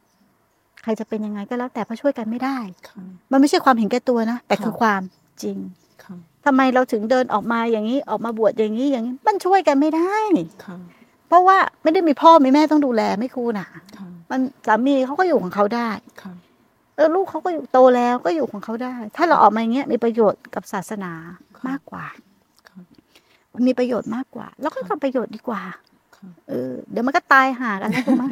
[0.83, 2.57] ใครจะเป็นยังไงก็แล้วแต่เพราะช่วยกันไม่ได้
[2.87, 5.01] ค่ะมันไม่ใช่ความเห็นแก่ตัวนะ แต่ค่ะคือความ
[5.43, 5.84] จริงค่ะ
[6.45, 10.15] ทำไมเราถึงเดินออกมาอย่างนี้ออกมาบวชอย่างนี้อย่างนี้ มันช่วยกันไม่ได้
[10.65, 10.77] ค่ะ
[11.27, 13.81] เพราะว่าไม่ได้มีพ่อมีแม่ต้องดูแลไม่ครูน่ะค่ะ
[14.31, 15.89] มันสามีเขาก็อยู่ของเขาได้
[16.21, 16.33] ค่ะ
[16.95, 21.11] เออลูกเขาก็อยู่โตแล้วก็อยู่ของเขาได้ ถ้าเราออกมาอย่างเงี้ยมีประโยชน์กับศาสนา
[21.67, 22.05] มากกว่า
[22.69, 22.79] ค่ะ
[23.53, 25.61] มันมีประโยชน์มากกว่า แล้วก็ทำประโยชน์ดีกว่า
[26.17, 28.23] ค่ะเออเดี๋ยวมันก็ตายหากันแล้วถูกไหม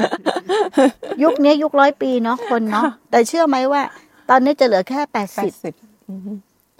[1.24, 3.82] ยุคนี้ยุคร้อยปีเนาะคนเนาะแต่เชื่อไหมว่า
[4.30, 5.74] ตอนนี้จะเหลือแค่แปดแปสิดบสิบ
[6.10, 6.32] อือฮึ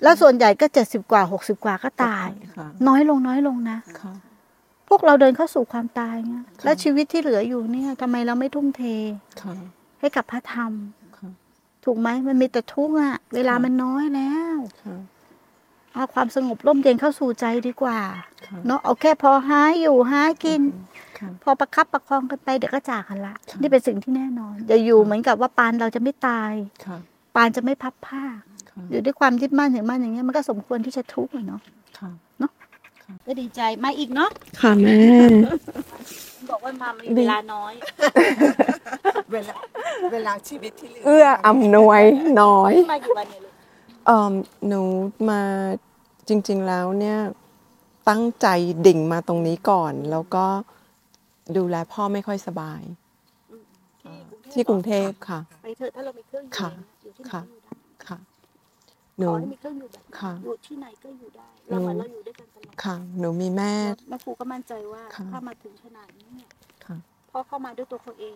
[0.04, 4.14] แล้วส่วนใหญ่ก็เจ็ดสิบกว่าหกสิบกว่าก็ตายค่ะน้อยลงน้อยลงนะค่ะ
[4.90, 8.84] พวกเราเดินเข้าสู่ความตายเนี่ยแล้วชีวิตที่เหลืออยู่เนี่ยทำไมเราไม่ทุ่มเท
[9.42, 9.54] ค่ะ
[10.00, 10.72] ให้กับพระธรรม
[11.18, 11.30] ค่ะ
[11.86, 14.98] ถูกไหมมันมีแต่ทุกข์อะเวลามันน้อยแล้วค่ะ
[15.94, 18.00] เอาความสงบร่มเย็นเข้าสู่ใจดีกว่า
[18.48, 20.62] ค่ะเนาะเอาแค่พอหาอยู่หากิน
[21.20, 26.52] ค่ะพอประคับประคองกันไปเดี๋ยวก็จากกันละค่ะนี่เป็นสิ่งที่แน่นอนอย่าอยู่เหมือนกับว่าปานเราจะไม่ตาย
[26.86, 26.98] ค่ะ
[27.36, 28.53] ปานจะไม่พับผ้าค่ะ
[28.92, 31.62] อยู่ด้วยความยึดมั่นถือมั่นอย่างเงี้ยมันก็สมควรที่จะทุกข์อะเนาะ
[32.00, 32.12] ค่ะ
[33.28, 34.30] ก็ดีใจมาอีกเนาะ
[34.62, 34.98] ค่ะแม่
[36.52, 37.74] บอกว่ามามีเวลาน้อย
[39.34, 39.56] เวลา
[40.14, 42.04] เวลาชีวิตที่เหลือเอื้ออำนวย
[42.42, 43.54] น้อยมากี่วันเนี่ยลูก
[44.06, 44.34] เอ่อ
[44.68, 44.82] หนู
[45.30, 45.42] มา
[46.28, 47.20] จริง ๆแล้วเนี่ย
[48.10, 48.48] ตั้งใจ
[48.86, 50.46] ดิ่งมาตรงนี้ก่อน แล้วก็
[51.58, 52.82] ดูแลพ่อไม่ค่อยสบาย
[54.54, 56.72] ที่กรุงเทพค่ะไปเถอะถ้าเรามีเครื่องอยู่ค่ะ
[57.02, 57.72] อยู่ที่ไหน ค่ะ ก็อยู่ได้
[58.08, 63.74] ค่ะ ห ขนูอให้มีเครื่องอยู่แบบนี้ค่ะ อยู่ที่ไหนก็อยู่ได้เราเหมือนเราอยู่ด้วยกันตลอดค่ะ หนูมีแม่
[64.10, 66.50] แม่ครูก็มั่นใจว่าค่ะ ถ้ามาถึงขนาดนี้เนี่ย
[66.86, 66.98] ค่ะ
[67.32, 68.36] พ่อเข้ามาด้วยตัวเขาเอง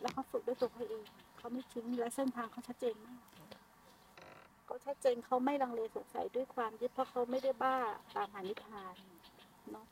[0.00, 1.04] แล้วเขาฝึกด้วยตัวเขาเอง
[1.38, 3.20] เขาไม่ทิ้งและเส้นทางเขาชัดเจนมาก
[4.66, 7.76] เขาชัดเจนเขาไม่ลังเลสงสัยด้วยความยึดเพราะเขาไม่ได้บ้า
[8.14, 8.94] ตามหานิพพาน
[9.72, 9.84] เนาะ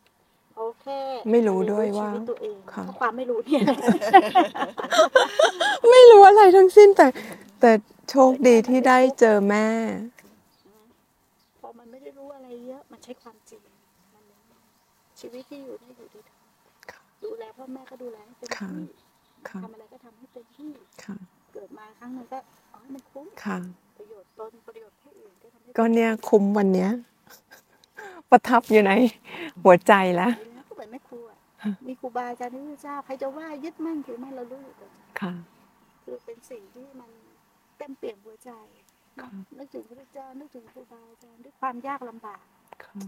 [0.53, 1.01] เขาแค่
[1.31, 3.63] ไม่รู้ด้วยว่าชีตตัวเองค่ะ เพราะความไม่รู้เนี่ย
[5.91, 7.07] ไม่รู้อะไรทั้งสิ้นแต่
[7.61, 7.73] แต่
[8.11, 9.67] โชคดีที่ได้เจอแม่
[11.73, 13.63] พอมันไม่ได้รู้อะไรเยอะ มันใช้ความจริง
[14.15, 14.43] มันเลย
[15.21, 16.43] ชีวิตที่อยู่เนี่ยอยู่ที่ธรรม
[16.91, 18.87] ค่ะดูแลพ่อแม่ก็ดูแลให้เต็มค่ะที่
[19.49, 20.71] ค่ะทำอะไรก็ทำให้เต็มที่
[21.05, 21.17] ค่ะ
[21.55, 22.39] เกิดมาครั้งหนึ่งก็
[22.71, 23.59] เอาให้มันคุ้มค่ะ
[23.99, 26.91] ประโยชน์ตนประโยชน์ผู้อื่นก็ทำให้ก็เนี่ยคุ้มวันเนี้ย
[28.31, 28.93] ประทับอยู่ใน
[29.63, 31.39] หัวใจแล้วแล้วก็เหมือนแม่ครูอะ
[31.87, 35.33] มีครูบาอาจารย์ที่พระเจ้าใครจะว่ายึดมั่นถือมั่นเรารู้อยู่แล้วค่ะ
[36.05, 37.11] คือเป็นสิ่งที่มัน
[37.79, 38.90] เต็มเปี่ยมหัวใจค่ะ
[39.59, 42.45] นึกถึงพระเจ้านึกถึงครูบาอาจารย์ด้วยความยากลำบาก
[42.85, 43.01] ค่ะ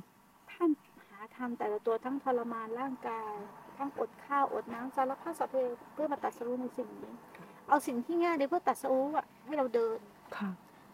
[0.52, 0.70] ท่าน
[1.08, 3.32] หาทำแต่ละตัวทั้งทรมานร่างกาย
[3.78, 5.54] ทั้งอดข้าวอดน้ำสารพัดสัพเพ
[5.94, 7.14] เพื่อมาตัดสู้ในสิ่งนี้
[7.68, 9.98] เอาสิ่งที่ง่ายเลยเพื่อตัดสู้อะให้เราเดิน
[10.36, 10.50] ค่ะ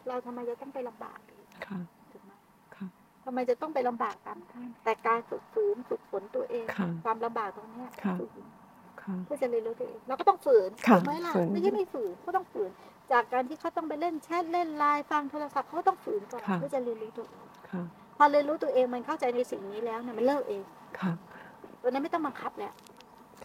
[0.08, 1.78] เราทำไมจะต้องไปลำบากอีกค่ะ
[2.12, 2.32] ถูกไหม
[2.76, 2.86] ค่ะ
[3.24, 8.44] ทำไมจะต้องไปลำบากตามท่านแต่การฝึกฝืนฝึกฝนตัวเองค่ะความลำบากตรงเนี้ยค่ะฝืน
[9.02, 12.70] ค่ะเพื่อจะเรียนรู้ตัวเองเราก็ต้องฝืนค่ะถูกไหมล่ะฝืนไม่ใช่ไม่ฝืนก็ต้องฝืน
[13.12, 17.82] จากการที่เขาต้องไปเล่นแชทเล่นไลน์ฟังโทรศัพท์เขาก็ต้องฝืนก่อนค่ะเพื่อจะเรียนรู้ตัวเองค่ะ
[18.16, 20.62] พอเรียนรู้ตัวเองมันเข้าใจในสิ่งนี้แล้วเนี่ยมันเลิกเอง
[21.00, 21.12] ค่ะ
[21.82, 22.72] ตัวนั้นไม่ต้องบังคับแล้ว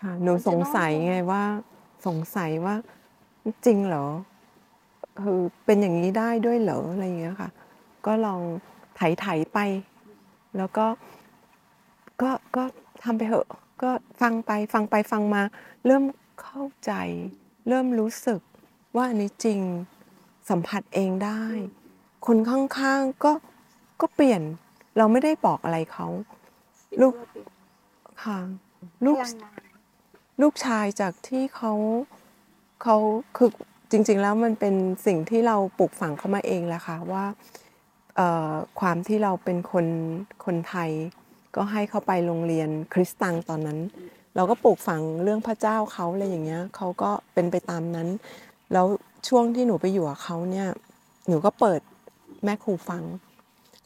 [0.02, 1.44] ค่ะ หนูสงสัยไงว่า
[2.08, 2.76] สงสัยว่า
[3.66, 4.06] จริงเหรอ
[5.22, 7.50] คือเป็นอย่างนี้ได้ด้วยเหรออะไรอย่างเงี้ยค่ะ
[8.06, 8.42] ก็ลอง
[8.96, 9.60] ไถไถๆไป
[10.58, 10.86] แล้วก็
[12.22, 12.64] ก็ก็
[13.04, 13.48] ทำไปเหอะ
[13.84, 13.92] ก็
[14.22, 15.42] ฟังไปฟังไปฟังมา
[15.86, 16.04] เริ่ม
[16.42, 16.92] เข้าใจ
[17.68, 18.40] เริ่มรู้สึก
[18.96, 19.60] ว่าอันนี้จริง
[20.50, 21.44] สัมผัสเองได้
[22.28, 23.32] คนข้างๆก็
[24.02, 24.42] ก็เปลี่ยน
[24.98, 26.08] เราไม่ได้บอกอะไรเขา
[27.02, 27.14] ลูก
[28.24, 28.40] ค่ะ
[29.06, 29.18] ลูก
[30.42, 31.74] ลูกชายจากที่เขา
[32.84, 32.98] เขา
[33.38, 33.50] คือ
[33.92, 34.76] จริง ๆ แล้วมันเป็น
[35.06, 37.26] สิ่งที่เราปลูกฝังเขามาเองแหละค่ะว่า
[38.80, 39.88] ความที่เราเป็นคน
[40.46, 40.92] คนไทย
[41.56, 43.80] ก็ให้เขาไปโรงเรียนคริสตังตอนนั้น
[44.36, 48.08] เราก็ปลูกฝังเรื่องพระเจ้าเขาอะไรอย่างเงี้ยเขาก็เป็นไปตามนั้น
[48.74, 48.88] แล้ว
[49.28, 50.68] ช่วงที่หนูไปอยู่กับเขาเนี่ย
[51.28, 51.80] หนูก็เปิด
[52.44, 53.04] แม่ครูฟัง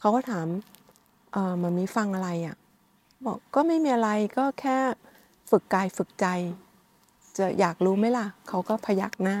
[0.00, 0.46] เขาก็ถาม
[1.32, 2.56] เออมันมีฟังอะไรอะ่ะ
[3.26, 4.76] บอกก็ไม่มีอะไรก็แค่
[5.50, 6.26] ฝึกกายฝึกใจ
[7.38, 9.38] จะอยากรู้ไหมล่ะ เขาก็พยักหน้า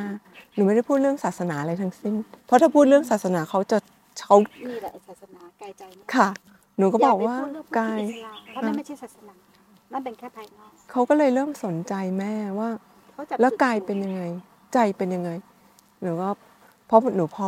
[0.54, 2.14] หนูไม่ได้พูดเรื่องศาสนาอะไรทั้งสิ้น
[2.46, 3.78] เพราะถ้าพูดเรื่องศาสนาเขาจะ
[4.24, 6.28] เขานี่แหละศาสนากายใจเนี่ยค่ะ
[6.78, 9.34] หนูก็บอกว่าย่ไปพูดเรื่องพุทธกายอิสลามเพราะนั่นไม่ใช่ศาสนา
[9.92, 12.70] นั่นเป็นแค่ภายนอกเขาก็เลยเริ่มสนใจแม่ว่า
[13.12, 14.22] เขาจะแล้วกายเป็นยังไง
[14.72, 15.30] ใจเป็นยังไง
[16.02, 16.30] หรือว่า
[16.86, 17.46] เพราะหนูพอ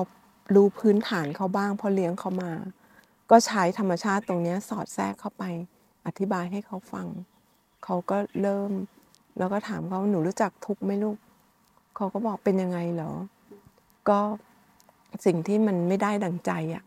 [0.54, 2.52] รู้พื้นฐานเขาบ้างพอเลี้ยงเขามา
[3.30, 5.44] ก็ใช้ธรรมชาติตรงนี้สอดแทรกเข้าไป
[6.06, 7.06] อธิบายให้เขาฟัง
[7.84, 8.70] เขาก็เริ่ม
[9.38, 11.16] แล้วก็ถามเขาหนูรู้จักทุกไหมลูก
[11.96, 13.12] เขาก็บอกเป็นยังไงเหรอ
[14.08, 14.20] ก็
[15.26, 16.84] สิ่งที่มันไม่ได้ดังใจอะ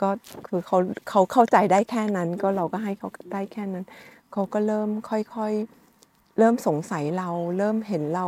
[0.00, 0.10] ก็
[0.46, 0.78] คือเขา
[1.10, 3.84] เขาเข้าใจได้แค่นั้น ก็เราก็ให้เขาได้แค่นั้น
[4.32, 8.26] เขาก็เริ่มค่อยๆ เริ่มสงสัยเรา เริ่มเห็นเรา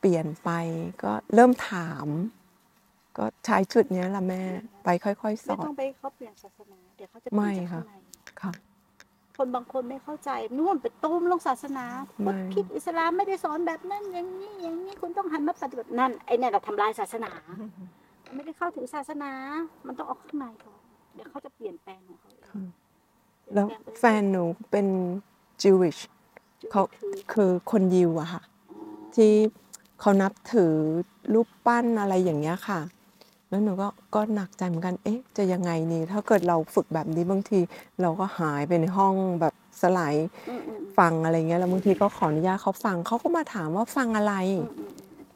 [0.00, 0.50] เปลี่ยนไป
[1.02, 2.06] ก็เริ่มถาม
[3.16, 4.42] ก็ใช้จุดเนี้ยละแม่
[4.84, 7.94] ไปค่อยๆสไม่อต้ดองไปเขาเปลี่ยนศาสนาเดี๋ยวเขาจะไม่เปลี่ยนจากค่ะข้างใน
[8.42, 8.52] ค่ะ
[9.36, 11.84] คนบางคนไม่เข้าใจนู่นไปต้มลงศาสนา
[12.22, 17.30] ไม่พุทธคิดอิสลามไม่ได้สอนแบบนั้นอย่างนี้อย่างนี้คุณต้องหันมาปฏิบัตินั่นไอ้เนี่ยเราทำลายศาสนา
[18.34, 19.30] ไม่ได้เข้าถึงศาสนา
[19.86, 20.80] มันต้องเอาข้างในก่อน
[21.14, 22.60] เดี๋ยวเขาจะเปลี่ยนแปลงของเขาเองค่ะ
[23.54, 24.86] แล้วเปยนไปแฟนหนูเป็น
[25.62, 26.00] Jewish
[26.70, 28.42] เขาคือคือคนยิวอะค่ะ
[29.14, 29.32] ที่
[30.00, 30.72] เขานับถือ
[31.32, 32.80] รูปปั้นอะไรอย่างเงี้ยค่ะ
[33.48, 37.58] แล้วหนูก็ก็หนักใจเหมือนกัน เอ๊ะ จะยังไงนี่ ถ้าเกิดเราฝึกแบบนี้บางที
[38.02, 40.14] เราก็หายไปในห้องแบบสลาย
[40.48, 44.90] อืมอืมฟังอะไรเงี้ย แล้วบางทีก็ขออนุญาตเขาฟัง เขาก็มาถามว่าฟังอะไรอืมอืม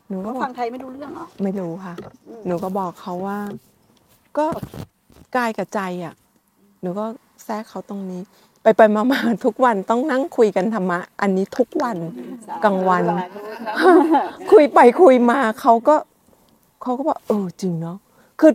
[0.08, 1.94] หนูก็เขาบอฟักงไทยไม่รู้เรื่องเหรอ ไม่รู้ค่ะ
[2.28, 3.38] อืมหนูก็บอกเขาว่า
[4.38, 4.46] ก็
[5.36, 6.14] กายกับใจอะ
[6.82, 7.04] หนูก็
[7.44, 8.22] แทรกเขาตรงนี้
[8.62, 11.96] ไปไปมามาทุกวันต้องนั่งคุยกันธรรมะ อันนี้ทุกวัน
[12.64, 13.04] กลางวัน
[14.52, 15.96] คุยไปคุยมาเขาก็
[16.82, 17.98] เขาก็บอกเออจริงเนาะ
[18.40, 18.52] คือ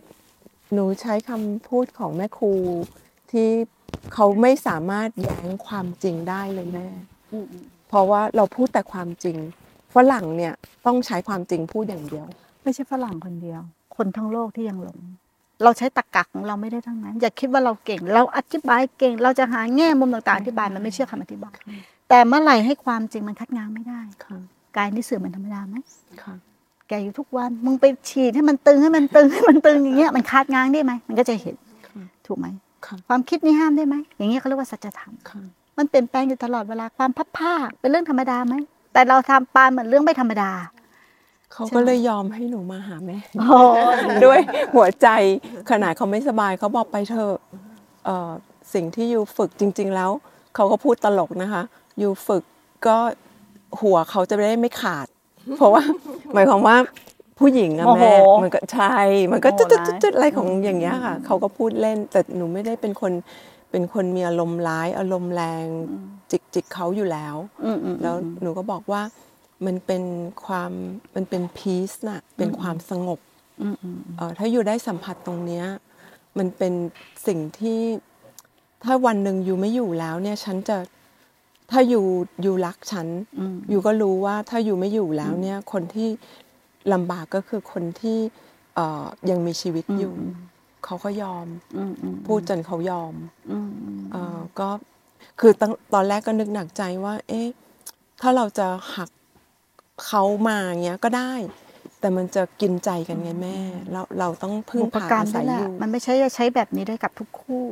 [0.74, 2.52] หนูใช้คำพูดของแม่ครู
[3.32, 3.48] ที่
[4.14, 6.88] เขาไม่สามารถแย้งความจริงได้เลยแม่
[7.32, 9.38] อืมอืมเพราะว่าเราพูดแต่ความจริง
[9.96, 10.54] ฝรั่งเนี่ย
[10.86, 12.26] ต้องใช้ความจริงพูดอย่างเดียว
[12.64, 13.62] ไม่ใช่ฝรั่งคนเดียว
[13.96, 15.00] คนทั้งโลกที่ยังหลง
[15.64, 21.56] เราใช้ตรรกะของเราไม่ได้ทั้งนั้น อย่าคิดว่าเราเก่ง เราอธิบายเก่ง เราจะหาแง่มุมต่างๆอธิบายมันไม่เชื่อคำอธิบาย
[22.10, 24.38] แต่เมื่อไหร่ให้ความจริงมันคัดง้างไม่ได้ค่ะ
[24.78, 25.76] กายนี่เสื่อมมันธรรมดาไหม
[26.22, 26.34] ค่ะ
[26.88, 31.56] แกอยู่ทุกวันมึงไปฉีดให้มันตึงให้มันตึงให้มันตึงอย่างเงี้ยมันคาดง้างได้ไหมมันก็จะเห็น
[31.88, 32.48] ค่ะถูกไหม
[32.86, 35.42] ค่ะความคิดนี่ห้ามได้ไหมอย่างเงี้ยเขาเรียกว่าสัจธรรมค่ะ
[35.78, 38.56] มันเปลี่ยนแปลงอยู่ตลอดเวลาความพัดผ้าเป็นเรื่องธรรมดาไหม
[38.94, 40.52] แต่เราทำปานเหมือนเรื่องไม่ธรรมดา
[41.56, 43.60] เขาก็เลยยอมให้หนูมาหาแม่โอ้
[44.26, 44.40] ด้วย
[44.76, 45.08] หัวใจ
[45.70, 47.36] ขนาดเขาไม่สบายเขาบอกไปเถอะ
[48.06, 48.32] เอ่อ
[48.74, 50.12] สิ่งที่ยูฝึกจริง ๆ แล้ว
[50.56, 51.64] เขาก็พูดตลกนะคะ
[52.02, 52.44] ยูฝึก
[52.88, 52.98] ก็
[53.82, 55.08] หัวเขาจะได้ไม่ขาด
[55.58, 55.84] เพราะว่า
[56.34, 56.76] หมายความว่า
[57.40, 58.12] ผู้หญิงอะโมโหแม่
[58.42, 58.96] มันก็ใช่
[59.32, 63.14] มันก็โมโหจุดร้ายจุดๆๆอะไรของอย่างเงี้ยค่ะเขาก็พูดเล่น แต่หนูไม่ได้เป็นคน
[63.72, 65.66] เป็นคนมีอารมณ์ร้ายอารมณ์แรง
[66.32, 69.02] จิกจิกเขาอยู่แล้วอืมอืมแล้วหนูก็บอกว่า
[69.66, 70.04] มันเป็น
[70.46, 70.72] ความ
[71.16, 73.20] มันเป็นพีซน่ะเป็นความสงบ
[73.62, 75.66] อืมอืมเอ่อถ้าอยู่ได้สัมผัสตรงเนี้ย
[76.38, 76.74] มันเป็น
[77.28, 77.82] สิ่งที่
[78.84, 80.78] ถ้าวันหนึ่งอยู่ไม่อยู่แล้วเนี่ยฉันจะ
[81.72, 82.06] ถ้าอยู่
[82.42, 83.08] อยู่รักฉัน
[83.40, 86.10] อืมอยู่ก็รู้ว่าถ้าอยู่ไม่อยู่แล้วเนี่ยคนที่
[86.94, 88.20] ลำบากก็คือคนที่
[88.76, 90.14] เอ่อยังมีชีวิตอยู่
[90.86, 93.14] เขาก็ยอมอืมอืมพูดจนเขายอม
[93.52, 94.70] อืมอืมเอ่อก็
[95.40, 97.48] คือตอนตอนแรกก็นึกหนักใจว่า เอ๊ะ
[98.22, 99.10] ถ้าเราจะหัก
[100.06, 101.34] เขามาเงี้ยก็ได้
[102.00, 103.58] แต่มันจะกินใจกันไงแม่
[103.92, 107.66] เราเราต้องพึ่งบุพพากรรมอาศันี่ยแหละอยู่มันไม่ใช่จะใช้แบบนี้ได้กับทุกคู่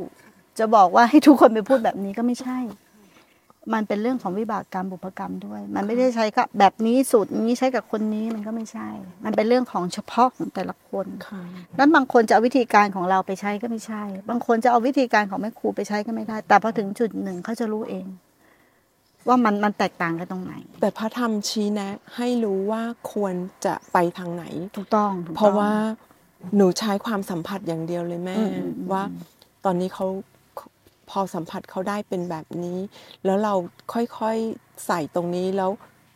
[0.59, 2.57] จะบอกว่าให้ทุกคนไปพูดแบบนี้ก็ไม่ใช่
[3.73, 8.87] มันเป็นเรื่องของวิบากกรรมบุพกรรมด้วย มันไม่ได้ใช้กับแบบนี้สูตรนี้ใช้กับคนนี้มันก็ไม่ใช่
[9.25, 11.41] มันเป็นเรื่องของเฉพาะของแต่ละคนค่ะ
[11.77, 18.05] นั้นบางคนจะเอาวิธีการของเราไปใช้ก็ไม่ใช่ บางคนจะเอาวิธีการของแม่ครูไปใช้ก็ไม่ได้ แต่พอถึงจุดหนึ่งเขาจะรู้เอง
[19.27, 23.33] ว่ามันมันแตกต่างกันตรงไหน แต่พระธรรมชี้แนะให้รู้ว่าควร
[23.65, 24.45] จะไปทางไหน
[24.77, 25.71] ถูกต้องถูกต้องเพราะว่า
[26.55, 29.03] หนูใช้ความสัมผัสอย่างเดียวเลยแม่อืมอืมอืมว่า
[29.65, 30.07] ตอนนี้เขา
[31.09, 32.79] พอสัมผัสเขาได้เป็นแบบนี้
[33.25, 33.53] แล้วเรา
[33.93, 35.71] ค่อยๆใส่ตรงนี้แล้ว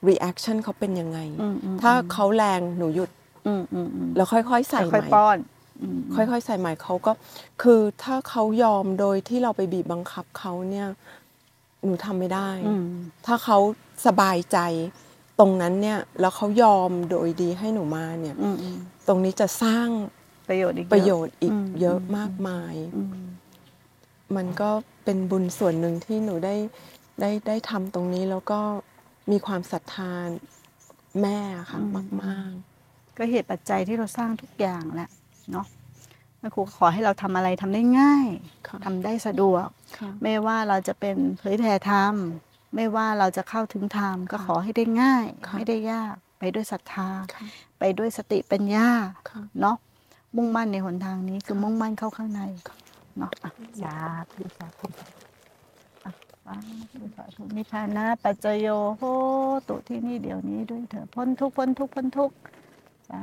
[0.10, 3.10] reaction เขาเป็นยังไงอืมอืมถ้าเขาแรงหนูหยุด
[3.48, 5.38] อืมอืมอืมแล้วค่อยๆใส่ใหค่อยม่ๆป้อน
[5.82, 7.12] อืมค่อยๆใส่ใหม่เขาก็
[7.62, 10.88] คือถ้าเขายอมโดยที่เราไปบีบบังคับเขาเนี่ย
[11.88, 12.86] หนูทำไม่ได้อืม
[13.26, 13.58] ถ้าเขา
[14.06, 14.58] สบายใจ
[15.40, 18.78] ตรงนั้นเนี่ยแล้วเขายอมโดยดีให้หนูมาเนี่ยอืมอืม
[19.08, 19.88] ตรงนี้จะสร้าง
[20.48, 23.08] ประโยชน์อีกเยอประโยชน์อีกอืมเยอะมากมายอืม
[24.36, 24.70] มันก็
[25.04, 26.56] เป็นบุญส่วนหนึ่งที่หนูได้
[27.22, 28.60] ได้ได้ทำตรงนี้แล้วก็
[29.32, 30.14] มีความศรัทธา
[31.22, 31.40] แม่
[31.72, 31.80] ค่ะ
[32.24, 32.52] มาก
[33.18, 35.10] ก็เหตุปัจจัยที่เราสร้างทุกอย่างแหละ
[35.52, 35.66] เนาะ
[36.40, 42.14] แม่ครูขอให้เราทำอะไรทำได้ง่ายๆค่ะทำได้สะดวกค่ะไม่ว่าเราจะเป็นเผยแผ่ธรรม
[42.76, 47.46] ไม่ว่าเราจะเข้าถึงธรรมก็ขอให้ได้ง่ายค่ะไม่ได้ยาก ไปด้วยศรัทธาค่ะ
[47.80, 48.90] ไปด้วยสติปัญญา
[49.30, 49.78] ค่ะเนาะ
[50.36, 52.42] มุ่งมั่นในหนทางนี้คือมุ่งมั่นเข้าข้างใน
[53.18, 53.52] เนาะอะ
[53.82, 53.96] สา
[54.32, 54.88] ธุสาธุ
[56.06, 56.12] อะ
[56.44, 56.50] ไป
[56.92, 59.02] สาธุสาธุนิพพานะปัจจโยโห
[59.70, 62.36] ตุที่นี่เดี๋ยวนี้ด้วยเถอะพ้นทุกข์พ้นทุกข์พ้นทุกข์
[63.10, 63.22] สา